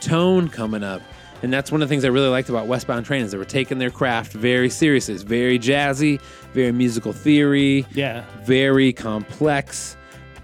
tone 0.00 0.48
coming 0.48 0.82
up. 0.82 1.00
And 1.44 1.52
that's 1.52 1.70
one 1.70 1.80
of 1.80 1.88
the 1.88 1.92
things 1.92 2.04
I 2.04 2.08
really 2.08 2.26
liked 2.28 2.48
about 2.48 2.66
Westbound 2.66 3.06
Train 3.06 3.22
is 3.22 3.30
they 3.30 3.38
were 3.38 3.44
taking 3.44 3.78
their 3.78 3.90
craft 3.92 4.32
very 4.32 4.68
seriously. 4.68 5.14
It's 5.14 5.22
very 5.22 5.60
jazzy, 5.60 6.20
very 6.54 6.72
musical 6.72 7.12
theory, 7.12 7.86
Yeah. 7.92 8.24
very 8.42 8.92
complex, 8.92 9.96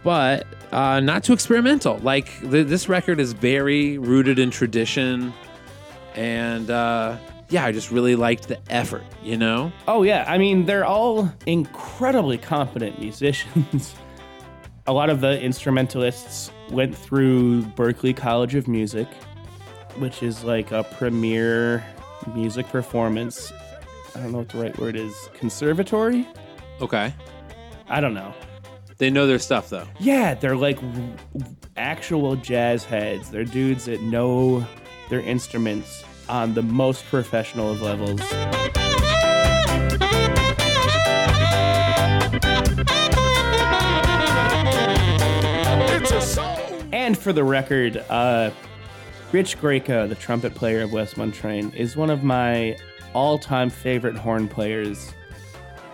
but 0.04 0.46
uh, 0.70 1.00
not 1.00 1.24
too 1.24 1.32
experimental. 1.32 1.98
Like 1.98 2.26
th- 2.40 2.68
this 2.68 2.88
record 2.88 3.18
is 3.18 3.32
very 3.32 3.98
rooted 3.98 4.38
in 4.38 4.52
tradition, 4.52 5.34
and 6.14 6.70
uh, 6.70 7.16
yeah, 7.48 7.64
I 7.64 7.72
just 7.72 7.90
really 7.90 8.16
liked 8.16 8.48
the 8.48 8.58
effort. 8.70 9.04
You 9.22 9.36
know. 9.36 9.72
Oh 9.86 10.02
yeah, 10.02 10.24
I 10.26 10.38
mean 10.38 10.66
they're 10.66 10.84
all 10.84 11.32
incredibly 11.46 12.38
competent 12.38 12.98
musicians. 12.98 13.94
a 14.86 14.92
lot 14.92 15.10
of 15.10 15.20
the 15.20 15.40
instrumentalists 15.40 16.50
went 16.70 16.96
through 16.96 17.62
Berklee 17.62 18.16
College 18.16 18.54
of 18.54 18.68
Music, 18.68 19.08
which 19.98 20.22
is 20.22 20.44
like 20.44 20.72
a 20.72 20.84
premier 20.84 21.84
music 22.34 22.68
performance. 22.68 23.52
I 24.14 24.20
don't 24.20 24.32
know 24.32 24.38
what 24.38 24.48
the 24.48 24.58
right 24.58 24.76
word 24.78 24.96
is. 24.96 25.14
Conservatory? 25.34 26.26
Okay. 26.80 27.14
I 27.88 28.00
don't 28.00 28.14
know. 28.14 28.34
They 28.98 29.10
know 29.10 29.26
their 29.26 29.38
stuff 29.38 29.68
though. 29.68 29.86
Yeah, 30.00 30.34
they're 30.34 30.56
like 30.56 30.78
actual 31.76 32.36
jazz 32.36 32.84
heads. 32.84 33.30
They're 33.30 33.44
dudes 33.44 33.84
that 33.84 34.00
know 34.00 34.66
their 35.10 35.20
instruments 35.20 36.04
on 36.28 36.54
the 36.54 36.62
most 36.62 37.04
professional 37.06 37.70
of 37.70 37.82
levels. 37.82 38.20
And 46.92 47.16
for 47.16 47.32
the 47.32 47.44
record, 47.44 48.04
uh, 48.08 48.50
Rich 49.30 49.60
Graiko, 49.60 50.08
the 50.08 50.14
trumpet 50.16 50.54
player 50.54 50.82
of 50.82 50.92
West 50.92 51.16
Train, 51.34 51.70
is 51.76 51.96
one 51.96 52.10
of 52.10 52.24
my 52.24 52.76
all-time 53.14 53.70
favorite 53.70 54.16
horn 54.16 54.48
players. 54.48 55.12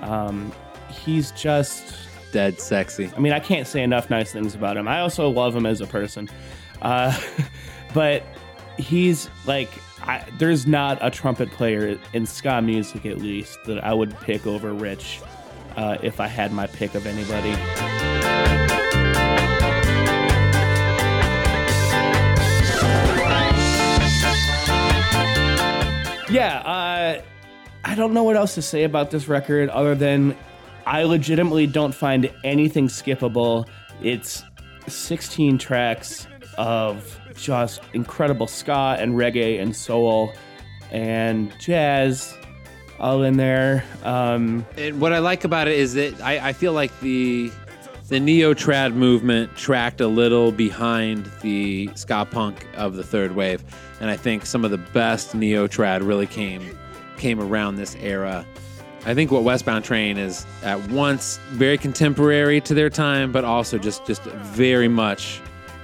Um, 0.00 0.52
he's 0.90 1.32
just 1.32 2.08
dead 2.32 2.58
sexy. 2.58 3.10
I 3.14 3.20
mean, 3.20 3.32
I 3.32 3.40
can't 3.40 3.66
say 3.66 3.82
enough 3.82 4.10
nice 4.10 4.32
things 4.32 4.54
about 4.54 4.76
him. 4.76 4.88
I 4.88 5.00
also 5.00 5.28
love 5.28 5.54
him 5.54 5.66
as 5.66 5.80
a 5.80 5.86
person, 5.86 6.28
uh, 6.80 7.16
but 7.94 8.24
he's 8.78 9.28
like, 9.46 9.68
I, 10.02 10.24
there's 10.38 10.66
not 10.66 10.98
a 11.00 11.10
trumpet 11.10 11.50
player 11.52 11.98
in 12.12 12.26
ska 12.26 12.60
music, 12.60 13.06
at 13.06 13.18
least, 13.18 13.58
that 13.66 13.84
I 13.84 13.94
would 13.94 14.18
pick 14.20 14.46
over 14.46 14.72
Rich 14.72 15.20
uh, 15.76 15.98
if 16.02 16.18
I 16.20 16.26
had 16.26 16.52
my 16.52 16.66
pick 16.66 16.94
of 16.94 17.06
anybody. 17.06 17.50
Yeah, 26.32 26.62
uh, 26.64 27.22
I 27.84 27.94
don't 27.94 28.14
know 28.14 28.24
what 28.24 28.36
else 28.36 28.54
to 28.54 28.62
say 28.62 28.84
about 28.84 29.10
this 29.10 29.28
record 29.28 29.68
other 29.68 29.94
than 29.94 30.36
I 30.86 31.04
legitimately 31.04 31.66
don't 31.66 31.94
find 31.94 32.32
anything 32.42 32.88
skippable. 32.88 33.68
It's 34.02 34.42
16 34.88 35.58
tracks 35.58 36.26
of 36.58 37.18
just 37.36 37.80
incredible 37.92 38.46
ska 38.46 38.96
and 38.98 39.14
reggae 39.14 39.60
and 39.60 39.74
soul 39.74 40.32
and 40.90 41.52
jazz 41.58 42.36
all 42.98 43.22
in 43.22 43.36
there. 43.36 43.84
Um, 44.04 44.64
And 44.76 45.00
what 45.00 45.12
I 45.12 45.18
like 45.18 45.44
about 45.44 45.68
it 45.68 45.78
is 45.78 45.94
that 45.94 46.20
I, 46.20 46.48
I 46.50 46.52
feel 46.52 46.72
like 46.72 46.92
the 47.00 47.50
the 48.08 48.20
neo 48.20 48.52
trad 48.52 48.94
movement 48.94 49.56
tracked 49.56 50.00
a 50.02 50.06
little 50.06 50.52
behind 50.52 51.30
the 51.40 51.88
ska 51.94 52.26
punk 52.30 52.66
of 52.76 52.94
the 52.94 53.02
third 53.02 53.34
wave, 53.34 53.64
and 54.00 54.10
I 54.10 54.16
think 54.16 54.44
some 54.44 54.66
of 54.66 54.70
the 54.70 54.78
best 54.78 55.34
neo 55.34 55.66
trad 55.66 56.06
really 56.06 56.26
came 56.26 56.62
came 57.16 57.40
around 57.40 57.76
this 57.76 57.96
era. 57.96 58.44
I 59.06 59.14
think 59.14 59.30
what 59.30 59.42
Westbound 59.42 59.84
Train 59.84 60.18
is 60.18 60.46
at 60.62 60.78
once 60.90 61.38
very 61.52 61.78
contemporary 61.78 62.60
to 62.60 62.74
their 62.74 62.90
time, 62.90 63.32
but 63.32 63.44
also 63.44 63.78
just 63.78 64.04
just 64.06 64.22
very 64.22 64.88
much 64.88 65.40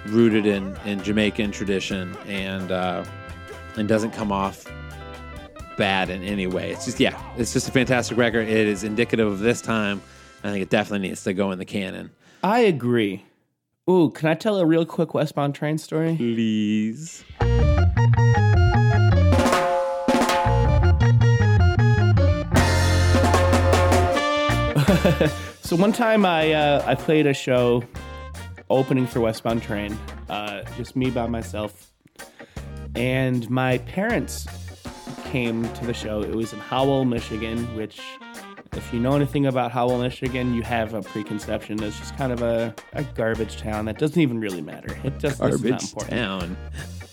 rooted 0.07 0.47
in 0.47 0.77
in 0.85 1.03
Jamaican 1.03 1.51
tradition 1.51 2.17
and 2.27 2.71
uh, 2.71 3.05
and 3.77 3.89
doesn't 3.89 4.13
come 4.13 4.33
off 4.33 4.65
bad 5.77 6.11
in 6.11 6.23
any 6.23 6.47
way. 6.47 6.71
It's 6.71 6.85
just 6.85 7.01
yeah, 7.01 7.21
it's 7.37 7.53
just 7.53 7.69
a 7.69 7.73
fantastic 7.73 8.19
record. 8.19 8.49
It 8.49 8.67
is 8.67 8.85
indicative 8.85 9.27
of 9.27 9.39
this 9.39 9.61
time. 9.61 10.03
I 10.45 10.51
think 10.51 10.63
it 10.63 10.71
definitely 10.71 11.09
needs 11.09 11.25
to 11.25 11.33
go 11.33 11.51
in 11.51 11.59
the 11.59 11.65
canon. 11.65 12.11
I 12.43 12.61
agree. 12.61 13.25
Ooh, 13.91 14.11
can 14.11 14.29
I 14.29 14.35
tell 14.35 14.59
a 14.59 14.67
real 14.67 14.85
quick 14.85 15.15
Westbound 15.15 15.55
Train 15.55 15.79
story? 15.79 16.15
Please. 16.17 17.25
so 25.63 25.77
one 25.77 25.93
time 25.93 26.27
I 26.27 26.53
uh, 26.53 26.85
I 26.87 26.95
played 26.95 27.27
a 27.27 27.33
show 27.33 27.83
opening 28.71 29.07
for 29.07 29.21
Westbound 29.21 29.63
Train, 29.63 29.99
uh, 30.29 30.63
just 30.77 30.97
me 30.97 31.11
by 31.11 31.27
myself, 31.27 31.93
and 32.95 33.49
my 33.51 33.79
parents 33.79 34.47
came 35.25 35.69
to 35.75 35.87
the 35.87 35.95
show. 35.95 36.23
It 36.23 36.35
was 36.35 36.53
in 36.53 36.59
Howell, 36.59 37.05
Michigan, 37.05 37.75
which, 37.77 38.01
if 38.73 38.93
you 38.93 39.01
know 39.01 39.15
anything 39.15 39.47
about 39.47 39.71
Howell, 39.73 39.99
Michigan, 39.99 40.55
you 40.55 40.63
have 40.63 40.95
a 40.95 41.03
preconception. 41.03 41.83
It's 41.83 41.99
just 41.99 42.17
kind 42.17 42.33
of 42.33 42.43
a, 42.43 42.75
a 42.95 43.05
garbage 43.05 43.57
town 43.57 43.85
that 43.87 43.99
doesn't 43.99 44.21
even 44.21 44.41
really 44.41 44.63
matter. 44.63 44.99
It 45.05 45.19
just 45.19 45.39
Garbage 45.39 45.83
important. 45.83 46.11
town. 46.11 46.57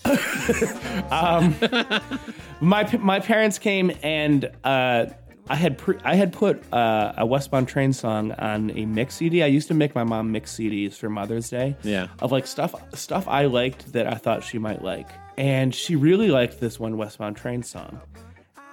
um, 1.10 1.54
my 2.60 2.96
my 2.98 3.20
parents 3.20 3.58
came 3.58 3.92
and 4.02 4.50
uh, 4.64 5.06
I 5.48 5.54
had 5.54 5.78
pre- 5.78 5.98
I 6.04 6.16
had 6.16 6.32
put 6.32 6.62
uh, 6.72 7.12
a 7.16 7.24
Westbound 7.26 7.68
Train 7.68 7.92
song 7.92 8.32
on 8.32 8.70
a 8.76 8.84
mix 8.86 9.16
CD. 9.16 9.42
I 9.42 9.46
used 9.46 9.68
to 9.68 9.74
make 9.74 9.94
my 9.94 10.04
mom 10.04 10.32
mix 10.32 10.54
CDs 10.56 10.94
for 10.94 11.08
Mother's 11.08 11.48
Day. 11.48 11.76
Yeah. 11.82 12.08
of 12.20 12.32
like 12.32 12.46
stuff 12.46 12.74
stuff 12.94 13.28
I 13.28 13.46
liked 13.46 13.92
that 13.92 14.06
I 14.06 14.14
thought 14.14 14.42
she 14.42 14.58
might 14.58 14.82
like, 14.82 15.08
and 15.38 15.74
she 15.74 15.94
really 15.96 16.28
liked 16.28 16.58
this 16.60 16.80
one 16.80 16.96
Westbound 16.96 17.36
Train 17.36 17.62
song. 17.62 18.00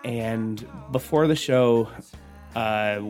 And 0.03 0.65
before 0.91 1.27
the 1.27 1.35
show, 1.35 1.89
uh, 2.55 3.01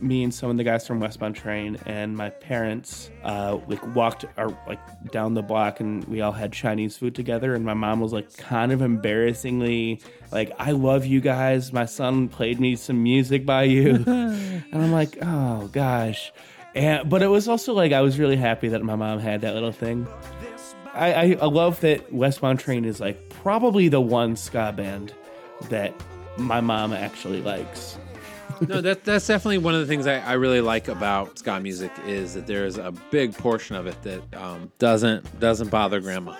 me 0.00 0.24
and 0.24 0.34
some 0.34 0.50
of 0.50 0.56
the 0.56 0.64
guys 0.64 0.86
from 0.86 1.00
Westbound 1.00 1.36
Train 1.36 1.78
and 1.86 2.16
my 2.16 2.30
parents 2.30 3.10
uh, 3.24 3.58
like 3.68 3.94
walked 3.94 4.24
or 4.36 4.56
like 4.66 4.80
down 5.10 5.34
the 5.34 5.42
block 5.42 5.80
and 5.80 6.04
we 6.04 6.20
all 6.20 6.32
had 6.32 6.52
Chinese 6.52 6.96
food 6.96 7.14
together 7.14 7.54
and 7.54 7.64
my 7.64 7.74
mom 7.74 8.00
was 8.00 8.12
like 8.12 8.36
kind 8.36 8.72
of 8.72 8.82
embarrassingly 8.82 10.00
like 10.32 10.52
I 10.58 10.72
love 10.72 11.06
you 11.06 11.20
guys. 11.20 11.72
My 11.72 11.86
son 11.86 12.28
played 12.28 12.58
me 12.60 12.76
some 12.76 13.02
music 13.02 13.46
by 13.46 13.64
you. 13.64 14.04
And 14.72 14.82
I'm 14.82 14.92
like 14.92 15.18
oh 15.20 15.68
gosh. 15.68 16.32
And 16.74 17.08
but 17.10 17.20
it 17.22 17.26
was 17.26 17.46
also 17.46 17.74
like 17.74 17.92
I 17.92 18.00
was 18.00 18.18
really 18.18 18.36
happy 18.36 18.68
that 18.68 18.82
my 18.82 18.96
mom 18.96 19.18
had 19.18 19.42
that 19.42 19.52
little 19.54 19.72
thing. 19.72 20.06
I, 20.94 21.12
I, 21.12 21.22
I 21.40 21.46
love 21.46 21.80
that 21.80 22.12
Westbound 22.12 22.58
Train 22.58 22.84
is 22.84 23.00
like 23.00 23.28
probably 23.28 23.88
the 23.88 24.00
one 24.00 24.36
ska 24.36 24.72
band 24.74 25.14
that 25.68 25.94
my 26.38 26.60
mom 26.60 26.92
actually 26.92 27.42
likes 27.42 27.98
no, 28.68 28.80
that 28.80 29.04
that's 29.04 29.26
definitely 29.26 29.58
one 29.58 29.74
of 29.74 29.80
the 29.80 29.86
things 29.86 30.06
I, 30.06 30.18
I 30.20 30.32
really 30.34 30.60
like 30.60 30.88
about 30.88 31.38
ska 31.38 31.60
music 31.60 31.92
is 32.06 32.34
that 32.34 32.46
there 32.46 32.64
is 32.66 32.78
a 32.78 32.92
big 33.10 33.36
portion 33.36 33.76
of 33.76 33.86
it 33.86 34.00
that 34.02 34.22
um, 34.34 34.70
doesn't 34.78 35.40
doesn't 35.40 35.70
bother 35.70 36.00
grandma. 36.00 36.36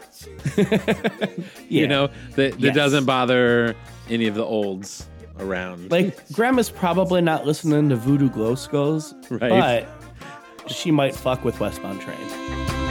You 0.56 1.82
Yeah. 1.82 1.86
know 1.86 2.06
that 2.36 2.52
that 2.52 2.60
Yes. 2.60 2.74
doesn't 2.74 3.04
bother 3.06 3.74
any 4.10 4.26
of 4.26 4.34
the 4.34 4.44
olds 4.44 5.06
around. 5.40 5.90
Like 5.90 6.16
grandma's 6.32 6.70
probably 6.70 7.20
not 7.22 7.46
listening 7.46 7.88
to 7.88 7.96
Voodoo 7.96 8.28
Glow 8.28 8.54
Skulls, 8.54 9.14
Right. 9.30 9.86
but 10.64 10.70
she 10.70 10.90
might 10.90 11.14
fuck 11.14 11.44
with 11.44 11.58
Westbound 11.60 12.00
Train. 12.00 12.81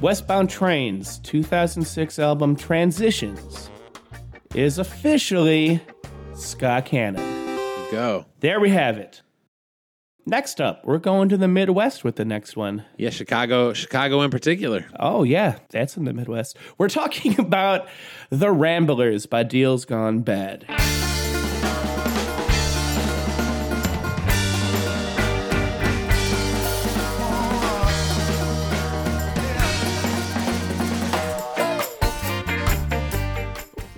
Westbound 0.00 0.48
Train's 0.48 1.18
2006 1.20 2.18
album 2.20 2.54
Transitions 2.54 3.68
is 4.54 4.78
officially 4.78 5.80
ska 6.34 6.82
canon. 6.86 7.56
Go. 7.90 8.24
There 8.38 8.60
we 8.60 8.70
have 8.70 8.96
it. 8.96 9.22
Next 10.24 10.60
up, 10.60 10.82
we're 10.84 10.98
going 10.98 11.30
to 11.30 11.36
the 11.36 11.48
Midwest 11.48 12.04
with 12.04 12.14
the 12.16 12.24
next 12.24 12.56
one. 12.56 12.84
Yeah, 12.96 13.10
Chicago, 13.10 13.72
Chicago 13.72 14.20
in 14.20 14.30
particular. 14.30 14.84
Oh, 15.00 15.24
yeah, 15.24 15.58
that's 15.70 15.96
in 15.96 16.04
the 16.04 16.12
Midwest. 16.12 16.56
We're 16.76 16.90
talking 16.90 17.40
about 17.40 17.88
The 18.30 18.52
Ramblers 18.52 19.26
by 19.26 19.42
Deals 19.42 19.84
Gone 19.84 20.20
Bad. 20.20 20.64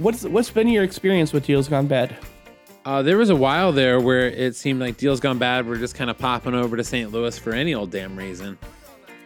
What's 0.00 0.24
what's 0.24 0.48
been 0.48 0.66
your 0.68 0.82
experience 0.82 1.34
with 1.34 1.44
Deals 1.44 1.68
Gone 1.68 1.86
Bad? 1.86 2.16
Uh, 2.86 3.02
there 3.02 3.18
was 3.18 3.28
a 3.28 3.36
while 3.36 3.70
there 3.70 4.00
where 4.00 4.28
it 4.28 4.56
seemed 4.56 4.80
like 4.80 4.96
deals 4.96 5.20
gone 5.20 5.36
bad 5.36 5.66
were 5.66 5.76
just 5.76 5.94
kind 5.94 6.08
of 6.08 6.16
popping 6.16 6.54
over 6.54 6.74
to 6.78 6.82
St. 6.82 7.12
Louis 7.12 7.38
for 7.38 7.52
any 7.52 7.74
old 7.74 7.90
damn 7.90 8.16
reason. 8.16 8.56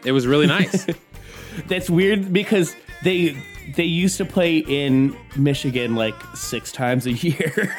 It 0.04 0.10
was 0.10 0.26
really 0.26 0.48
nice. 0.48 0.86
That's 1.68 1.88
weird 1.88 2.32
because 2.32 2.74
they 3.04 3.40
they 3.76 3.84
used 3.84 4.16
to 4.18 4.24
play 4.24 4.58
in 4.58 5.16
Michigan 5.36 5.94
like 5.94 6.14
six 6.34 6.70
times 6.70 7.06
a 7.06 7.12
year, 7.12 7.74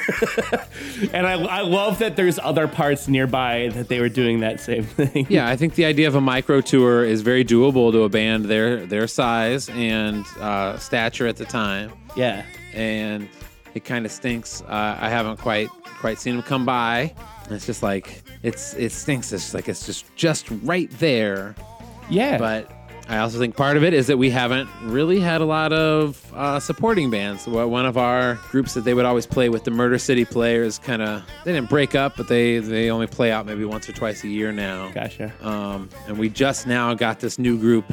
and 1.13 1.27
I, 1.27 1.33
I 1.33 1.61
love 1.61 1.99
that 1.99 2.15
there's 2.15 2.39
other 2.39 2.67
parts 2.67 3.07
nearby 3.07 3.69
that 3.73 3.87
they 3.87 3.99
were 3.99 4.09
doing 4.09 4.39
that 4.39 4.59
same 4.59 4.83
thing. 4.83 5.27
yeah, 5.29 5.47
I 5.47 5.55
think 5.55 5.75
the 5.75 5.85
idea 5.85 6.07
of 6.07 6.15
a 6.15 6.21
micro 6.21 6.61
tour 6.61 7.05
is 7.05 7.21
very 7.21 7.45
doable 7.45 7.91
to 7.91 8.03
a 8.03 8.09
band 8.09 8.45
their 8.45 8.85
their 8.85 9.07
size 9.07 9.69
and 9.69 10.25
uh, 10.39 10.77
stature 10.77 11.27
at 11.27 11.37
the 11.37 11.45
time. 11.45 11.91
Yeah, 12.15 12.45
and 12.73 13.29
it 13.73 13.85
kind 13.85 14.05
of 14.05 14.11
stinks. 14.11 14.61
Uh, 14.61 14.97
I 14.99 15.09
haven't 15.09 15.37
quite 15.37 15.69
quite 15.85 16.19
seen 16.19 16.35
them 16.35 16.43
come 16.43 16.65
by. 16.65 17.13
It's 17.49 17.65
just 17.65 17.83
like 17.83 18.23
it's 18.43 18.73
it 18.73 18.91
stinks. 18.91 19.31
It's 19.31 19.53
like 19.53 19.69
it's 19.69 19.85
just 19.85 20.05
just 20.15 20.47
right 20.63 20.89
there. 20.99 21.55
Yeah, 22.09 22.37
but 22.37 22.71
I 23.07 23.19
also 23.19 23.37
think 23.37 23.55
part 23.55 23.77
of 23.77 23.83
it 23.83 23.93
is 23.93 24.07
that 24.07 24.17
we 24.17 24.31
haven't 24.31 24.67
really 24.81 25.19
had 25.19 25.41
a 25.41 25.45
lot 25.45 25.71
of 25.71 26.33
uh, 26.33 26.59
supporting 26.59 27.11
bands. 27.11 27.45
One 27.45 27.85
of 27.85 27.97
our 27.97 28.35
groups 28.49 28.73
that 28.73 28.83
they 28.83 28.95
would 28.95 29.05
always 29.05 29.27
play 29.27 29.49
with, 29.49 29.63
the 29.63 29.71
Murder 29.71 29.99
City 29.99 30.25
Players, 30.25 30.79
kind 30.79 31.01
of 31.01 31.23
they 31.43 31.53
didn't 31.53 31.69
break 31.69 31.93
up, 31.93 32.17
but 32.17 32.27
they 32.27 32.57
they 32.59 32.89
only 32.89 33.07
play 33.07 33.31
out 33.31 33.45
maybe 33.45 33.63
once 33.63 33.87
or 33.87 33.93
twice 33.93 34.23
a 34.23 34.27
year 34.27 34.51
now. 34.51 34.89
Gotcha. 34.89 35.31
Um, 35.41 35.89
and 36.07 36.17
we 36.17 36.29
just 36.29 36.65
now 36.65 36.93
got 36.95 37.19
this 37.19 37.37
new 37.37 37.59
group. 37.59 37.87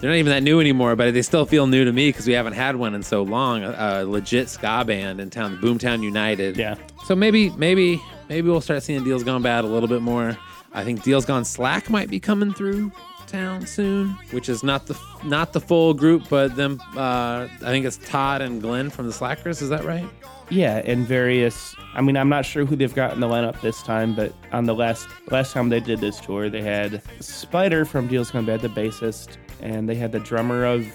They're 0.00 0.10
not 0.10 0.16
even 0.16 0.32
that 0.32 0.42
new 0.42 0.58
anymore, 0.58 0.96
but 0.96 1.14
they 1.14 1.22
still 1.22 1.46
feel 1.46 1.68
new 1.68 1.84
to 1.84 1.92
me 1.92 2.08
because 2.08 2.26
we 2.26 2.32
haven't 2.32 2.54
had 2.54 2.74
one 2.74 2.96
in 2.96 3.04
so 3.04 3.22
long. 3.22 3.62
A, 3.62 3.76
a 3.78 4.04
legit 4.04 4.48
ska 4.48 4.84
band 4.84 5.20
in 5.20 5.30
town, 5.30 5.58
Boomtown 5.58 6.02
United. 6.02 6.56
Yeah. 6.56 6.74
So 7.04 7.14
maybe, 7.14 7.50
maybe, 7.50 8.02
maybe 8.28 8.50
we'll 8.50 8.60
start 8.60 8.82
seeing 8.82 9.04
Deals 9.04 9.22
Gone 9.22 9.42
Bad 9.42 9.62
a 9.62 9.68
little 9.68 9.88
bit 9.88 10.02
more. 10.02 10.36
I 10.72 10.82
think 10.82 11.04
Deals 11.04 11.24
Gone 11.24 11.44
Slack 11.44 11.88
might 11.88 12.10
be 12.10 12.18
coming 12.18 12.52
through 12.52 12.90
town 13.32 13.66
soon, 13.66 14.10
which 14.30 14.48
is 14.48 14.62
not 14.62 14.86
the 14.86 14.98
not 15.24 15.52
the 15.52 15.60
full 15.60 15.94
group, 15.94 16.28
but 16.28 16.54
them. 16.54 16.80
Uh, 16.96 17.48
I 17.62 17.66
think 17.66 17.86
it's 17.86 17.96
Todd 17.96 18.42
and 18.42 18.60
Glenn 18.60 18.90
from 18.90 19.06
the 19.06 19.12
Slackers. 19.12 19.62
Is 19.62 19.70
that 19.70 19.84
right? 19.84 20.08
Yeah, 20.50 20.82
and 20.84 21.06
various. 21.06 21.74
I 21.94 22.02
mean, 22.02 22.16
I'm 22.16 22.28
not 22.28 22.44
sure 22.44 22.64
who 22.64 22.76
they've 22.76 22.94
got 22.94 23.14
in 23.14 23.20
the 23.20 23.26
lineup 23.28 23.60
this 23.62 23.82
time, 23.82 24.14
but 24.14 24.34
on 24.52 24.66
the 24.66 24.74
last 24.74 25.08
last 25.30 25.52
time 25.52 25.70
they 25.70 25.80
did 25.80 25.98
this 26.00 26.20
tour, 26.20 26.50
they 26.50 26.62
had 26.62 27.02
Spider 27.20 27.84
from 27.84 28.06
Deals 28.06 28.30
Gone 28.30 28.44
Bad, 28.44 28.60
the 28.60 28.68
bassist, 28.68 29.38
and 29.60 29.88
they 29.88 29.94
had 29.94 30.12
the 30.12 30.20
drummer 30.20 30.64
of 30.64 30.86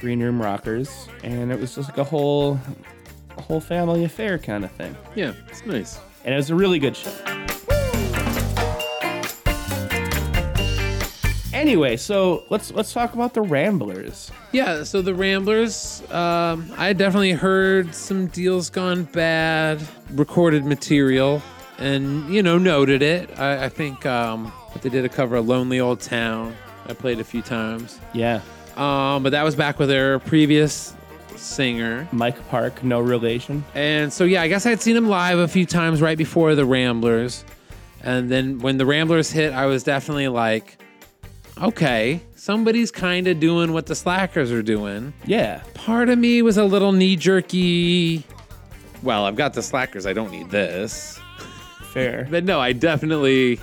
Green 0.00 0.22
Room 0.22 0.40
Rockers, 0.40 1.08
and 1.22 1.52
it 1.52 1.60
was 1.60 1.74
just 1.74 1.90
like 1.90 1.98
a 1.98 2.04
whole 2.04 2.58
whole 3.38 3.60
family 3.60 4.04
affair 4.04 4.38
kind 4.38 4.64
of 4.64 4.72
thing. 4.72 4.96
Yeah, 5.14 5.34
it's 5.48 5.64
nice. 5.66 5.98
And 6.24 6.34
it 6.34 6.36
was 6.36 6.50
a 6.50 6.54
really 6.54 6.78
good 6.78 6.96
show. 6.96 7.10
Anyway, 11.60 11.94
so 11.98 12.42
let's 12.48 12.72
let's 12.72 12.90
talk 12.92 13.12
about 13.12 13.34
the 13.34 13.42
Ramblers. 13.42 14.30
Yeah, 14.50 14.82
so 14.82 15.02
the 15.02 15.14
Ramblers, 15.14 16.02
um, 16.10 16.72
I 16.78 16.94
definitely 16.94 17.32
heard 17.32 17.94
some 17.94 18.28
deals 18.28 18.70
gone 18.70 19.04
bad, 19.04 19.78
recorded 20.12 20.64
material, 20.64 21.42
and 21.76 22.32
you 22.32 22.42
know 22.42 22.56
noted 22.56 23.02
it. 23.02 23.38
I, 23.38 23.64
I 23.66 23.68
think 23.68 24.06
um, 24.06 24.50
they 24.80 24.88
did 24.88 25.04
a 25.04 25.08
cover 25.10 25.36
of 25.36 25.46
"Lonely 25.48 25.80
Old 25.80 26.00
Town." 26.00 26.56
I 26.88 26.94
played 26.94 27.20
a 27.20 27.24
few 27.24 27.42
times. 27.42 28.00
Yeah, 28.14 28.40
Um, 28.76 29.22
but 29.22 29.30
that 29.30 29.44
was 29.44 29.54
back 29.54 29.78
with 29.78 29.90
their 29.90 30.18
previous 30.18 30.94
singer, 31.36 32.08
Mike 32.10 32.48
Park, 32.48 32.82
no 32.82 33.00
relation. 33.00 33.62
And 33.74 34.10
so, 34.12 34.24
yeah, 34.24 34.40
I 34.42 34.48
guess 34.48 34.64
I'd 34.66 34.80
seen 34.80 34.96
him 34.96 35.08
live 35.08 35.38
a 35.38 35.46
few 35.46 35.66
times 35.66 36.00
right 36.00 36.16
before 36.18 36.54
the 36.54 36.64
Ramblers. 36.64 37.44
And 38.02 38.30
then 38.30 38.58
when 38.60 38.78
the 38.78 38.86
Ramblers 38.86 39.30
hit, 39.30 39.52
I 39.52 39.66
was 39.66 39.84
definitely 39.84 40.28
like, 40.28 40.82
okay, 41.60 42.20
somebody's 42.36 42.90
kind 42.90 43.26
of 43.28 43.40
doing 43.40 43.72
what 43.72 43.86
the 43.86 43.94
Slackers 43.94 44.50
are 44.52 44.62
doing. 44.62 45.12
Yeah. 45.24 45.62
Part 45.74 46.08
of 46.08 46.18
me 46.18 46.42
was 46.42 46.56
a 46.56 46.64
little 46.64 46.92
knee 46.92 47.16
jerky. 47.16 48.24
Well, 49.02 49.24
I've 49.24 49.36
got 49.36 49.54
the 49.54 49.62
Slackers. 49.62 50.06
I 50.06 50.12
don't 50.12 50.30
need 50.30 50.50
this. 50.50 51.18
Fair. 51.92 52.26
But 52.30 52.44
no, 52.44 52.60
I 52.60 52.72
definitely. 52.72 53.58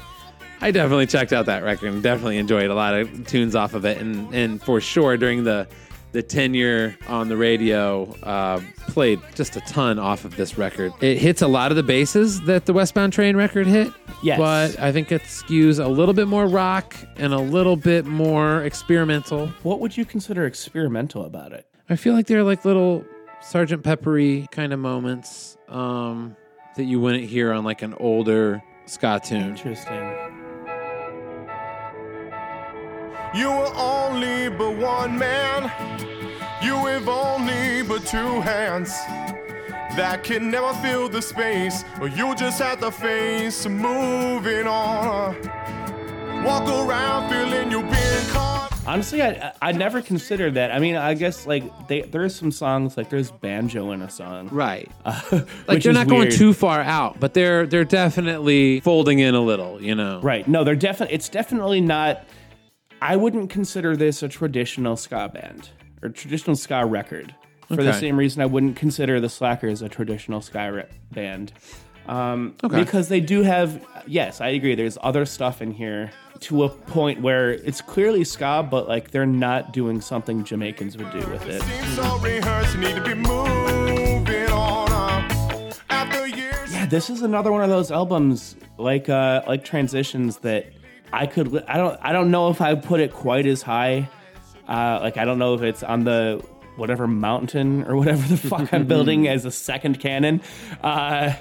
I 0.60 0.72
definitely 0.72 1.06
checked 1.06 1.34
out 1.34 1.46
that 1.46 1.62
record 1.64 1.94
and 1.94 2.02
definitely 2.02 2.38
enjoyed 2.40 2.72
a 2.72 2.74
lot 2.74 2.96
of 2.96 3.28
tunes 3.28 3.56
off 3.56 3.76
of 3.76 3.86
it, 3.86 4.00
and 4.00 4.34
and 4.34 4.62
for 4.62 4.82
sure 4.82 5.16
during 5.16 5.44
the 5.44 5.68
the 6.18 6.24
tenure 6.24 6.98
on 7.08 7.30
the 7.30 7.38
radio, 7.38 8.06
uh, 8.24 8.60
played 8.88 9.22
just 9.36 9.56
a 9.56 9.62
ton 9.62 10.00
off 10.00 10.26
of 10.26 10.36
this 10.36 10.58
record. 10.58 10.92
It 11.00 11.20
hits 11.20 11.44
a 11.44 11.48
lot 11.48 11.72
of 11.72 11.78
the 11.78 11.84
bases 11.84 12.42
that 12.42 12.66
the 12.66 12.74
Westbound 12.74 13.14
Train 13.14 13.38
record 13.38 13.68
hit. 13.68 13.94
Yes. 14.24 14.40
But 14.40 14.80
I 14.80 14.92
think 14.92 15.12
it 15.12 15.22
skews 15.22 15.78
a 15.84 15.88
little 15.88 16.16
bit 16.16 16.28
more 16.28 16.48
rock 16.48 16.96
and 17.18 17.36
a 17.36 17.40
little 17.40 17.76
bit 17.76 18.08
more 18.08 18.64
experimental. 18.64 19.50
What 19.62 19.80
would 19.80 19.96
you 19.96 20.06
consider 20.06 20.48
experimental 20.48 21.24
about 21.24 21.52
it? 21.52 21.68
I 21.88 21.96
feel 21.96 22.16
like 22.16 22.26
they're 22.26 22.42
like 22.42 22.66
little 22.66 23.06
Sergeant 23.44 23.84
Peppery 23.84 24.48
kind 24.50 24.74
of 24.74 24.80
moments 24.80 25.56
um, 25.70 26.36
that 26.78 26.86
you 26.86 27.00
wouldn't 27.00 27.26
hear 27.26 27.54
on 27.54 27.64
like 27.64 27.84
an 27.84 27.94
older 28.00 28.64
ska 28.88 29.22
tune. 29.24 29.52
Interesting. 29.52 30.37
You 33.34 33.50
were 33.52 33.72
only 33.76 34.50
but 34.50 34.76
one 34.78 35.18
man. 35.18 35.64
You 36.64 36.76
have 36.88 37.08
only 37.08 37.84
but 37.84 38.06
two 38.06 38.42
hands. 38.42 38.90
That 39.96 40.24
can 40.24 40.50
never 40.52 40.74
fill 40.76 41.10
the 41.10 41.22
space. 41.22 41.84
Or 42.00 42.08
you 42.08 42.36
just 42.36 42.60
have 42.62 42.80
to 42.82 42.92
face 42.92 43.66
moving 43.68 44.68
on. 44.68 45.36
Walk 46.44 46.68
around 46.68 47.30
feeling 47.30 47.72
you're 47.72 47.82
being 47.82 48.28
caught. 48.30 48.72
Honestly, 48.86 49.22
I 49.22 49.52
I 49.62 49.72
never 49.74 50.02
considered 50.02 50.54
that. 50.54 50.72
I 50.72 50.80
mean, 50.80 50.96
I 50.96 51.14
guess 51.14 51.46
like 51.46 51.88
they, 51.88 52.02
there's 52.04 52.34
some 52.36 52.52
songs 52.52 52.96
like 52.96 53.10
there's 53.10 53.32
banjo 53.32 53.92
in 53.92 54.02
a 54.02 54.10
song, 54.10 54.48
Right. 54.52 54.90
Uh, 55.06 55.20
Like 55.68 55.84
they're 55.84 55.92
is 55.92 55.98
not 55.98 56.08
going 56.08 56.32
too 56.32 56.54
far 56.54 56.80
out, 56.82 57.20
but 57.20 57.34
they're 57.34 57.66
they're 57.68 57.84
definitely 57.84 58.80
folding 58.80 59.20
in 59.20 59.36
a 59.36 59.42
little, 59.42 59.82
you 59.82 59.94
know. 59.96 60.22
Right. 60.22 60.48
No, 60.48 60.64
they're 60.64 60.76
definitely. 60.76 61.16
It's 61.16 61.28
definitely 61.30 61.82
not. 61.82 62.24
I 63.02 63.16
wouldn't 63.16 63.50
consider 63.50 63.96
this 63.96 64.24
a 64.24 64.28
traditional 64.28 64.98
ska 64.98 65.30
band 65.34 65.70
or 66.02 66.10
traditional 66.10 66.56
ska 66.56 66.86
record 66.86 67.34
for 67.68 67.76
the 67.84 67.94
same 67.94 68.18
reason 68.18 68.42
I 68.42 68.46
wouldn't 68.46 68.76
consider 68.78 69.20
the 69.20 69.28
Slackers 69.30 69.82
a 69.82 69.90
traditional 69.90 70.42
ska 70.42 70.72
re- 70.72 70.86
band. 71.12 71.52
Um, 72.08 72.56
Okay. 72.64 72.80
Because 72.80 73.10
they 73.10 73.20
do 73.20 73.42
have, 73.42 73.86
yes, 74.08 74.40
I 74.40 74.48
agree. 74.50 74.74
There's 74.76 74.98
other 75.02 75.26
stuff 75.26 75.62
in 75.62 75.72
here 75.72 76.10
to 76.42 76.64
a 76.64 76.70
point 76.70 77.22
where 77.22 77.52
it's 77.52 77.82
clearly 77.82 78.24
ska, 78.24 78.66
but 78.70 78.88
like 78.88 79.12
they're 79.12 79.26
not 79.26 79.74
doing 79.74 80.00
something 80.00 80.44
Jamaicans 80.46 80.96
would 80.98 81.12
do 81.12 81.20
with 81.30 81.46
it. 81.48 81.62
Seems 81.62 81.96
so 81.96 82.18
rehearsed, 82.20 82.76
you 82.76 82.82
need 82.82 82.96
to 82.96 83.02
be 83.04 83.14
moving 83.14 84.50
on. 84.50 85.72
After 85.90 86.26
years. 86.28 86.72
Yeah, 86.74 86.86
this 86.86 87.10
is 87.10 87.22
another 87.22 87.52
one 87.52 87.64
of 87.64 87.70
those 87.70 87.92
albums 87.92 88.56
like 88.78 89.10
uh 89.10 89.42
like 89.48 89.66
transitions 89.66 90.38
that 90.38 90.68
I 91.14 91.26
could 91.28 91.52
li- 91.52 91.64
I 91.68 91.78
don't 91.78 92.00
I 92.02 92.12
don't 92.12 92.32
know 92.32 92.50
if 92.50 92.62
I 92.62 92.76
put 92.76 93.00
it 93.00 93.14
quite 93.14 93.46
as 93.46 93.62
high. 93.62 94.10
Uh 94.68 95.00
like 95.02 95.18
I 95.18 95.26
don't 95.26 95.40
know 95.40 95.54
if 95.54 95.62
it's 95.62 95.84
on 95.84 96.04
the 96.04 96.44
whatever 96.76 97.08
mountain 97.08 97.84
or 97.86 97.96
whatever 97.96 98.28
the 98.28 98.38
fuck 98.38 98.74
I'm 98.74 98.86
building 98.94 99.28
as 99.28 99.46
a 99.46 99.52
second 99.52 100.00
canon. 100.00 100.42
Uh 100.82 101.34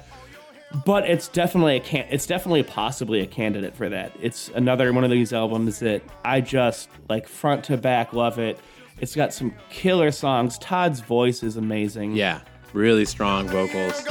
but 0.84 1.08
it's 1.08 1.28
definitely 1.28 1.76
a 1.76 1.80
can 1.80 2.06
it's 2.10 2.26
definitely 2.26 2.62
possibly 2.62 3.20
a 3.20 3.26
candidate 3.26 3.74
for 3.74 3.88
that. 3.88 4.12
It's 4.20 4.50
another 4.54 4.92
one 4.92 5.04
of 5.04 5.10
these 5.10 5.32
albums 5.32 5.78
that 5.80 6.02
I 6.24 6.40
just 6.40 6.88
like 7.08 7.28
front 7.28 7.64
to 7.64 7.76
back 7.76 8.12
love 8.12 8.38
it. 8.38 8.58
It's 9.00 9.14
got 9.14 9.32
some 9.34 9.54
killer 9.68 10.10
songs. 10.10 10.58
Todd's 10.58 11.00
voice 11.00 11.42
is 11.42 11.56
amazing. 11.56 12.12
Yeah. 12.16 12.40
Really 12.72 13.04
strong 13.04 13.46
vocals. 13.48 14.04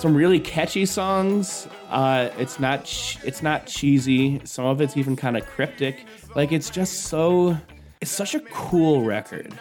Some 0.00 0.14
really 0.14 0.40
catchy 0.40 0.86
songs. 0.86 1.68
Uh, 1.90 2.30
it's 2.38 2.58
not 2.58 2.84
ch- 2.84 3.18
it's 3.24 3.42
not 3.42 3.66
cheesy. 3.66 4.40
Some 4.44 4.64
of 4.64 4.80
it's 4.80 4.96
even 4.96 5.14
kind 5.14 5.36
of 5.36 5.46
cryptic. 5.46 6.04
Like 6.34 6.52
it's 6.52 6.70
just 6.70 7.04
so 7.04 7.56
it's 8.00 8.10
such 8.10 8.34
a 8.34 8.40
cool 8.40 9.02
record. 9.02 9.58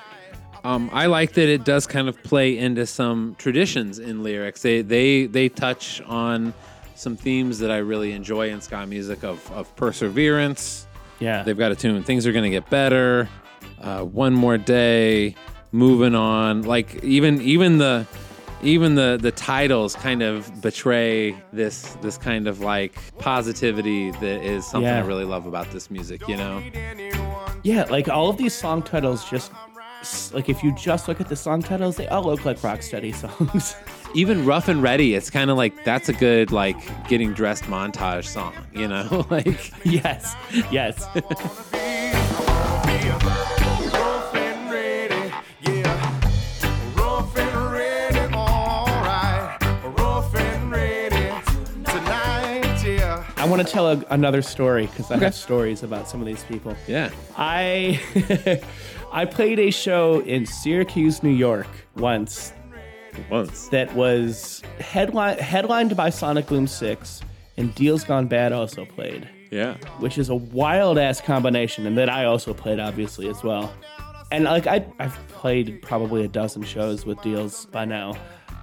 Um, 0.63 0.89
I 0.93 1.07
like 1.07 1.33
that 1.33 1.49
it 1.49 1.65
does 1.65 1.87
kind 1.87 2.07
of 2.07 2.21
play 2.23 2.57
into 2.57 2.85
some 2.85 3.35
traditions 3.37 3.99
in 3.99 4.23
lyrics. 4.23 4.61
They 4.61 4.81
they 4.81 5.25
they 5.25 5.49
touch 5.49 6.01
on 6.01 6.53
some 6.95 7.17
themes 7.17 7.59
that 7.59 7.71
I 7.71 7.77
really 7.77 8.13
enjoy 8.13 8.49
in 8.49 8.61
ska 8.61 8.85
music 8.85 9.23
of 9.23 9.51
of 9.51 9.73
perseverance. 9.75 10.87
Yeah. 11.19 11.43
They've 11.43 11.57
got 11.57 11.73
a 11.73 11.75
tune. 11.75 12.01
Things 12.03 12.25
are 12.25 12.31
gonna 12.31 12.49
get 12.49 12.69
better. 12.69 13.27
Uh, 13.81 14.03
one 14.03 14.33
more 14.33 14.57
day. 14.57 15.35
Moving 15.71 16.15
on. 16.15 16.61
Like 16.63 17.03
even 17.03 17.41
even 17.41 17.77
the 17.77 18.07
even 18.61 18.95
the 18.95 19.17
the 19.21 19.31
titles 19.31 19.95
kind 19.95 20.21
of 20.21 20.61
betray 20.61 21.35
this 21.53 21.97
this 22.01 22.17
kind 22.17 22.47
of 22.47 22.59
like 22.59 22.97
positivity 23.19 24.11
that 24.11 24.43
is 24.43 24.65
something 24.65 24.89
I 24.89 24.99
really 24.99 25.25
love 25.25 25.45
about 25.45 25.71
this 25.71 25.89
music. 25.89 26.27
You 26.27 26.37
know. 26.37 26.63
Yeah, 27.63 27.83
like 27.85 28.07
all 28.07 28.29
of 28.29 28.37
these 28.37 28.53
song 28.53 28.81
titles 28.83 29.29
just 29.29 29.51
like 30.33 30.47
if 30.49 30.63
you 30.63 30.73
just 30.75 31.07
look 31.07 31.19
at 31.19 31.27
the 31.27 31.35
song 31.35 31.61
titles, 31.61 31.97
they 31.97 32.07
all 32.07 32.23
look 32.23 32.45
like 32.45 32.63
rock 32.63 32.79
Rocksteady 32.79 33.13
songs. 33.49 33.75
even 34.15 34.45
rough 34.45 34.67
and 34.67 34.81
ready 34.81 35.13
it's 35.13 35.29
kind 35.29 35.51
of 35.51 35.57
like 35.57 35.83
that's 35.83 36.09
a 36.09 36.13
good 36.13 36.51
like 36.51 36.75
getting 37.07 37.31
dressed 37.33 37.65
montage 37.65 38.25
song 38.25 38.53
you 38.73 38.87
know 38.87 39.25
like 39.29 39.71
yes 39.85 40.35
yes 40.71 41.05
want 53.49 53.65
to 53.65 53.71
tell 53.71 53.87
a, 53.87 54.03
another 54.09 54.41
story 54.41 54.87
because 54.87 55.11
I 55.11 55.17
have 55.17 55.35
stories 55.35 55.83
about 55.83 56.07
some 56.07 56.21
of 56.21 56.27
these 56.27 56.43
people. 56.43 56.75
Yeah. 56.87 57.09
I 57.37 57.99
I 59.11 59.25
played 59.25 59.59
a 59.59 59.71
show 59.71 60.19
in 60.21 60.45
Syracuse, 60.45 61.23
New 61.23 61.29
York 61.29 61.67
once. 61.95 62.53
Once. 63.29 63.67
That 63.69 63.93
was 63.95 64.61
headline 64.79 65.37
headlined 65.39 65.95
by 65.97 66.09
Sonic 66.09 66.47
Boom 66.47 66.67
6 66.67 67.21
and 67.57 67.73
Deals 67.75 68.03
Gone 68.03 68.27
Bad 68.27 68.53
also 68.53 68.85
played. 68.85 69.27
Yeah. 69.51 69.77
Which 69.99 70.17
is 70.17 70.29
a 70.29 70.35
wild 70.35 70.97
ass 70.97 71.19
combination 71.19 71.85
and 71.87 71.97
that 71.97 72.09
I 72.09 72.25
also 72.25 72.53
played 72.53 72.79
obviously 72.79 73.27
as 73.27 73.43
well. 73.43 73.73
And 74.31 74.43
like 74.43 74.67
I 74.67 74.85
I've 74.99 75.17
played 75.29 75.81
probably 75.81 76.23
a 76.23 76.27
dozen 76.27 76.63
shows 76.63 77.05
with 77.05 77.21
Deals 77.21 77.65
by 77.67 77.85
now. 77.85 78.13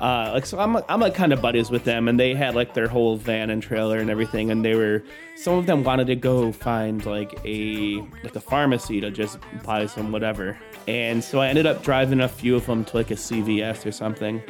Uh, 0.00 0.30
like 0.34 0.44
so 0.44 0.58
I'm 0.58 0.76
I'm 0.88 1.00
like 1.00 1.14
kind 1.14 1.32
of 1.32 1.40
buddies 1.40 1.70
with 1.70 1.84
them 1.84 2.06
and 2.06 2.20
they 2.20 2.34
had 2.34 2.54
like 2.54 2.74
their 2.74 2.86
whole 2.86 3.16
van 3.16 3.48
and 3.48 3.62
trailer 3.62 3.96
and 3.96 4.10
everything 4.10 4.50
and 4.50 4.62
they 4.62 4.74
were 4.74 5.02
some 5.36 5.54
of 5.54 5.64
them 5.64 5.84
wanted 5.84 6.06
to 6.08 6.16
go 6.16 6.52
find 6.52 7.04
like 7.06 7.38
a 7.46 8.02
like 8.22 8.36
a 8.36 8.40
pharmacy 8.40 9.00
to 9.00 9.10
just 9.10 9.38
buy 9.64 9.86
some 9.86 10.12
whatever. 10.12 10.58
And 10.86 11.24
so 11.24 11.40
I 11.40 11.48
ended 11.48 11.66
up 11.66 11.82
driving 11.82 12.20
a 12.20 12.28
few 12.28 12.56
of 12.56 12.66
them 12.66 12.84
to 12.86 12.96
like 12.96 13.10
a 13.10 13.14
CVS 13.14 13.86
or 13.86 13.92
something. 13.92 14.42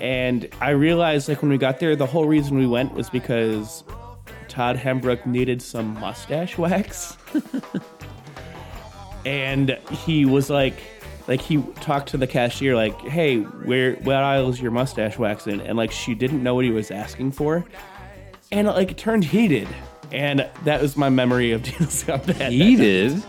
And 0.00 0.48
I 0.60 0.70
realized 0.70 1.28
like 1.28 1.42
when 1.42 1.50
we 1.50 1.58
got 1.58 1.78
there 1.78 1.94
the 1.94 2.06
whole 2.06 2.26
reason 2.26 2.58
we 2.58 2.66
went 2.66 2.92
was 2.94 3.08
because 3.08 3.84
Todd 4.48 4.76
Hembrook 4.76 5.26
needed 5.26 5.62
some 5.62 5.94
mustache 6.00 6.58
wax. 6.58 7.16
and 9.24 9.78
he 9.90 10.24
was 10.24 10.50
like 10.50 10.74
like 11.30 11.40
he 11.40 11.62
talked 11.80 12.08
to 12.08 12.16
the 12.16 12.26
cashier 12.26 12.74
like 12.74 13.00
hey 13.02 13.38
where 13.38 13.94
what 13.94 14.16
aisle 14.16 14.50
is 14.50 14.60
your 14.60 14.72
mustache 14.72 15.16
wax 15.16 15.46
in 15.46 15.60
and 15.60 15.78
like 15.78 15.92
she 15.92 16.12
didn't 16.12 16.42
know 16.42 16.56
what 16.56 16.64
he 16.64 16.72
was 16.72 16.90
asking 16.90 17.30
for. 17.30 17.64
And 18.50 18.66
like 18.66 18.90
it 18.90 18.98
turned 18.98 19.24
heated. 19.24 19.68
And 20.10 20.50
that 20.64 20.82
was 20.82 20.96
my 20.96 21.08
memory 21.08 21.52
of 21.52 21.62
Deals 21.62 22.02
Gone 22.02 22.20
Bad. 22.26 22.50
Heated? 22.50 23.22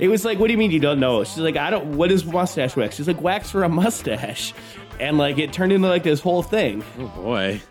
it 0.00 0.08
was 0.08 0.24
like 0.24 0.40
what 0.40 0.48
do 0.48 0.52
you 0.54 0.58
mean 0.58 0.72
you 0.72 0.80
don't 0.80 0.98
know? 0.98 1.22
She's 1.22 1.38
like 1.38 1.56
i 1.56 1.70
don't 1.70 1.96
what 1.96 2.10
is 2.10 2.24
mustache 2.24 2.74
wax? 2.74 2.96
She's 2.96 3.06
like 3.06 3.22
wax 3.22 3.48
for 3.48 3.62
a 3.62 3.68
mustache. 3.68 4.52
And 4.98 5.18
like 5.18 5.38
it 5.38 5.52
turned 5.52 5.70
into 5.70 5.86
like 5.86 6.02
this 6.02 6.20
whole 6.20 6.42
thing. 6.42 6.82
Oh 6.98 7.06
boy. 7.06 7.62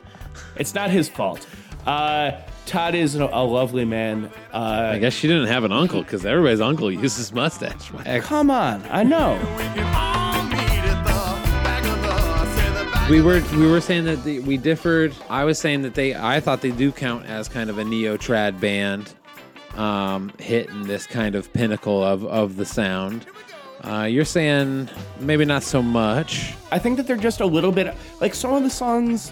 It's 0.55 0.73
not 0.73 0.89
his 0.89 1.09
fault. 1.09 1.45
Uh 1.85 2.39
todd 2.65 2.95
is 2.95 3.15
a, 3.15 3.25
a 3.25 3.43
lovely 3.43 3.85
man. 3.85 4.31
Uh 4.53 4.91
i 4.93 4.99
guess 4.99 5.13
she 5.13 5.27
didn't 5.27 5.47
have 5.47 5.63
an 5.63 5.71
uncle 5.71 6.01
because 6.03 6.25
everybody's 6.25 6.61
uncle 6.61 6.91
uses 6.91 7.33
mustache 7.33 7.91
wax 7.91 8.25
come 8.25 8.49
on. 8.51 8.83
I 8.89 9.03
know. 9.03 9.37
We 13.09 13.21
were 13.21 13.41
we 13.57 13.67
were 13.69 13.81
saying 13.81 14.05
that 14.05 14.23
the, 14.23 14.39
we 14.39 14.55
differed. 14.55 15.13
I 15.29 15.43
was 15.43 15.59
saying 15.59 15.81
that 15.81 15.95
they 15.95 16.15
i 16.15 16.39
thought 16.39 16.61
they 16.61 16.71
do 16.71 16.91
count 16.93 17.25
as 17.25 17.49
kind 17.49 17.69
of 17.69 17.77
a 17.77 17.83
neo 17.83 18.15
trad 18.15 18.59
band 18.59 19.13
um 19.75 20.31
hitting 20.39 20.83
this 20.83 21.07
kind 21.07 21.35
of 21.35 21.51
pinnacle 21.51 22.03
of 22.03 22.25
of 22.25 22.55
the 22.55 22.65
sound. 22.65 23.25
Uh, 23.83 24.03
you're 24.03 24.23
saying 24.23 24.87
maybe 25.19 25.43
not 25.43 25.63
so 25.63 25.81
much. 25.81 26.53
I 26.71 26.77
think 26.77 26.97
that 26.97 27.07
they're 27.07 27.17
just 27.17 27.41
a 27.41 27.45
little 27.45 27.71
bit 27.71 27.93
like 28.21 28.35
some 28.35 28.53
of 28.53 28.61
the 28.63 28.69
songs. 28.69 29.31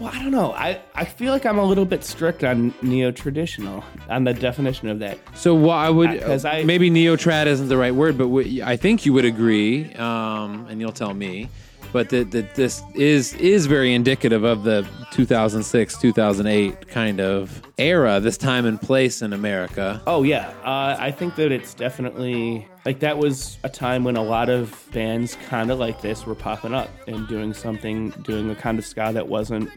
Well, 0.00 0.10
I 0.14 0.18
don't 0.22 0.30
know. 0.30 0.52
I, 0.52 0.80
I 0.94 1.04
feel 1.04 1.30
like 1.30 1.44
I'm 1.44 1.58
a 1.58 1.64
little 1.64 1.84
bit 1.84 2.04
strict 2.04 2.42
on 2.42 2.72
neo 2.80 3.10
traditional 3.12 3.84
on 4.08 4.24
the 4.24 4.32
definition 4.32 4.88
of 4.88 4.98
that. 5.00 5.18
So 5.34 5.54
what 5.54 5.74
I 5.74 5.90
would 5.90 6.10
Because 6.12 6.46
I- 6.46 6.62
maybe 6.62 6.88
neo 6.88 7.16
trad 7.16 7.44
isn't 7.46 7.68
the 7.68 7.76
right 7.76 7.94
word, 7.94 8.16
but 8.16 8.28
what, 8.28 8.46
I 8.46 8.76
think 8.76 9.04
you 9.04 9.12
would 9.12 9.26
agree, 9.26 9.92
um, 9.96 10.66
and 10.70 10.80
you'll 10.80 10.92
tell 10.92 11.12
me, 11.12 11.50
but 11.92 12.08
that, 12.10 12.54
this 12.54 12.82
is 12.94 13.34
is 13.34 13.66
very 13.66 13.94
indicative 13.94 14.44
of 14.44 14.64
the 14.64 14.86
2006 15.12 15.98
2008 15.98 16.88
kind 16.88 17.20
of 17.20 17.62
era, 17.78 18.20
this 18.20 18.36
time 18.36 18.66
and 18.66 18.80
place 18.80 19.22
in 19.22 19.32
America. 19.32 20.02
Oh 20.06 20.22
yeah, 20.22 20.48
uh, 20.64 20.96
I 20.98 21.10
think 21.10 21.36
that 21.36 21.52
it's 21.52 21.74
definitely 21.74 22.66
like 22.84 23.00
that 23.00 23.18
was 23.18 23.58
a 23.64 23.68
time 23.68 24.04
when 24.04 24.16
a 24.16 24.22
lot 24.22 24.48
of 24.48 24.86
bands 24.92 25.36
kind 25.48 25.70
of 25.70 25.78
like 25.78 26.00
this 26.00 26.26
were 26.26 26.34
popping 26.34 26.74
up 26.74 26.90
and 27.06 27.26
doing 27.28 27.54
something, 27.54 28.10
doing 28.22 28.50
a 28.50 28.54
kind 28.54 28.78
of 28.78 28.86
ska 28.86 29.10
that 29.12 29.28
wasn't 29.28 29.70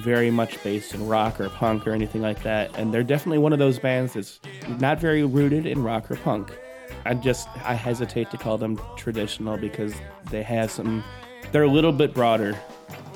very 0.00 0.30
much 0.30 0.62
based 0.62 0.94
in 0.94 1.06
rock 1.06 1.40
or 1.40 1.48
punk 1.48 1.86
or 1.86 1.92
anything 1.92 2.22
like 2.22 2.42
that. 2.42 2.76
And 2.78 2.94
they're 2.94 3.02
definitely 3.02 3.38
one 3.38 3.52
of 3.52 3.58
those 3.58 3.78
bands 3.78 4.14
that's 4.14 4.40
not 4.80 5.00
very 5.00 5.24
rooted 5.24 5.66
in 5.66 5.82
rock 5.82 6.10
or 6.10 6.16
punk. 6.16 6.52
I 7.04 7.14
just 7.14 7.48
I 7.64 7.74
hesitate 7.74 8.30
to 8.30 8.36
call 8.36 8.58
them 8.58 8.80
traditional 8.96 9.56
because 9.56 9.94
they 10.30 10.42
have 10.42 10.70
some. 10.70 11.04
They're 11.52 11.62
a 11.62 11.70
little 11.70 11.92
bit 11.92 12.14
broader 12.14 12.56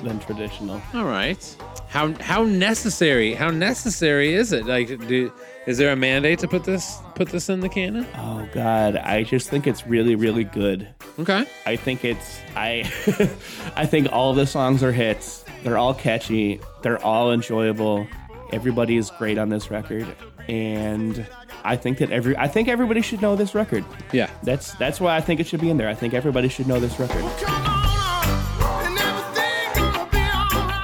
than 0.03 0.19
traditional. 0.19 0.81
All 0.93 1.05
right. 1.05 1.57
How 1.87 2.11
how 2.21 2.43
necessary? 2.43 3.33
How 3.35 3.51
necessary 3.51 4.33
is 4.33 4.51
it? 4.51 4.65
Like, 4.65 4.87
do, 5.07 5.31
is 5.67 5.77
there 5.77 5.91
a 5.91 5.95
mandate 5.95 6.39
to 6.39 6.47
put 6.47 6.63
this 6.63 6.97
put 7.15 7.29
this 7.29 7.49
in 7.49 7.59
the 7.59 7.69
canon? 7.69 8.07
Oh 8.17 8.47
God, 8.51 8.95
I 8.95 9.23
just 9.23 9.49
think 9.49 9.67
it's 9.67 9.85
really, 9.85 10.15
really 10.15 10.43
good. 10.43 10.87
Okay. 11.19 11.45
I 11.65 11.75
think 11.75 12.03
it's 12.03 12.39
I 12.55 12.91
I 13.75 13.85
think 13.85 14.11
all 14.11 14.33
the 14.33 14.47
songs 14.47 14.81
are 14.83 14.91
hits. 14.91 15.45
They're 15.63 15.77
all 15.77 15.93
catchy. 15.93 16.59
They're 16.81 17.03
all 17.03 17.31
enjoyable. 17.31 18.07
Everybody 18.51 18.97
is 18.97 19.11
great 19.11 19.37
on 19.37 19.49
this 19.49 19.69
record. 19.71 20.07
And 20.49 21.25
I 21.63 21.77
think 21.77 21.99
that 21.99 22.11
every 22.11 22.35
I 22.37 22.47
think 22.47 22.67
everybody 22.67 23.01
should 23.01 23.21
know 23.21 23.35
this 23.35 23.53
record. 23.55 23.85
Yeah. 24.11 24.29
That's 24.41 24.73
that's 24.75 24.99
why 24.99 25.15
I 25.15 25.21
think 25.21 25.39
it 25.39 25.47
should 25.47 25.61
be 25.61 25.69
in 25.69 25.77
there. 25.77 25.87
I 25.89 25.95
think 25.95 26.13
everybody 26.13 26.49
should 26.49 26.67
know 26.67 26.79
this 26.79 26.99
record. 26.99 27.82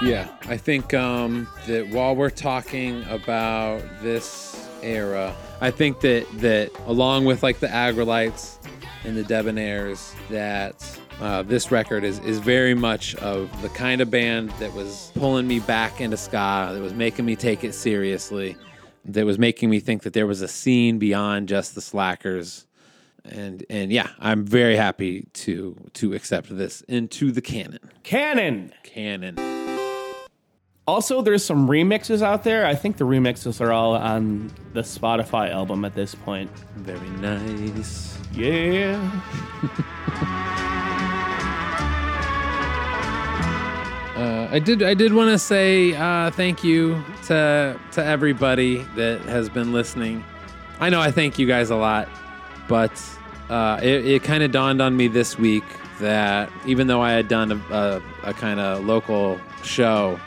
Yeah, 0.01 0.29
I 0.47 0.55
think 0.55 0.93
um, 0.93 1.45
that 1.67 1.89
while 1.89 2.15
we're 2.15 2.29
talking 2.29 3.03
about 3.09 3.83
this 4.01 4.69
era, 4.81 5.35
I 5.59 5.71
think 5.71 5.99
that 6.01 6.25
that 6.35 6.71
along 6.85 7.25
with 7.25 7.43
like 7.43 7.59
the 7.59 7.67
Aggrolites 7.67 8.65
and 9.03 9.17
the 9.17 9.23
Debonaires, 9.23 10.13
that 10.29 10.99
uh, 11.19 11.43
this 11.43 11.69
record 11.69 12.05
is 12.05 12.19
is 12.19 12.39
very 12.39 12.73
much 12.73 13.13
of 13.15 13.49
the 13.61 13.67
kind 13.69 13.99
of 13.99 14.09
band 14.09 14.51
that 14.51 14.73
was 14.73 15.11
pulling 15.15 15.47
me 15.47 15.59
back 15.59 15.99
into 15.99 16.15
ska, 16.15 16.71
that 16.73 16.81
was 16.81 16.93
making 16.93 17.25
me 17.25 17.35
take 17.35 17.65
it 17.65 17.73
seriously, 17.73 18.55
that 19.03 19.25
was 19.25 19.37
making 19.37 19.69
me 19.69 19.81
think 19.81 20.03
that 20.03 20.13
there 20.13 20.27
was 20.27 20.41
a 20.41 20.47
scene 20.47 20.97
beyond 20.97 21.49
just 21.49 21.75
the 21.75 21.81
slackers. 21.81 22.65
And 23.25 23.65
and 23.69 23.91
yeah, 23.91 24.11
I'm 24.17 24.45
very 24.45 24.77
happy 24.77 25.27
to 25.33 25.75
to 25.95 26.13
accept 26.13 26.55
this 26.55 26.81
into 26.83 27.33
the 27.33 27.41
canon. 27.41 27.79
Canon. 28.03 28.73
Canon. 28.83 29.58
Also, 30.89 31.21
there's 31.21 31.45
some 31.45 31.67
remixes 31.67 32.23
out 32.23 32.43
there. 32.43 32.65
I 32.65 32.73
think 32.73 32.97
the 32.97 33.03
remixes 33.03 33.61
are 33.61 33.71
all 33.71 33.93
on 33.93 34.51
the 34.73 34.81
Spotify 34.81 35.51
album 35.51 35.85
at 35.85 35.93
this 35.93 36.15
point. 36.15 36.49
Very 36.77 37.09
nice. 37.11 38.17
Yeah. 38.33 38.97
Uh, 44.19 44.49
I 44.51 44.59
did. 44.59 44.83
I 44.83 44.95
did 44.95 45.13
want 45.13 45.29
to 45.29 45.39
say 45.39 45.95
uh, 45.95 46.29
thank 46.31 46.61
you 46.61 47.01
to 47.27 47.79
to 47.93 48.03
everybody 48.03 48.79
that 48.97 49.21
has 49.21 49.47
been 49.47 49.71
listening. 49.71 50.25
I 50.81 50.89
know 50.89 50.99
I 50.99 51.09
thank 51.09 51.39
you 51.39 51.47
guys 51.47 51.69
a 51.69 51.77
lot, 51.77 52.09
but 52.67 52.91
uh, 53.49 53.79
it, 53.81 54.05
it 54.05 54.23
kind 54.23 54.43
of 54.43 54.51
dawned 54.51 54.81
on 54.81 54.97
me 54.97 55.07
this 55.07 55.39
week 55.39 55.63
that 56.01 56.51
even 56.65 56.87
though 56.87 57.01
I 57.01 57.13
had 57.13 57.29
done 57.29 57.53
a, 57.53 57.73
a, 57.73 58.01
a 58.23 58.33
kind 58.33 58.59
of 58.59 58.83
local 58.83 59.39
show, 59.63 60.19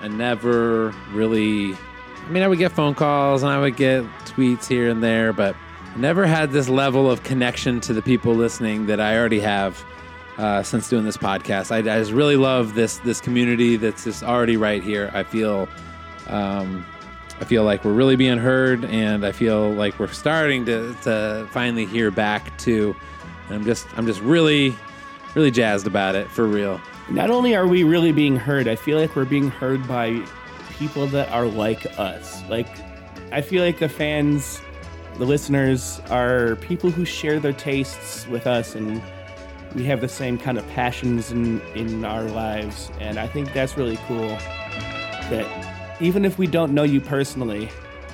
I 0.00 0.08
never 0.08 0.94
really. 1.12 1.74
I 1.74 2.30
mean, 2.30 2.42
I 2.42 2.48
would 2.48 2.58
get 2.58 2.72
phone 2.72 2.94
calls 2.94 3.42
and 3.42 3.50
I 3.50 3.58
would 3.58 3.76
get 3.76 4.04
tweets 4.24 4.66
here 4.66 4.88
and 4.88 5.02
there, 5.02 5.32
but 5.32 5.56
never 5.96 6.26
had 6.26 6.52
this 6.52 6.68
level 6.68 7.10
of 7.10 7.22
connection 7.22 7.80
to 7.80 7.92
the 7.92 8.02
people 8.02 8.34
listening 8.34 8.86
that 8.86 9.00
I 9.00 9.18
already 9.18 9.40
have 9.40 9.84
uh, 10.38 10.62
since 10.62 10.88
doing 10.88 11.04
this 11.04 11.16
podcast. 11.16 11.72
I, 11.72 11.78
I 11.78 11.98
just 11.98 12.12
really 12.12 12.36
love 12.36 12.74
this 12.74 12.98
this 12.98 13.20
community 13.20 13.76
that's 13.76 14.04
just 14.04 14.22
already 14.22 14.56
right 14.56 14.82
here. 14.82 15.10
I 15.14 15.22
feel. 15.22 15.68
Um, 16.28 16.84
I 17.40 17.44
feel 17.44 17.64
like 17.64 17.86
we're 17.86 17.94
really 17.94 18.16
being 18.16 18.36
heard, 18.36 18.84
and 18.84 19.24
I 19.24 19.32
feel 19.32 19.72
like 19.72 19.98
we're 19.98 20.08
starting 20.08 20.66
to, 20.66 20.94
to 21.04 21.48
finally 21.50 21.86
hear 21.86 22.10
back 22.10 22.56
too. 22.58 22.94
And 23.46 23.56
I'm 23.56 23.64
just 23.64 23.86
I'm 23.96 24.06
just 24.06 24.20
really 24.20 24.76
really 25.34 25.50
jazzed 25.50 25.86
about 25.86 26.14
it 26.14 26.30
for 26.30 26.46
real. 26.46 26.80
Not 27.10 27.28
only 27.28 27.56
are 27.56 27.66
we 27.66 27.82
really 27.82 28.12
being 28.12 28.36
heard, 28.36 28.68
I 28.68 28.76
feel 28.76 28.96
like 28.96 29.16
we're 29.16 29.24
being 29.24 29.50
heard 29.50 29.86
by 29.88 30.24
people 30.78 31.08
that 31.08 31.28
are 31.30 31.46
like 31.46 31.84
us. 31.98 32.40
Like, 32.48 32.68
I 33.32 33.40
feel 33.40 33.64
like 33.64 33.80
the 33.80 33.88
fans, 33.88 34.60
the 35.18 35.24
listeners, 35.24 36.00
are 36.08 36.54
people 36.56 36.88
who 36.88 37.04
share 37.04 37.40
their 37.40 37.52
tastes 37.52 38.28
with 38.28 38.46
us, 38.46 38.76
and 38.76 39.02
we 39.74 39.84
have 39.86 40.00
the 40.00 40.08
same 40.08 40.38
kind 40.38 40.56
of 40.56 40.64
passions 40.68 41.32
in, 41.32 41.60
in 41.74 42.04
our 42.04 42.22
lives. 42.22 42.92
And 43.00 43.18
I 43.18 43.26
think 43.26 43.52
that's 43.52 43.76
really 43.76 43.98
cool 44.06 44.28
that 45.30 45.96
even 46.00 46.24
if 46.24 46.38
we 46.38 46.46
don't 46.46 46.72
know 46.72 46.84
you 46.84 47.00
personally, 47.00 47.70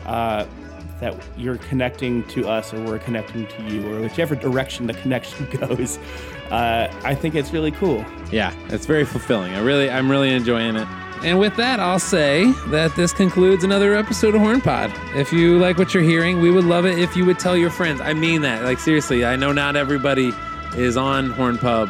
uh, 0.06 0.46
that 1.00 1.14
you're 1.36 1.58
connecting 1.58 2.24
to 2.28 2.48
us 2.48 2.72
or 2.72 2.82
we're 2.82 2.98
connecting 2.98 3.46
to 3.46 3.62
you, 3.64 3.92
or 3.92 4.00
whichever 4.00 4.34
direction 4.34 4.86
the 4.86 4.94
connection 4.94 5.46
goes. 5.60 5.98
Uh, 6.50 6.88
I 7.04 7.14
think 7.14 7.34
it's 7.34 7.52
really 7.52 7.72
cool. 7.72 8.04
Yeah, 8.30 8.54
it's 8.68 8.86
very 8.86 9.04
fulfilling. 9.04 9.54
I 9.54 9.60
really, 9.60 9.90
I'm 9.90 10.10
really 10.10 10.32
enjoying 10.32 10.76
it. 10.76 10.86
And 11.24 11.38
with 11.38 11.56
that, 11.56 11.80
I'll 11.80 11.98
say 11.98 12.52
that 12.68 12.94
this 12.94 13.12
concludes 13.12 13.64
another 13.64 13.94
episode 13.94 14.34
of 14.34 14.42
Horn 14.42 14.60
Pod. 14.60 14.92
If 15.16 15.32
you 15.32 15.58
like 15.58 15.78
what 15.78 15.94
you're 15.94 16.02
hearing, 16.02 16.40
we 16.40 16.50
would 16.50 16.64
love 16.64 16.84
it 16.84 16.98
if 16.98 17.16
you 17.16 17.24
would 17.24 17.38
tell 17.38 17.56
your 17.56 17.70
friends. 17.70 18.00
I 18.00 18.12
mean 18.12 18.42
that. 18.42 18.64
Like 18.64 18.78
seriously, 18.78 19.24
I 19.24 19.34
know 19.34 19.50
not 19.50 19.76
everybody 19.76 20.32
is 20.76 20.96
on 20.96 21.30
Horn 21.30 21.56
Pub, 21.56 21.88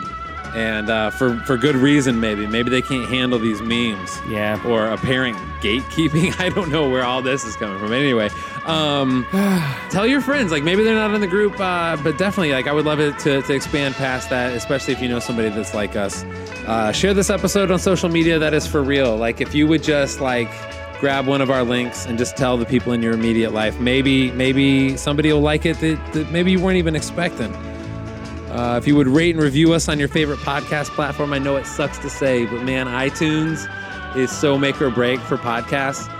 and 0.54 0.90
uh, 0.90 1.10
for 1.10 1.36
for 1.40 1.56
good 1.56 1.76
reason. 1.76 2.20
Maybe 2.20 2.46
maybe 2.46 2.70
they 2.70 2.82
can't 2.82 3.08
handle 3.08 3.38
these 3.38 3.60
memes. 3.60 4.18
Yeah. 4.28 4.62
Or 4.66 4.88
apparent 4.88 5.36
gatekeeping. 5.60 6.34
I 6.40 6.48
don't 6.48 6.70
know 6.70 6.88
where 6.88 7.04
all 7.04 7.22
this 7.22 7.44
is 7.44 7.56
coming 7.56 7.78
from. 7.78 7.92
Anyway, 7.92 8.28
um, 8.64 9.26
tell 9.90 10.06
your 10.06 10.20
friends. 10.20 10.52
Like 10.52 10.62
maybe 10.62 10.84
they're 10.84 10.94
not 10.94 11.14
in 11.14 11.20
the 11.20 11.26
group, 11.26 11.58
uh, 11.58 11.96
but 12.02 12.18
definitely 12.18 12.52
like 12.52 12.66
I 12.66 12.72
would 12.72 12.84
love 12.84 13.00
it 13.00 13.18
to, 13.20 13.42
to 13.42 13.54
expand 13.54 13.94
past 13.94 14.30
that, 14.30 14.54
especially 14.54 14.94
if 14.94 15.00
you 15.00 15.08
know 15.08 15.18
somebody 15.18 15.48
that's 15.48 15.74
like 15.74 15.96
us. 15.96 16.24
Uh, 16.66 16.92
share 16.92 17.14
this 17.14 17.30
episode 17.30 17.70
on 17.70 17.78
social 17.78 18.08
media. 18.08 18.38
That 18.38 18.54
is 18.54 18.66
for 18.66 18.82
real. 18.82 19.16
Like 19.16 19.40
if 19.40 19.54
you 19.54 19.66
would 19.66 19.82
just 19.82 20.20
like 20.20 20.50
grab 21.00 21.26
one 21.26 21.40
of 21.40 21.50
our 21.50 21.62
links 21.62 22.06
and 22.06 22.16
just 22.16 22.36
tell 22.36 22.56
the 22.56 22.64
people 22.64 22.92
in 22.92 23.02
your 23.02 23.12
immediate 23.12 23.52
life, 23.52 23.78
maybe 23.78 24.30
maybe 24.32 24.96
somebody 24.96 25.32
will 25.32 25.40
like 25.40 25.66
it 25.66 25.78
that, 25.80 26.12
that 26.12 26.30
maybe 26.30 26.50
you 26.50 26.60
weren't 26.60 26.78
even 26.78 26.96
expecting. 26.96 27.52
Uh, 28.56 28.78
if 28.78 28.86
you 28.86 28.96
would 28.96 29.06
rate 29.06 29.34
and 29.34 29.44
review 29.44 29.74
us 29.74 29.86
on 29.86 29.98
your 29.98 30.08
favorite 30.08 30.38
podcast 30.38 30.86
platform, 30.88 31.34
I 31.34 31.38
know 31.38 31.56
it 31.56 31.66
sucks 31.66 31.98
to 31.98 32.08
say, 32.08 32.46
but 32.46 32.62
man, 32.62 32.86
iTunes 32.86 33.68
is 34.16 34.30
so 34.30 34.56
make 34.56 34.80
or 34.80 34.88
break 34.88 35.20
for 35.20 35.36
podcasts. 35.36 36.10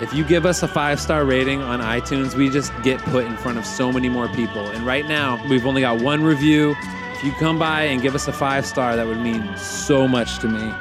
If 0.00 0.14
you 0.14 0.22
give 0.22 0.46
us 0.46 0.62
a 0.62 0.68
five 0.68 1.00
star 1.00 1.24
rating 1.24 1.62
on 1.62 1.80
iTunes, 1.80 2.36
we 2.36 2.48
just 2.48 2.72
get 2.84 3.00
put 3.00 3.24
in 3.24 3.36
front 3.36 3.58
of 3.58 3.66
so 3.66 3.90
many 3.90 4.08
more 4.08 4.28
people. 4.28 4.68
And 4.68 4.86
right 4.86 5.04
now, 5.04 5.44
we've 5.50 5.66
only 5.66 5.80
got 5.80 6.00
one 6.00 6.22
review. 6.22 6.76
If 7.14 7.24
you 7.24 7.32
come 7.32 7.58
by 7.58 7.82
and 7.82 8.00
give 8.00 8.14
us 8.14 8.28
a 8.28 8.32
five 8.32 8.64
star, 8.66 8.94
that 8.94 9.06
would 9.06 9.18
mean 9.18 9.56
so 9.56 10.06
much 10.06 10.38
to 10.38 10.48
me. 10.48 10.72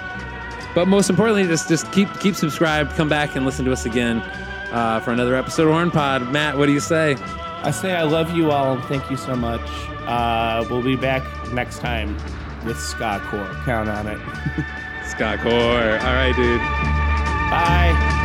But 0.76 0.88
most 0.88 1.10
importantly, 1.10 1.48
just 1.48 1.68
just 1.68 1.92
keep 1.92 2.08
keep 2.20 2.36
subscribed. 2.36 2.92
Come 2.92 3.10
back 3.10 3.36
and 3.36 3.48
listen 3.48 3.66
to 3.66 3.72
us 3.72 3.88
again 3.88 4.20
uh, 4.72 5.00
for 5.00 5.12
another 5.12 5.36
episode 5.36 5.64
of 5.64 5.74
Horn 5.74 5.90
Pod. 5.90 6.32
Matt, 6.32 6.56
what 6.56 6.68
do 6.68 6.72
you 6.72 6.80
say? 6.80 7.16
I 7.62 7.72
say 7.72 7.94
I 7.94 8.04
love 8.04 8.38
you 8.38 8.52
all 8.52 8.76
and 8.76 8.84
thank 8.86 9.10
you 9.10 9.18
so 9.18 9.36
much. 9.36 9.99
Uh, 10.10 10.66
we'll 10.72 10.82
be 10.82 10.96
back 10.96 11.24
next 11.54 11.80
time 11.80 12.18
with 12.66 12.80
Scott 12.80 13.22
Core. 13.30 13.46
Count 13.64 13.88
on 13.88 14.08
it. 14.08 14.18
Scott 15.06 15.38
Core. 15.40 15.52
All 15.52 16.16
right, 16.16 16.34
dude. 16.36 16.60
Bye. 17.52 18.19